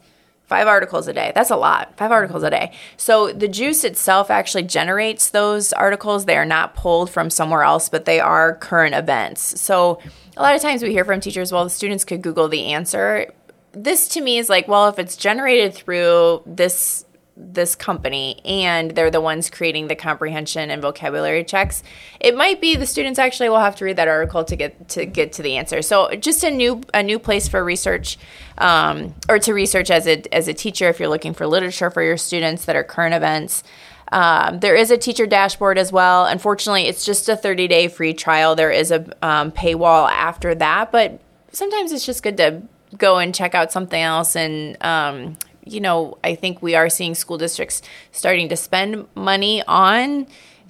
Five 0.50 0.68
articles 0.68 1.08
a 1.08 1.14
day. 1.14 1.32
That's 1.36 1.52
a 1.52 1.56
lot. 1.56 1.96
Five 1.96 2.12
articles 2.12 2.42
a 2.42 2.50
day. 2.50 2.72
So 2.98 3.32
the 3.32 3.48
juice 3.48 3.84
itself 3.84 4.32
actually 4.32 4.64
generates 4.64 5.30
those 5.30 5.72
articles. 5.74 6.26
They 6.26 6.38
are 6.38 6.46
not 6.46 6.74
pulled 6.74 7.12
from 7.12 7.30
somewhere 7.30 7.62
else, 7.62 7.88
but 7.88 8.06
they 8.06 8.20
are 8.20 8.56
current 8.56 8.96
events. 8.96 9.62
So 9.62 10.00
a 10.36 10.42
lot 10.42 10.56
of 10.56 10.62
times 10.64 10.82
we 10.82 10.90
hear 10.90 11.06
from 11.06 11.20
teachers, 11.20 11.52
well, 11.52 11.66
the 11.66 11.70
students 11.70 12.04
could 12.04 12.24
Google 12.24 12.48
the 12.48 12.74
answer. 12.74 13.32
This 13.74 14.08
to 14.08 14.22
me 14.22 14.40
is 14.40 14.50
like, 14.50 14.68
well, 14.68 14.90
if 14.90 14.98
it's 14.98 15.16
generated 15.16 15.76
through 15.76 16.42
this 16.48 17.06
this 17.42 17.74
company 17.74 18.42
and 18.44 18.92
they're 18.92 19.10
the 19.10 19.22
ones 19.22 19.50
creating 19.50 19.88
the 19.88 19.96
comprehension 19.96 20.70
and 20.70 20.82
vocabulary 20.82 21.44
checks 21.44 21.84
it 22.20 22.36
might 22.36 22.60
be 22.60 22.76
the 22.76 22.86
students 22.86 23.18
actually 23.18 23.48
will 23.48 23.60
have 23.60 23.76
to 23.78 23.86
read 23.86 23.96
that 23.96 24.10
article 24.10 24.44
to 24.44 24.56
get 24.56 24.90
to 24.90 25.06
get 25.06 25.34
to 25.34 25.42
the 25.42 25.56
answer. 25.58 25.82
So 25.82 26.16
just 26.16 26.44
a 26.44 26.52
new 26.52 26.82
a 26.94 27.04
new 27.04 27.20
place 27.20 27.48
for 27.48 27.64
research 27.64 28.18
um, 28.58 29.16
or 29.28 29.40
to 29.40 29.54
research 29.54 29.90
as 29.90 30.08
a 30.08 30.24
as 30.34 30.48
a 30.48 30.54
teacher 30.54 30.90
if 30.90 31.00
you're 31.00 31.10
looking 31.10 31.34
for 31.34 31.48
literature 31.48 31.90
for 31.90 32.02
your 32.02 32.18
students 32.18 32.66
that 32.66 32.76
are 32.76 32.84
current 32.84 33.16
events. 33.16 33.64
Um, 34.12 34.60
there 34.60 34.76
is 34.76 34.90
a 34.90 34.98
teacher 34.98 35.28
dashboard 35.28 35.78
as 35.78 35.92
well. 35.92 36.26
Unfortunately 36.26 36.88
it's 36.88 37.06
just 37.06 37.30
a 37.30 37.36
30 37.36 37.68
day 37.68 37.88
free 37.88 38.14
trial. 38.14 38.56
There 38.56 38.72
is 38.72 38.92
a 38.92 39.06
um, 39.26 39.52
paywall 39.52 40.10
after 40.10 40.56
that 40.56 40.92
but 40.92 41.20
sometimes 41.52 41.92
it's 41.92 42.06
just 42.06 42.24
good 42.24 42.38
to 42.38 42.62
go 42.98 43.20
and 43.20 43.36
check 43.36 43.54
out 43.54 43.72
something 43.72 44.02
else 44.02 44.36
and 44.36 44.76
um, 44.84 45.38
you 45.66 45.80
know 45.80 46.18
i 46.24 46.36
think 46.36 46.62
we 46.62 46.76
are 46.76 46.90
seeing 46.90 47.14
school 47.14 47.38
districts 47.38 47.82
starting 48.12 48.50
to 48.50 48.56
spend 48.56 49.08
money 49.16 49.64
on 49.68 50.28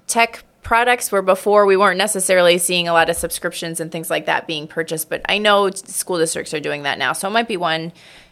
tech 0.08 0.44
products 0.62 1.12
where 1.12 1.22
before 1.22 1.66
we 1.66 1.78
weren't 1.78 1.98
necessarily 1.98 2.58
seeing 2.58 2.88
a 2.88 2.94
lot 2.94 3.10
of 3.10 3.16
subscriptions 3.16 3.80
and 3.80 3.92
things 3.92 4.10
like 4.10 4.26
that 4.28 4.46
being 4.46 4.68
purchased. 4.68 5.10
But 5.10 5.22
i 5.28 5.38
know 5.38 5.72
school 5.72 6.20
districts 6.20 6.54
are 6.54 6.60
doing 6.60 6.84
that 6.84 7.00
now. 7.00 7.14
So 7.14 7.28
it 7.28 7.32
might 7.32 7.48
be 7.48 7.58
one 7.58 7.92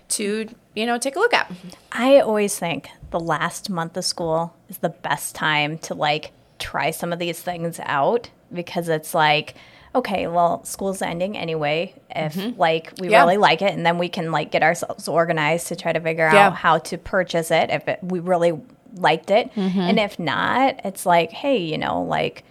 to 0.09 0.47
you 0.75 0.85
know 0.85 0.97
take 0.97 1.15
a 1.15 1.19
look 1.19 1.33
at. 1.33 1.51
I 1.91 2.19
always 2.19 2.57
think 2.57 2.89
the 3.09 3.19
last 3.19 3.69
month 3.69 3.97
of 3.97 4.05
school 4.05 4.55
is 4.69 4.77
the 4.79 4.89
best 4.89 5.35
time 5.35 5.77
to 5.79 5.93
like 5.95 6.31
try 6.59 6.91
some 6.91 7.13
of 7.13 7.19
these 7.19 7.41
things 7.41 7.79
out 7.83 8.29
because 8.53 8.87
it's 8.89 9.13
like, 9.13 9.55
okay, 9.95 10.27
well, 10.27 10.63
school's 10.63 11.01
ending 11.01 11.37
anyway. 11.37 11.95
If 12.09 12.35
mm-hmm. 12.35 12.59
like 12.59 12.93
we 12.99 13.09
Yeah. 13.09 13.21
really 13.21 13.37
like 13.37 13.61
it, 13.61 13.73
and 13.73 13.85
then 13.85 13.97
we 13.97 14.09
can 14.09 14.31
like 14.31 14.51
get 14.51 14.63
ourselves 14.63 15.07
organized 15.07 15.67
to 15.67 15.75
try 15.75 15.93
to 15.93 15.99
figure 15.99 16.29
Yeah. 16.31 16.47
out 16.47 16.55
how 16.55 16.77
to 16.79 16.97
purchase 16.97 17.51
it 17.51 17.69
if 17.69 17.87
it, 17.87 17.99
we 18.01 18.19
really 18.19 18.59
liked 18.95 19.31
it, 19.31 19.53
mm-hmm. 19.53 19.79
and 19.79 19.99
if 19.99 20.17
not, 20.17 20.79
it's 20.83 21.05
like, 21.05 21.31
hey, 21.31 21.57
you 21.57 21.77
know, 21.77 22.03
like 22.03 22.43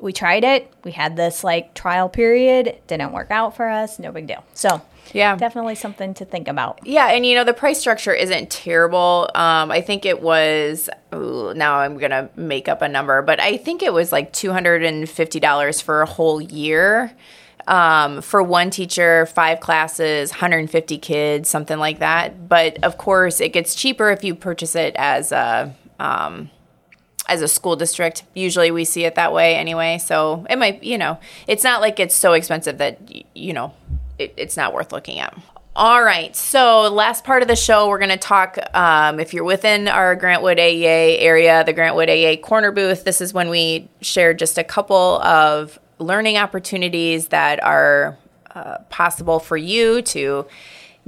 we 0.00 0.12
tried 0.12 0.44
it, 0.44 0.72
we 0.84 0.92
had 0.92 1.16
this 1.16 1.42
like 1.44 1.74
trial 1.74 2.08
period, 2.08 2.76
didn't 2.86 3.12
work 3.12 3.30
out 3.30 3.56
for 3.56 3.68
us, 3.68 3.98
no 3.98 4.12
big 4.12 4.26
deal. 4.26 4.44
So 4.52 4.82
Yeah. 5.12 5.36
definitely 5.36 5.74
something 5.74 6.14
to 6.14 6.24
think 6.24 6.48
about. 6.48 6.86
Yeah, 6.86 7.08
and 7.08 7.24
you 7.24 7.34
know 7.34 7.44
the 7.44 7.54
price 7.54 7.78
structure 7.78 8.12
isn't 8.12 8.50
terrible. 8.50 9.30
Um, 9.34 9.70
I 9.70 9.80
think 9.80 10.04
it 10.04 10.20
was. 10.22 10.88
Ooh, 11.14 11.52
now 11.54 11.76
I'm 11.78 11.98
gonna 11.98 12.30
make 12.36 12.68
up 12.68 12.82
a 12.82 12.88
number, 12.88 13.22
but 13.22 13.40
I 13.40 13.56
think 13.56 13.82
it 13.82 13.92
was 13.92 14.12
like 14.12 14.32
two 14.32 14.52
hundred 14.52 14.82
and 14.82 15.08
fifty 15.08 15.40
dollars 15.40 15.80
for 15.80 16.02
a 16.02 16.06
whole 16.06 16.40
year. 16.40 17.12
Um, 17.68 18.22
for 18.22 18.44
one 18.44 18.70
teacher, 18.70 19.26
five 19.26 19.58
classes, 19.58 20.30
150 20.30 20.98
kids, 20.98 21.48
something 21.48 21.78
like 21.80 21.98
that. 21.98 22.48
But 22.48 22.78
of 22.84 22.96
course, 22.96 23.40
it 23.40 23.48
gets 23.52 23.74
cheaper 23.74 24.10
if 24.10 24.22
you 24.22 24.36
purchase 24.36 24.76
it 24.76 24.94
as 24.96 25.32
a 25.32 25.74
um, 25.98 26.48
as 27.28 27.42
a 27.42 27.48
school 27.48 27.74
district. 27.74 28.22
Usually, 28.34 28.70
we 28.70 28.84
see 28.84 29.04
it 29.04 29.16
that 29.16 29.32
way 29.32 29.56
anyway. 29.56 29.98
So 29.98 30.46
it 30.48 30.58
might, 30.58 30.84
you 30.84 30.96
know, 30.96 31.18
it's 31.48 31.64
not 31.64 31.80
like 31.80 31.98
it's 31.98 32.14
so 32.14 32.34
expensive 32.34 32.78
that 32.78 33.00
you 33.34 33.52
know 33.52 33.74
it, 34.18 34.34
it's 34.36 34.56
not 34.56 34.72
worth 34.72 34.92
looking 34.92 35.18
at. 35.18 35.36
All 35.74 36.02
right, 36.02 36.34
so 36.34 36.90
last 36.90 37.22
part 37.22 37.42
of 37.42 37.48
the 37.48 37.56
show, 37.56 37.88
we're 37.88 37.98
going 37.98 38.08
to 38.08 38.16
talk. 38.16 38.56
Um, 38.74 39.20
if 39.20 39.34
you're 39.34 39.44
within 39.44 39.88
our 39.88 40.16
Grantwood 40.16 40.56
AEA 40.56 41.18
area, 41.20 41.64
the 41.64 41.74
Grantwood 41.74 42.08
AEA 42.08 42.40
corner 42.40 42.72
booth, 42.72 43.04
this 43.04 43.20
is 43.20 43.34
when 43.34 43.50
we 43.50 43.88
share 44.00 44.32
just 44.32 44.56
a 44.56 44.64
couple 44.64 45.20
of 45.20 45.78
learning 45.98 46.38
opportunities 46.38 47.28
that 47.28 47.62
are 47.62 48.16
uh, 48.54 48.78
possible 48.88 49.38
for 49.38 49.58
you 49.58 50.00
to 50.00 50.46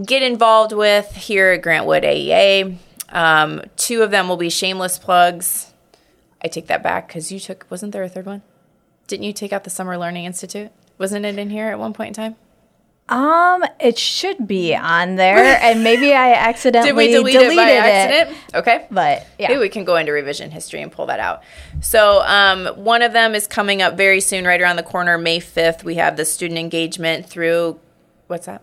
get 0.05 0.23
involved 0.23 0.73
with 0.73 1.11
here 1.13 1.53
at 1.53 1.63
Grantwood 1.63 2.05
AEA. 2.05 2.77
Um, 3.09 3.63
two 3.77 4.03
of 4.03 4.11
them 4.11 4.29
will 4.29 4.37
be 4.37 4.51
shameless 4.51 4.99
plugs. 4.99 5.73
I 6.43 6.49
take 6.49 6.67
that 6.67 6.83
back 6.83 7.09
because 7.09 7.33
you 7.33 7.41
took, 7.41 7.65
wasn't 7.71 7.93
there 7.93 8.03
a 8.03 8.09
third 8.09 8.27
one? 8.27 8.43
Didn't 9.07 9.25
you 9.25 9.33
take 9.33 9.55
out 9.55 9.65
the 9.65 9.71
Summer 9.71 9.97
Learning 9.97 10.27
Institute? 10.27 10.71
Wasn't 10.99 11.25
it 11.25 11.39
in 11.39 11.49
here 11.49 11.69
at 11.69 11.79
one 11.79 11.95
point 11.95 12.09
in 12.09 12.15
time? 12.15 12.37
Um, 13.09 13.65
it 13.81 13.97
should 13.99 14.47
be 14.47 14.75
on 14.75 15.17
there, 15.17 15.39
and 15.63 15.83
maybe 15.83 16.13
I 16.13 16.33
accidentally 16.35 17.09
Did 17.09 17.25
we 17.25 17.33
delete 17.33 17.41
deleted 17.41 17.53
it 17.53 17.57
by 17.57 17.71
it. 17.71 17.79
accident? 17.81 18.39
Okay. 18.55 18.87
But 18.91 19.27
yeah, 19.39 19.49
Maybe 19.49 19.61
we 19.61 19.69
can 19.71 19.85
go 19.85 19.97
into 19.97 20.13
revision 20.13 20.51
history 20.51 20.83
and 20.83 20.93
pull 20.93 21.07
that 21.07 21.21
out. 21.21 21.43
So, 21.81 22.23
um, 22.23 22.67
one 22.77 23.03
of 23.03 23.13
them 23.13 23.35
is 23.35 23.47
coming 23.47 23.81
up 23.81 23.97
very 23.97 24.21
soon, 24.21 24.45
right 24.45 24.61
around 24.61 24.77
the 24.77 24.83
corner, 24.83 25.17
May 25.17 25.41
5th. 25.41 25.85
We 25.85 25.95
have 25.95 26.17
the 26.17 26.25
student 26.25 26.59
engagement 26.59 27.27
through, 27.27 27.81
what's 28.27 28.47
that? 28.47 28.63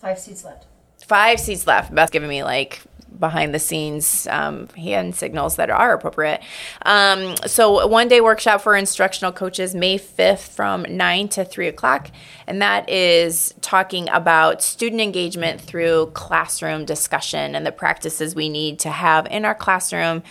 Five 0.00 0.18
seats 0.18 0.44
left. 0.44 0.66
Five 1.06 1.38
seats 1.38 1.66
left. 1.66 1.94
Beth's 1.94 2.10
giving 2.10 2.28
me 2.28 2.42
like 2.42 2.82
behind 3.18 3.54
the 3.54 3.58
scenes 3.58 4.26
um, 4.28 4.68
hand 4.68 5.14
signals 5.14 5.56
that 5.56 5.70
are 5.70 5.92
appropriate. 5.92 6.42
Um, 6.84 7.36
so, 7.46 7.86
one 7.86 8.08
day 8.08 8.20
workshop 8.20 8.60
for 8.60 8.76
instructional 8.76 9.32
coaches, 9.32 9.74
May 9.74 9.98
5th 9.98 10.48
from 10.48 10.82
9 10.88 11.28
to 11.28 11.44
3 11.44 11.68
o'clock. 11.68 12.10
And 12.46 12.60
that 12.60 12.88
is 12.88 13.54
talking 13.60 14.08
about 14.10 14.62
student 14.62 15.00
engagement 15.00 15.60
through 15.60 16.10
classroom 16.14 16.84
discussion 16.84 17.54
and 17.54 17.66
the 17.66 17.72
practices 17.72 18.34
we 18.34 18.48
need 18.48 18.78
to 18.80 18.90
have 18.90 19.26
in 19.30 19.44
our 19.44 19.54
classroom 19.54 20.22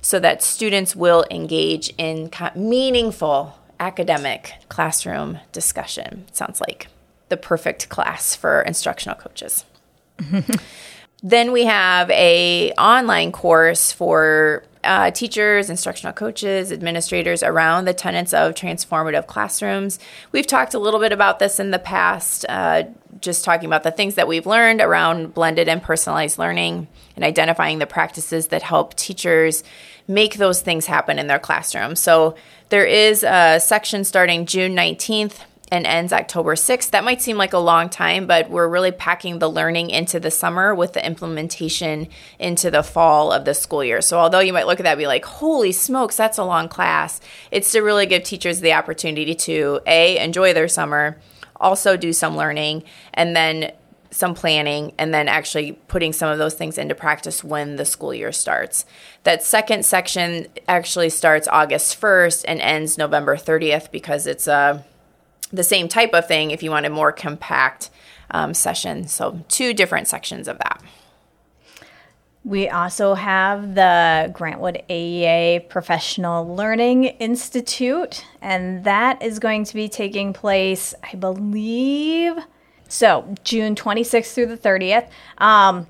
so 0.00 0.18
that 0.18 0.42
students 0.42 0.94
will 0.96 1.24
engage 1.30 1.94
in 1.96 2.30
meaningful 2.54 3.58
academic 3.80 4.54
classroom 4.68 5.38
discussion. 5.52 6.24
Sounds 6.32 6.60
like 6.60 6.88
the 7.28 7.36
perfect 7.36 7.88
class 7.88 8.34
for 8.36 8.62
instructional 8.62 9.16
coaches. 9.16 9.64
Then 11.22 11.52
we 11.52 11.64
have 11.64 12.10
a 12.10 12.72
online 12.72 13.30
course 13.30 13.92
for 13.92 14.64
uh, 14.84 15.12
teachers, 15.12 15.70
instructional 15.70 16.12
coaches, 16.12 16.72
administrators 16.72 17.44
around 17.44 17.84
the 17.84 17.94
tenets 17.94 18.34
of 18.34 18.54
transformative 18.54 19.28
classrooms. 19.28 20.00
We've 20.32 20.46
talked 20.46 20.74
a 20.74 20.80
little 20.80 20.98
bit 20.98 21.12
about 21.12 21.38
this 21.38 21.60
in 21.60 21.70
the 21.70 21.78
past, 21.78 22.44
uh, 22.48 22.84
just 23.20 23.44
talking 23.44 23.66
about 23.66 23.84
the 23.84 23.92
things 23.92 24.16
that 24.16 24.26
we've 24.26 24.46
learned 24.46 24.80
around 24.80 25.34
blended 25.34 25.68
and 25.68 25.80
personalized 25.80 26.38
learning 26.38 26.88
and 27.14 27.24
identifying 27.24 27.78
the 27.78 27.86
practices 27.86 28.48
that 28.48 28.62
help 28.62 28.94
teachers 28.94 29.62
make 30.08 30.38
those 30.38 30.60
things 30.60 30.86
happen 30.86 31.20
in 31.20 31.28
their 31.28 31.38
classroom. 31.38 31.94
So 31.94 32.34
there 32.70 32.86
is 32.86 33.22
a 33.22 33.60
section 33.60 34.02
starting 34.02 34.46
June 34.46 34.74
19th 34.74 35.38
and 35.72 35.86
ends 35.86 36.12
October 36.12 36.54
6th. 36.54 36.90
That 36.90 37.02
might 37.02 37.22
seem 37.22 37.38
like 37.38 37.54
a 37.54 37.58
long 37.58 37.88
time, 37.88 38.26
but 38.26 38.50
we're 38.50 38.68
really 38.68 38.92
packing 38.92 39.38
the 39.38 39.48
learning 39.48 39.88
into 39.88 40.20
the 40.20 40.30
summer 40.30 40.74
with 40.74 40.92
the 40.92 41.04
implementation 41.04 42.08
into 42.38 42.70
the 42.70 42.82
fall 42.82 43.32
of 43.32 43.46
the 43.46 43.54
school 43.54 43.82
year. 43.82 44.02
So, 44.02 44.18
although 44.18 44.40
you 44.40 44.52
might 44.52 44.66
look 44.66 44.80
at 44.80 44.82
that 44.82 44.98
be 44.98 45.06
like, 45.06 45.24
holy 45.24 45.72
smokes, 45.72 46.14
that's 46.14 46.36
a 46.36 46.44
long 46.44 46.68
class, 46.68 47.22
it's 47.50 47.72
to 47.72 47.80
really 47.80 48.04
give 48.04 48.22
teachers 48.22 48.60
the 48.60 48.74
opportunity 48.74 49.34
to 49.34 49.80
A, 49.86 50.22
enjoy 50.22 50.52
their 50.52 50.68
summer, 50.68 51.18
also 51.56 51.96
do 51.96 52.12
some 52.12 52.36
learning, 52.36 52.84
and 53.14 53.34
then 53.34 53.72
some 54.10 54.34
planning 54.34 54.92
and 54.98 55.14
then 55.14 55.26
actually 55.26 55.72
putting 55.88 56.12
some 56.12 56.30
of 56.30 56.36
those 56.36 56.52
things 56.52 56.76
into 56.76 56.94
practice 56.94 57.42
when 57.42 57.76
the 57.76 57.84
school 57.86 58.12
year 58.12 58.30
starts. 58.30 58.84
That 59.22 59.42
second 59.42 59.86
section 59.86 60.48
actually 60.68 61.08
starts 61.08 61.48
August 61.48 61.98
1st 61.98 62.44
and 62.46 62.60
ends 62.60 62.98
November 62.98 63.36
30th 63.36 63.90
because 63.90 64.26
it's 64.26 64.46
a 64.46 64.84
the 65.52 65.64
same 65.64 65.88
type 65.88 66.14
of 66.14 66.26
thing 66.26 66.50
if 66.50 66.62
you 66.62 66.70
want 66.70 66.86
a 66.86 66.90
more 66.90 67.12
compact 67.12 67.90
um, 68.30 68.54
session. 68.54 69.06
So, 69.06 69.44
two 69.48 69.74
different 69.74 70.08
sections 70.08 70.48
of 70.48 70.58
that. 70.58 70.82
we 72.44 72.68
also 72.68 73.14
have 73.14 73.74
the 73.74 74.32
Grantwood 74.34 74.84
AEA 74.88 75.68
Professional 75.68 76.54
Learning 76.56 77.04
Institute, 77.04 78.24
and 78.40 78.84
that 78.84 79.22
is 79.22 79.38
going 79.38 79.64
to 79.64 79.74
be 79.74 79.88
taking 79.88 80.32
place, 80.32 80.94
I 81.02 81.14
believe, 81.16 82.34
so 82.88 83.34
June 83.44 83.74
26th 83.74 84.34
through 84.34 84.46
the 84.46 84.58
30th. 84.58 85.08
Um, 85.38 85.86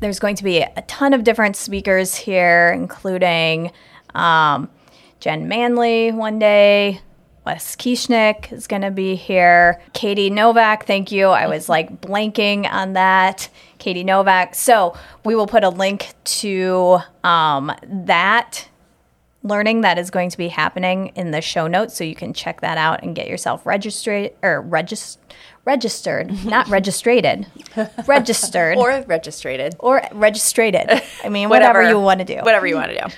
there's 0.00 0.18
going 0.18 0.36
to 0.36 0.44
be 0.44 0.58
a 0.58 0.82
ton 0.86 1.14
of 1.14 1.24
different 1.24 1.56
speakers 1.56 2.14
here, 2.14 2.72
including 2.72 3.72
um, 4.14 4.68
Jen 5.20 5.48
Manley 5.48 6.12
one 6.12 6.38
day. 6.38 7.00
Wes 7.46 7.76
Kieschnick 7.76 8.52
is 8.52 8.66
going 8.66 8.82
to 8.82 8.90
be 8.90 9.14
here. 9.14 9.80
Katie 9.92 10.30
Novak, 10.30 10.84
thank 10.84 11.12
you. 11.12 11.28
I 11.28 11.46
was 11.46 11.68
like 11.68 12.00
blanking 12.00 12.68
on 12.70 12.94
that. 12.94 13.48
Katie 13.78 14.02
Novak. 14.02 14.56
So 14.56 14.96
we 15.24 15.36
will 15.36 15.46
put 15.46 15.62
a 15.62 15.68
link 15.68 16.12
to 16.24 16.98
um, 17.22 17.72
that 17.84 18.68
learning 19.44 19.82
that 19.82 19.96
is 19.96 20.10
going 20.10 20.28
to 20.30 20.36
be 20.36 20.48
happening 20.48 21.12
in 21.14 21.30
the 21.30 21.40
show 21.40 21.68
notes, 21.68 21.96
so 21.96 22.02
you 22.02 22.16
can 22.16 22.34
check 22.34 22.62
that 22.62 22.78
out 22.78 23.04
and 23.04 23.14
get 23.14 23.28
yourself 23.28 23.64
registered 23.64 24.32
or 24.42 24.60
regis- 24.60 25.18
registered, 25.64 26.44
not 26.44 26.66
registrated, 26.68 27.46
registered 28.08 28.76
Or 28.76 29.04
registered. 29.06 29.76
or 29.78 30.02
registrated. 30.12 31.00
I 31.22 31.28
mean, 31.28 31.48
whatever, 31.50 31.88
you 31.88 32.00
want 32.00 32.18
to 32.18 32.24
do. 32.24 32.38
Whatever 32.42 32.66
you 32.66 32.74
want 32.74 32.90
to 32.90 32.98
do. 33.08 33.14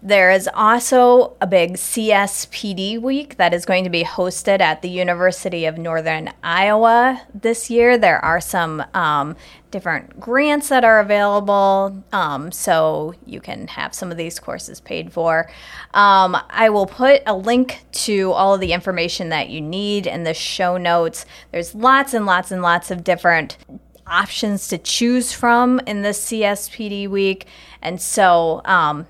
There 0.00 0.30
is 0.30 0.48
also 0.54 1.36
a 1.40 1.46
big 1.46 1.74
CSPD 1.74 3.00
week 3.02 3.36
that 3.36 3.52
is 3.52 3.64
going 3.64 3.82
to 3.82 3.90
be 3.90 4.04
hosted 4.04 4.60
at 4.60 4.80
the 4.80 4.88
University 4.88 5.64
of 5.64 5.76
Northern 5.76 6.30
Iowa 6.44 7.22
this 7.34 7.68
year. 7.68 7.98
There 7.98 8.24
are 8.24 8.40
some 8.40 8.84
um, 8.94 9.34
different 9.72 10.20
grants 10.20 10.68
that 10.68 10.84
are 10.84 11.00
available, 11.00 12.04
um, 12.12 12.52
so 12.52 13.14
you 13.26 13.40
can 13.40 13.66
have 13.66 13.92
some 13.92 14.12
of 14.12 14.16
these 14.16 14.38
courses 14.38 14.80
paid 14.80 15.12
for. 15.12 15.50
Um, 15.94 16.36
I 16.48 16.70
will 16.70 16.86
put 16.86 17.22
a 17.26 17.34
link 17.34 17.80
to 17.92 18.30
all 18.32 18.54
of 18.54 18.60
the 18.60 18.72
information 18.72 19.30
that 19.30 19.48
you 19.48 19.60
need 19.60 20.06
in 20.06 20.22
the 20.22 20.34
show 20.34 20.76
notes. 20.76 21.26
There's 21.50 21.74
lots 21.74 22.14
and 22.14 22.24
lots 22.24 22.52
and 22.52 22.62
lots 22.62 22.92
of 22.92 23.02
different 23.02 23.58
options 24.06 24.68
to 24.68 24.78
choose 24.78 25.32
from 25.32 25.80
in 25.80 26.02
this 26.02 26.24
CSPD 26.26 27.08
week. 27.08 27.46
And 27.82 28.00
so 28.00 28.62
um, 28.64 29.06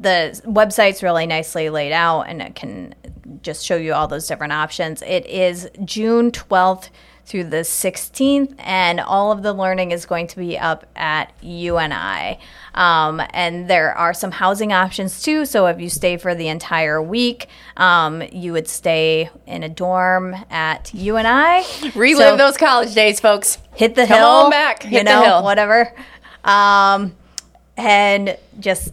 the 0.00 0.40
website's 0.46 1.02
really 1.02 1.26
nicely 1.26 1.68
laid 1.70 1.92
out 1.92 2.22
and 2.22 2.40
it 2.42 2.54
can 2.54 2.94
just 3.42 3.64
show 3.64 3.76
you 3.76 3.92
all 3.92 4.06
those 4.08 4.26
different 4.26 4.52
options. 4.52 5.02
It 5.02 5.26
is 5.26 5.68
June 5.84 6.30
12th 6.30 6.88
through 7.24 7.44
the 7.44 7.58
16th, 7.58 8.52
and 8.58 8.98
all 8.98 9.30
of 9.30 9.44
the 9.44 9.52
learning 9.52 9.92
is 9.92 10.06
going 10.06 10.26
to 10.26 10.36
be 10.36 10.58
up 10.58 10.84
at 10.96 11.32
UNI. 11.40 12.38
Um, 12.74 13.22
and 13.32 13.68
there 13.70 13.96
are 13.96 14.12
some 14.12 14.32
housing 14.32 14.72
options 14.72 15.22
too. 15.22 15.46
So 15.46 15.66
if 15.66 15.80
you 15.80 15.88
stay 15.88 16.16
for 16.16 16.34
the 16.34 16.48
entire 16.48 17.00
week, 17.00 17.46
um, 17.76 18.22
you 18.32 18.52
would 18.52 18.66
stay 18.66 19.30
in 19.46 19.62
a 19.62 19.68
dorm 19.68 20.34
at 20.50 20.92
UNI. 20.92 21.62
Relive 21.94 22.16
So 22.18 22.36
those 22.36 22.56
college 22.56 22.92
days, 22.92 23.20
folks. 23.20 23.58
hit 23.76 23.94
the 23.94 24.06
Come 24.06 24.18
hill, 24.18 24.26
on 24.26 24.50
back, 24.50 24.82
you 24.84 24.90
hit 24.90 25.04
the 25.06 25.12
know, 25.12 25.22
hill. 25.22 25.44
whatever, 25.44 25.94
um, 26.44 27.14
and 27.76 28.36
just 28.58 28.92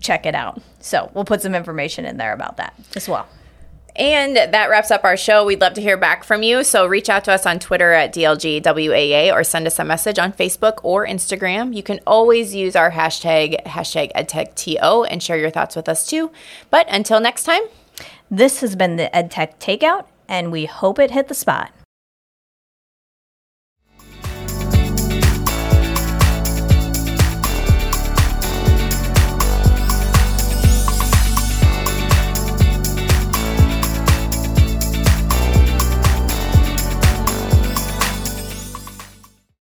check 0.00 0.26
it 0.26 0.34
out. 0.34 0.60
So 0.80 1.10
we'll 1.14 1.24
put 1.24 1.42
some 1.42 1.54
information 1.54 2.04
in 2.04 2.16
there 2.16 2.32
about 2.32 2.56
that 2.56 2.74
as 2.96 3.08
well. 3.08 3.28
And 3.96 4.36
that 4.36 4.70
wraps 4.70 4.90
up 4.90 5.04
our 5.04 5.16
show. 5.16 5.44
We'd 5.44 5.60
love 5.60 5.74
to 5.74 5.80
hear 5.80 5.96
back 5.96 6.22
from 6.24 6.42
you. 6.42 6.62
So 6.62 6.86
reach 6.86 7.08
out 7.08 7.24
to 7.24 7.32
us 7.32 7.44
on 7.44 7.58
Twitter 7.58 7.92
at 7.92 8.14
DLGWAEA 8.14 9.32
or 9.32 9.42
send 9.42 9.66
us 9.66 9.78
a 9.78 9.84
message 9.84 10.18
on 10.18 10.32
Facebook 10.32 10.78
or 10.84 11.06
Instagram. 11.06 11.74
You 11.74 11.82
can 11.82 12.00
always 12.06 12.54
use 12.54 12.76
our 12.76 12.92
hashtag, 12.92 13.62
hashtag 13.64 14.12
EdTechTO, 14.12 15.06
and 15.10 15.22
share 15.22 15.38
your 15.38 15.50
thoughts 15.50 15.74
with 15.74 15.88
us 15.88 16.06
too. 16.06 16.30
But 16.70 16.86
until 16.88 17.20
next 17.20 17.44
time, 17.44 17.62
This 18.30 18.60
has 18.60 18.76
been 18.76 18.94
the 18.94 19.10
EdTech 19.12 19.58
Takeout, 19.58 20.06
and 20.28 20.52
we 20.52 20.66
hope 20.66 21.00
it 21.00 21.10
hit 21.10 21.26
the 21.26 21.34
spot. 21.34 21.72